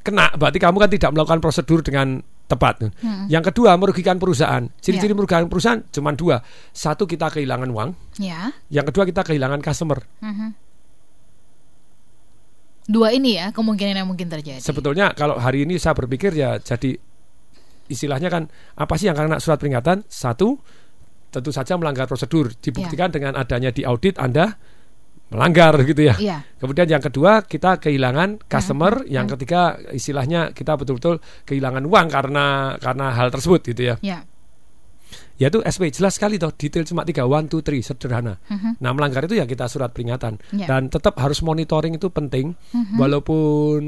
kena, 0.00 0.30
berarti 0.32 0.62
kamu 0.62 0.76
kan 0.78 0.90
tidak 0.90 1.10
melakukan 1.10 1.40
prosedur 1.42 1.82
dengan 1.82 2.22
tepat. 2.46 2.86
Yang 3.26 3.50
kedua 3.50 3.74
merugikan 3.74 4.22
perusahaan. 4.22 4.62
Ciri-ciri 4.78 5.10
Ya. 5.10 5.18
merugikan 5.18 5.50
perusahaan 5.50 5.82
cuma 5.90 6.14
dua. 6.14 6.38
Satu 6.70 7.02
kita 7.02 7.26
kehilangan 7.26 7.66
uang, 7.66 7.90
Ya. 8.22 8.54
yang 8.70 8.86
kedua 8.86 9.02
kita 9.02 9.26
kehilangan 9.26 9.58
customer. 9.58 10.06
Mhm. 10.22 10.65
Dua 12.86 13.10
ini 13.10 13.34
ya 13.34 13.50
kemungkinan 13.50 13.94
yang 13.98 14.08
mungkin 14.08 14.30
terjadi. 14.30 14.62
Sebetulnya 14.62 15.10
kalau 15.12 15.36
hari 15.42 15.66
ini 15.66 15.74
saya 15.76 15.98
berpikir 15.98 16.30
ya 16.34 16.62
jadi 16.62 16.94
istilahnya 17.90 18.30
kan 18.30 18.46
apa 18.78 18.94
sih 18.94 19.10
yang 19.10 19.18
kena 19.18 19.42
surat 19.42 19.58
peringatan? 19.58 20.06
Satu, 20.06 20.58
tentu 21.30 21.50
saja 21.50 21.74
melanggar 21.74 22.06
prosedur. 22.06 22.54
Dibuktikan 22.54 23.10
dengan 23.10 23.34
adanya 23.34 23.74
di 23.74 23.82
audit 23.82 24.18
Anda 24.22 24.54
melanggar 25.26 25.74
gitu 25.82 26.06
ya. 26.06 26.14
Iya. 26.14 26.38
Kemudian 26.62 26.86
yang 26.86 27.02
kedua 27.02 27.42
kita 27.42 27.82
kehilangan 27.82 28.46
customer, 28.46 29.02
yang 29.10 29.26
ketiga 29.26 29.74
istilahnya 29.90 30.54
kita 30.54 30.78
betul-betul 30.78 31.18
kehilangan 31.42 31.82
uang 31.82 32.06
karena 32.06 32.78
karena 32.78 33.06
hal 33.10 33.34
tersebut 33.34 33.60
gitu 33.74 33.82
ya. 33.82 33.96
Ya. 34.06 34.22
Yaitu 35.36 35.60
SP 35.60 35.92
jelas 35.92 36.16
sekali 36.16 36.40
toh 36.40 36.48
detail 36.48 36.80
cuma 36.88 37.04
tiga 37.04 37.28
one 37.28 37.44
two 37.44 37.60
three 37.60 37.84
sederhana. 37.84 38.40
Nah 38.80 38.90
melanggar 38.96 39.28
itu 39.28 39.36
ya 39.36 39.44
kita 39.44 39.68
surat 39.68 39.92
peringatan 39.92 40.40
Ya. 40.56 40.64
dan 40.64 40.88
tetap 40.88 41.16
harus 41.20 41.44
monitoring 41.44 41.96
itu 41.96 42.08
penting. 42.08 42.56
Walaupun 42.96 43.80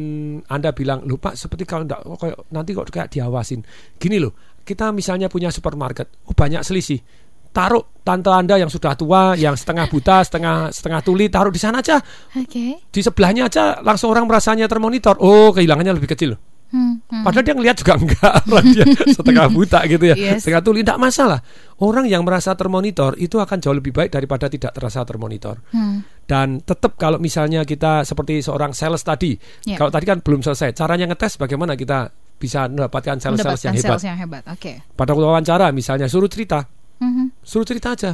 anda 0.47 0.71
bilang 0.77 1.03
lupa 1.09 1.33
seperti 1.35 1.65
kalau 1.67 1.85
enggak 1.89 2.01
oh, 2.05 2.17
kayak, 2.21 2.37
nanti 2.53 2.71
kok 2.77 2.87
kayak 2.89 3.09
diawasin. 3.11 3.61
Gini 3.97 4.21
loh 4.21 4.33
kita 4.63 4.93
misalnya 4.93 5.33
punya 5.33 5.49
supermarket, 5.49 6.29
oh 6.29 6.37
banyak 6.37 6.61
selisih. 6.61 7.01
Taruh 7.49 8.05
tante 8.05 8.29
anda 8.29 8.61
yang 8.61 8.69
sudah 8.69 8.93
tua, 8.93 9.33
yang 9.33 9.57
setengah 9.57 9.89
buta, 9.89 10.21
setengah 10.29 10.69
setengah 10.69 11.01
tuli, 11.01 11.33
taruh 11.33 11.49
di 11.49 11.57
sana 11.57 11.81
aja. 11.81 11.97
Oke. 12.37 12.77
Di 12.93 13.01
sebelahnya 13.01 13.49
aja 13.49 13.81
langsung 13.81 14.13
orang 14.13 14.29
merasanya 14.29 14.69
termonitor. 14.69 15.17
Oh 15.19 15.51
kehilangannya 15.57 15.97
lebih 15.97 16.13
kecil. 16.13 16.37
Hmm, 16.69 17.01
hmm. 17.01 17.25
Padahal 17.25 17.45
dia 17.49 17.55
ngelihat 17.57 17.77
juga 17.81 17.93
enggak 18.01 18.33
orang 18.45 18.67
dia 18.71 18.85
setengah 19.17 19.47
buta 19.49 19.81
gitu 19.89 20.05
ya. 20.05 20.17
Yes. 20.17 20.45
Setengah 20.45 20.61
tuli 20.61 20.85
tidak 20.85 21.01
masalah. 21.01 21.41
Orang 21.81 22.05
yang 22.05 22.21
merasa 22.29 22.53
termonitor 22.53 23.17
itu 23.17 23.41
akan 23.41 23.57
jauh 23.57 23.73
lebih 23.73 23.97
baik 23.97 24.13
daripada 24.13 24.53
tidak 24.53 24.77
terasa 24.77 25.01
termonitor. 25.09 25.65
Hmm. 25.73 26.05
Dan 26.29 26.61
tetap 26.61 27.01
kalau 27.01 27.17
misalnya 27.17 27.65
kita 27.65 28.05
seperti 28.05 28.45
seorang 28.45 28.77
sales 28.77 29.01
tadi, 29.01 29.33
Ya. 29.65 29.81
kalau 29.81 29.89
tadi 29.89 30.05
kan 30.05 30.21
belum 30.21 30.45
selesai, 30.45 30.77
caranya 30.77 31.09
ngetes 31.09 31.41
bagaimana 31.41 31.73
kita 31.73 32.13
bisa 32.37 32.69
mendapatkan 32.69 33.17
sales-sales 33.19 33.65
yang 33.65 33.75
hebat. 33.75 33.89
sales 33.99 34.05
yang 34.05 34.19
hebat. 34.21 34.43
Oke. 34.47 34.85
Pada 34.93 35.11
waktu 35.11 35.25
wawancara 35.25 35.73
misalnya 35.73 36.05
suruh 36.07 36.29
cerita, 36.29 36.69
Mhm. 37.01 37.41
suruh 37.41 37.65
cerita 37.65 37.97
aja. 37.97 38.13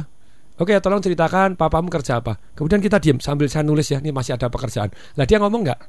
Oke, 0.55 0.71
tolong 0.79 1.03
ceritakan 1.03 1.59
papamu 1.59 1.91
kerja 1.91 2.23
apa. 2.23 2.39
Kemudian 2.55 2.79
kita 2.79 2.95
diam 3.03 3.19
sambil 3.19 3.51
saya 3.51 3.67
nulis 3.67 3.91
ya, 3.91 3.99
ini 3.99 4.15
masih 4.15 4.39
ada 4.39 4.47
pekerjaan. 4.47 4.87
Lah 5.19 5.27
dia 5.27 5.35
ngomong 5.35 5.67
nggak? 5.67 5.79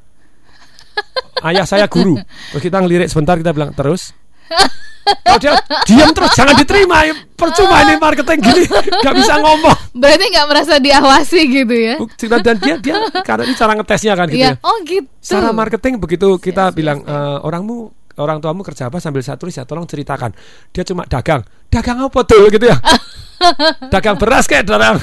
Ayah 1.43 1.65
saya 1.65 1.87
guru. 1.87 2.17
Terus 2.51 2.63
kita 2.63 2.81
ngelirik 2.81 3.07
sebentar 3.07 3.37
kita 3.37 3.53
bilang 3.53 3.71
terus. 3.73 4.11
Kalau 5.07 5.39
dia 5.39 5.55
diam 5.87 6.11
terus 6.11 6.35
jangan 6.35 6.59
diterima. 6.59 7.07
Ya, 7.07 7.15
Percuma 7.37 7.79
ini 7.85 7.95
marketing 7.95 8.41
gini, 8.43 8.65
nggak 8.67 9.15
bisa 9.15 9.39
ngomong. 9.39 9.79
Berarti 9.95 10.25
nggak 10.35 10.47
merasa 10.51 10.75
diawasi 10.83 11.41
gitu 11.47 11.75
ya? 11.77 11.95
Dan 12.43 12.57
dia 12.59 12.75
dia 12.81 12.97
karena 13.23 13.47
ini 13.47 13.55
cara 13.55 13.73
ngetesnya 13.77 14.13
kan 14.17 14.27
gitu 14.27 14.41
Iya. 14.41 14.59
ya. 14.59 14.67
Oh 14.67 14.77
gitu. 14.83 15.07
Secara 15.21 15.55
marketing 15.55 16.01
begitu 16.01 16.41
kita 16.41 16.71
Yes, 16.71 16.75
bilang 16.75 16.99
yes. 17.01 17.13
"Eh, 17.13 17.39
orangmu 17.45 17.93
orang 18.17 18.41
tuamu 18.41 18.65
kerja 18.65 18.89
apa 18.89 18.99
sambil 18.99 19.21
saya 19.21 19.37
tulis 19.37 19.55
ya 19.57 19.69
tolong 19.69 19.85
ceritakan. 19.85 20.33
Dia 20.73 20.83
cuma 20.85 21.05
dagang. 21.05 21.45
Dagang 21.69 21.99
apa 22.05 22.21
tuh 22.25 22.49
gitu 22.49 22.67
ya? 22.67 22.77
dagang 23.93 24.17
beras 24.17 24.49
kayak 24.49 24.65
dagang 24.65 24.97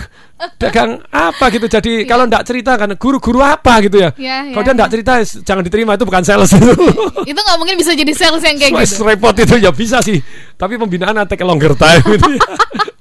dagang 0.58 1.00
apa 1.10 1.46
gitu. 1.54 1.66
Jadi 1.70 2.04
kalau 2.04 2.26
ndak 2.28 2.44
cerita 2.48 2.76
kan 2.76 2.90
guru-guru 2.98 3.40
apa 3.44 3.80
gitu 3.86 4.02
ya. 4.02 4.10
Iya, 4.18 4.52
kalau 4.52 4.64
iya, 4.64 4.70
dia 4.74 4.78
ndak 4.80 4.90
cerita 4.92 5.12
jangan 5.46 5.64
diterima 5.64 5.92
itu 5.96 6.06
bukan 6.08 6.24
sales 6.26 6.52
itu. 6.54 6.74
Itu 7.32 7.40
nggak 7.40 7.58
mungkin 7.58 7.76
bisa 7.80 7.96
jadi 7.96 8.12
sales 8.12 8.44
yang 8.44 8.58
kayak 8.60 8.76
Wes, 8.76 9.00
gitu. 9.00 9.08
repot 9.08 9.36
itu 9.38 9.56
ya 9.56 9.72
bisa 9.72 10.04
sih. 10.04 10.20
Tapi 10.60 10.76
pembinaan 10.76 11.16
nanti 11.16 11.40
ke 11.40 11.46
longer 11.46 11.72
time 11.78 12.04
gitu 12.20 12.36
ya. 12.36 12.44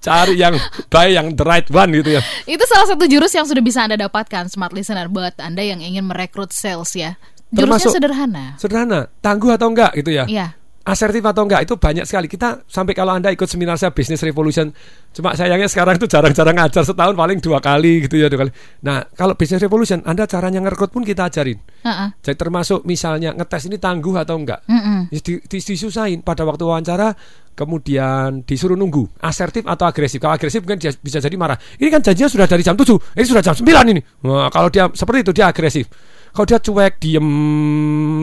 Cari 0.02 0.34
yang 0.34 0.54
baik 0.90 1.12
yang 1.14 1.26
the 1.34 1.44
right 1.46 1.68
one 1.70 1.90
gitu 1.94 2.18
ya. 2.18 2.22
Itu 2.46 2.62
salah 2.66 2.86
satu 2.90 3.06
jurus 3.06 3.34
yang 3.34 3.46
sudah 3.46 3.62
bisa 3.62 3.82
Anda 3.82 3.98
dapatkan 3.98 4.50
smart 4.50 4.74
listener 4.74 5.10
buat 5.10 5.34
Anda 5.42 5.62
yang 5.62 5.82
ingin 5.82 6.06
merekrut 6.06 6.54
sales 6.54 6.94
ya. 6.94 7.18
Jurusnya 7.52 7.68
Termasuk- 7.68 7.92
sederhana. 7.92 8.44
Sederhana, 8.56 9.00
tangguh 9.20 9.52
atau 9.52 9.68
enggak 9.68 9.92
gitu 9.94 10.10
ya. 10.10 10.24
Iya. 10.24 10.48
asertif 10.82 11.22
atau 11.22 11.46
enggak 11.46 11.62
itu 11.62 11.78
banyak 11.78 12.02
sekali. 12.02 12.26
Kita 12.26 12.66
sampai 12.66 12.90
kalau 12.90 13.14
anda 13.14 13.30
ikut 13.30 13.46
seminar 13.46 13.78
saya 13.78 13.94
Business 13.94 14.18
Revolution 14.18 14.66
cuma 15.14 15.30
sayangnya 15.38 15.70
sekarang 15.70 15.94
itu 15.94 16.10
jarang-jarang 16.10 16.58
ngajar 16.58 16.82
setahun 16.82 17.14
paling 17.14 17.38
dua 17.38 17.62
kali 17.62 18.02
gitu 18.02 18.18
ya 18.18 18.26
dua 18.26 18.42
kali. 18.42 18.50
Nah 18.82 19.06
kalau 19.14 19.38
Business 19.38 19.62
Revolution 19.62 20.02
anda 20.02 20.26
caranya 20.26 20.58
ngerekrut 20.58 20.90
pun 20.90 21.06
kita 21.06 21.30
ajarin. 21.30 21.62
Heeh. 21.86 22.08
jadi 22.18 22.34
termasuk 22.34 22.82
misalnya 22.82 23.30
ngetes 23.30 23.70
ini 23.70 23.78
tangguh 23.78 24.10
atau 24.18 24.34
enggak. 24.34 24.66
Ya, 24.66 25.20
di, 25.22 25.38
di- 25.46 25.62
disusahin. 25.62 26.18
Pada 26.26 26.42
waktu 26.42 26.66
wawancara 26.66 27.14
kemudian 27.54 28.42
disuruh 28.42 28.74
nunggu. 28.74 29.06
Asertif 29.22 29.62
atau 29.62 29.86
agresif? 29.86 30.18
Kalau 30.18 30.34
agresif 30.34 30.66
mungkin 30.66 30.82
dia 30.82 30.90
bisa 30.98 31.22
jadi 31.22 31.36
marah. 31.38 31.62
Ini 31.78 31.88
kan 31.88 32.02
janjinya 32.02 32.26
sudah 32.26 32.50
dari 32.50 32.66
jam 32.66 32.74
7 32.74 32.90
ini 33.14 33.22
sudah 33.22 33.38
jam 33.38 33.54
9 33.54 33.70
ini. 33.86 34.02
Wah, 34.26 34.50
kalau 34.50 34.66
dia 34.66 34.90
seperti 34.90 35.22
itu 35.22 35.32
dia 35.32 35.46
agresif 35.46 35.86
kalau 36.32 36.46
dia 36.48 36.58
cuek 36.58 36.96
diem 36.96 37.28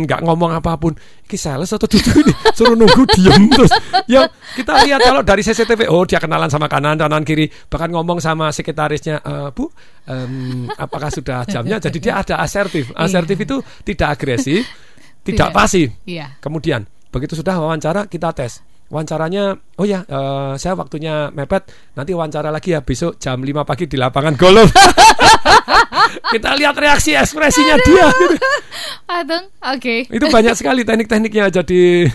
nggak 0.03 0.21
ngomong 0.25 0.57
apa 0.57 0.75
pun 0.81 0.97
ini 1.29 1.37
sales 1.37 1.69
atau 1.69 1.85
duduk 1.85 2.25
ini 2.25 2.33
suruh 2.57 2.73
nunggu 2.73 3.05
diem 3.13 3.53
terus 3.53 3.69
ya 4.09 4.25
kita 4.57 4.81
lihat 4.85 4.99
kalau 5.05 5.21
dari 5.21 5.45
CCTV 5.45 5.85
oh 5.93 6.03
dia 6.09 6.17
kenalan 6.17 6.49
sama 6.49 6.65
kanan 6.65 6.97
kanan 6.97 7.21
kiri 7.21 7.45
bahkan 7.69 7.93
ngomong 7.93 8.17
sama 8.17 8.49
sekretarisnya 8.49 9.21
"Eh, 9.21 9.49
bu 9.53 9.69
em, 10.09 10.65
apakah 10.73 11.13
sudah 11.13 11.45
jamnya 11.45 11.77
jadi 11.77 11.97
dia 12.01 12.13
ada 12.17 12.41
asertif 12.41 12.89
asertif 12.97 13.37
itu 13.37 13.61
tidak 13.85 14.17
agresif 14.17 14.65
tidak 15.27 15.49
Tidak. 15.51 15.55
pasif 15.55 15.87
Iya. 16.09 16.39
Kemudian 16.41 16.87
begitu 17.13 17.37
sudah 17.37 17.57
wawancara 17.61 18.05
kita 18.09 18.33
tes. 18.33 18.61
Wawancaranya 18.89 19.55
oh 19.77 19.85
ya 19.85 20.01
eh, 20.03 20.53
saya 20.57 20.73
waktunya 20.75 21.29
mepet. 21.31 21.69
Nanti 21.95 22.11
wawancara 22.11 22.49
lagi 22.49 22.73
ya 22.73 22.81
besok 22.81 23.21
jam 23.21 23.39
5 23.39 23.63
pagi 23.65 23.85
di 23.85 23.95
lapangan 23.95 24.35
golf. 24.35 24.69
Kita 26.33 26.57
lihat 26.57 26.73
reaksi 26.77 27.13
ekspresinya 27.13 27.77
dia. 27.85 28.09
Patung, 29.05 29.49
oke. 29.61 30.09
itu 30.09 30.25
banyak 30.29 30.53
sekali 30.57 30.81
teknik-tekniknya. 30.85 31.49
Jadi 31.49 32.05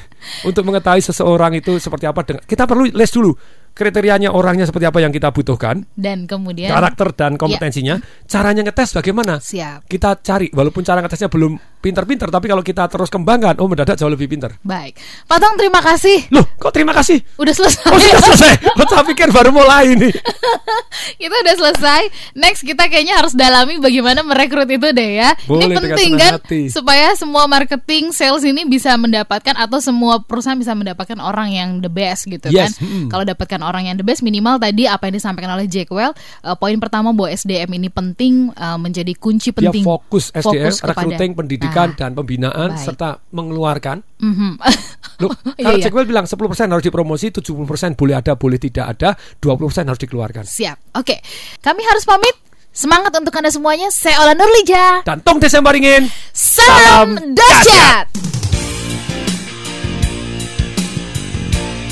untuk 0.47 0.63
mengetahui 0.67 1.03
seseorang 1.03 1.55
itu 1.59 1.79
seperti 1.79 2.07
apa 2.07 2.23
dengan 2.23 2.43
kita 2.47 2.65
perlu 2.65 2.87
les 2.91 3.11
dulu 3.11 3.35
kriterianya 3.75 4.31
orangnya 4.31 4.71
seperti 4.71 4.87
apa 4.87 5.03
yang 5.03 5.11
kita 5.11 5.35
butuhkan 5.35 5.83
Dan 5.99 6.31
kemudian? 6.31 6.71
karakter 6.71 7.11
dan 7.15 7.35
kompetensinya. 7.35 7.99
Caranya 8.31 8.63
ngetes 8.63 8.95
bagaimana? 8.95 9.43
Siap. 9.43 9.91
kita 9.91 10.23
cari 10.23 10.47
walaupun 10.55 10.87
cara 10.87 11.03
ngetesnya 11.03 11.27
belum 11.27 11.59
pinter-pinter 11.85 12.29
tapi 12.29 12.47
kalau 12.47 12.63
kita 12.63 12.89
terus 12.89 13.07
kembangkan 13.07 13.61
oh 13.61 13.69
mendadak 13.69 13.95
jauh 13.95 14.09
lebih 14.09 14.25
pinter 14.27 14.57
Baik. 14.61 14.97
Patung 15.25 15.55
terima 15.55 15.79
kasih. 15.79 16.33
loh 16.33 16.49
kok 16.57 16.73
terima 16.73 16.91
kasih 16.91 17.21
Udah 17.37 17.53
selesai. 17.53 17.85
oh 17.85 18.01
sudah 18.01 18.23
selesai 18.25 18.53
oh, 18.73 18.87
saya 18.87 19.05
pikir 19.05 19.29
baru 19.29 19.53
mulai 19.53 19.93
ini 19.93 20.09
kita 21.21 21.35
udah 21.37 21.55
selesai. 21.57 22.03
Next 22.35 22.63
kita 22.63 22.87
kayaknya 22.87 23.15
harus 23.17 23.35
dalami 23.35 23.77
bagaimana 23.77 24.23
merekrut 24.23 24.67
itu 24.67 24.89
deh 24.91 25.11
ya. 25.17 25.31
Boleh, 25.45 25.67
ini 25.67 25.75
penting 25.75 26.11
kan 26.15 26.33
hati. 26.39 26.69
supaya 26.69 27.13
semua 27.15 27.45
marketing 27.47 28.11
sales 28.11 28.43
ini 28.43 28.65
bisa 28.65 28.95
mendapatkan 28.95 29.55
atau 29.55 29.79
semua 29.79 30.21
perusahaan 30.21 30.57
bisa 30.57 30.73
mendapatkan 30.73 31.19
orang 31.19 31.51
yang 31.51 31.69
the 31.79 31.91
best 31.91 32.25
gitu 32.25 32.49
Yes, 32.49 32.77
kan. 32.77 32.87
mm-mm. 32.87 33.07
Kalau 33.09 33.25
dapatkan 33.25 33.61
orang 33.61 33.85
yang 33.87 33.97
the 33.97 34.07
best 34.07 34.23
minimal 34.23 34.57
tadi 34.57 34.87
apa 34.87 35.07
yang 35.07 35.17
disampaikan 35.17 35.51
oleh 35.51 35.67
Jackwell 35.67 36.13
eh, 36.15 36.57
poin 36.57 36.77
pertama 36.79 37.11
bahwa 37.11 37.29
SDM 37.29 37.71
ini 37.75 37.89
penting 37.89 38.33
eh, 38.51 38.79
menjadi 38.79 39.13
kunci 39.15 39.51
dia 39.51 39.71
penting. 39.71 39.85
fokus 39.85 40.31
SDM 40.31 40.45
Fokus 40.71 40.77
kepada- 40.79 41.05
recruiting 41.05 41.31
pendidikan 41.75 41.89
dan 41.99 42.11
pembinaan 42.15 42.71
Baik. 42.79 42.85
serta 42.87 43.09
mengeluarkan 43.35 43.97
mhm. 44.23 44.51
Loh, 45.23 45.31
Iya, 45.55 45.63
kalau 45.63 45.79
iya. 45.79 45.85
Jackwell 45.87 46.09
bilang 46.11 46.27
10% 46.27 46.35
harus 46.75 46.83
dipromosi, 46.83 47.31
70% 47.31 47.95
boleh 47.95 48.19
ada, 48.19 48.35
boleh 48.35 48.59
tidak 48.59 48.99
ada, 48.99 49.15
20% 49.15 49.87
harus 49.87 50.01
dikeluarkan. 50.03 50.43
Siap. 50.43 50.99
Oke. 50.99 51.23
Kami 51.63 51.87
harus 51.87 52.03
pamit. 52.03 52.35
Semangat 52.75 53.15
untuk 53.15 53.31
Anda 53.39 53.55
semuanya. 53.55 53.95
Saya 53.95 54.19
Ola 54.27 54.35
Nurlija. 54.35 55.07
Dan 55.07 55.23
Tong 55.23 55.39
Desember 55.39 55.71
ingin 55.79 56.11
Salam 56.35 57.15
Salam 57.15 57.31
dahsyat. 57.31 58.07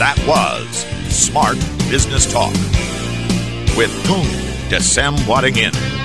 That 0.02 0.18
was 0.26 0.66
Smart 1.06 1.62
Business 1.86 2.26
Talk 2.26 2.50
with 3.78 3.94
Tung 4.02 4.26
Desem 4.66 5.14
Wadding 5.30 5.70
In. 5.70 6.01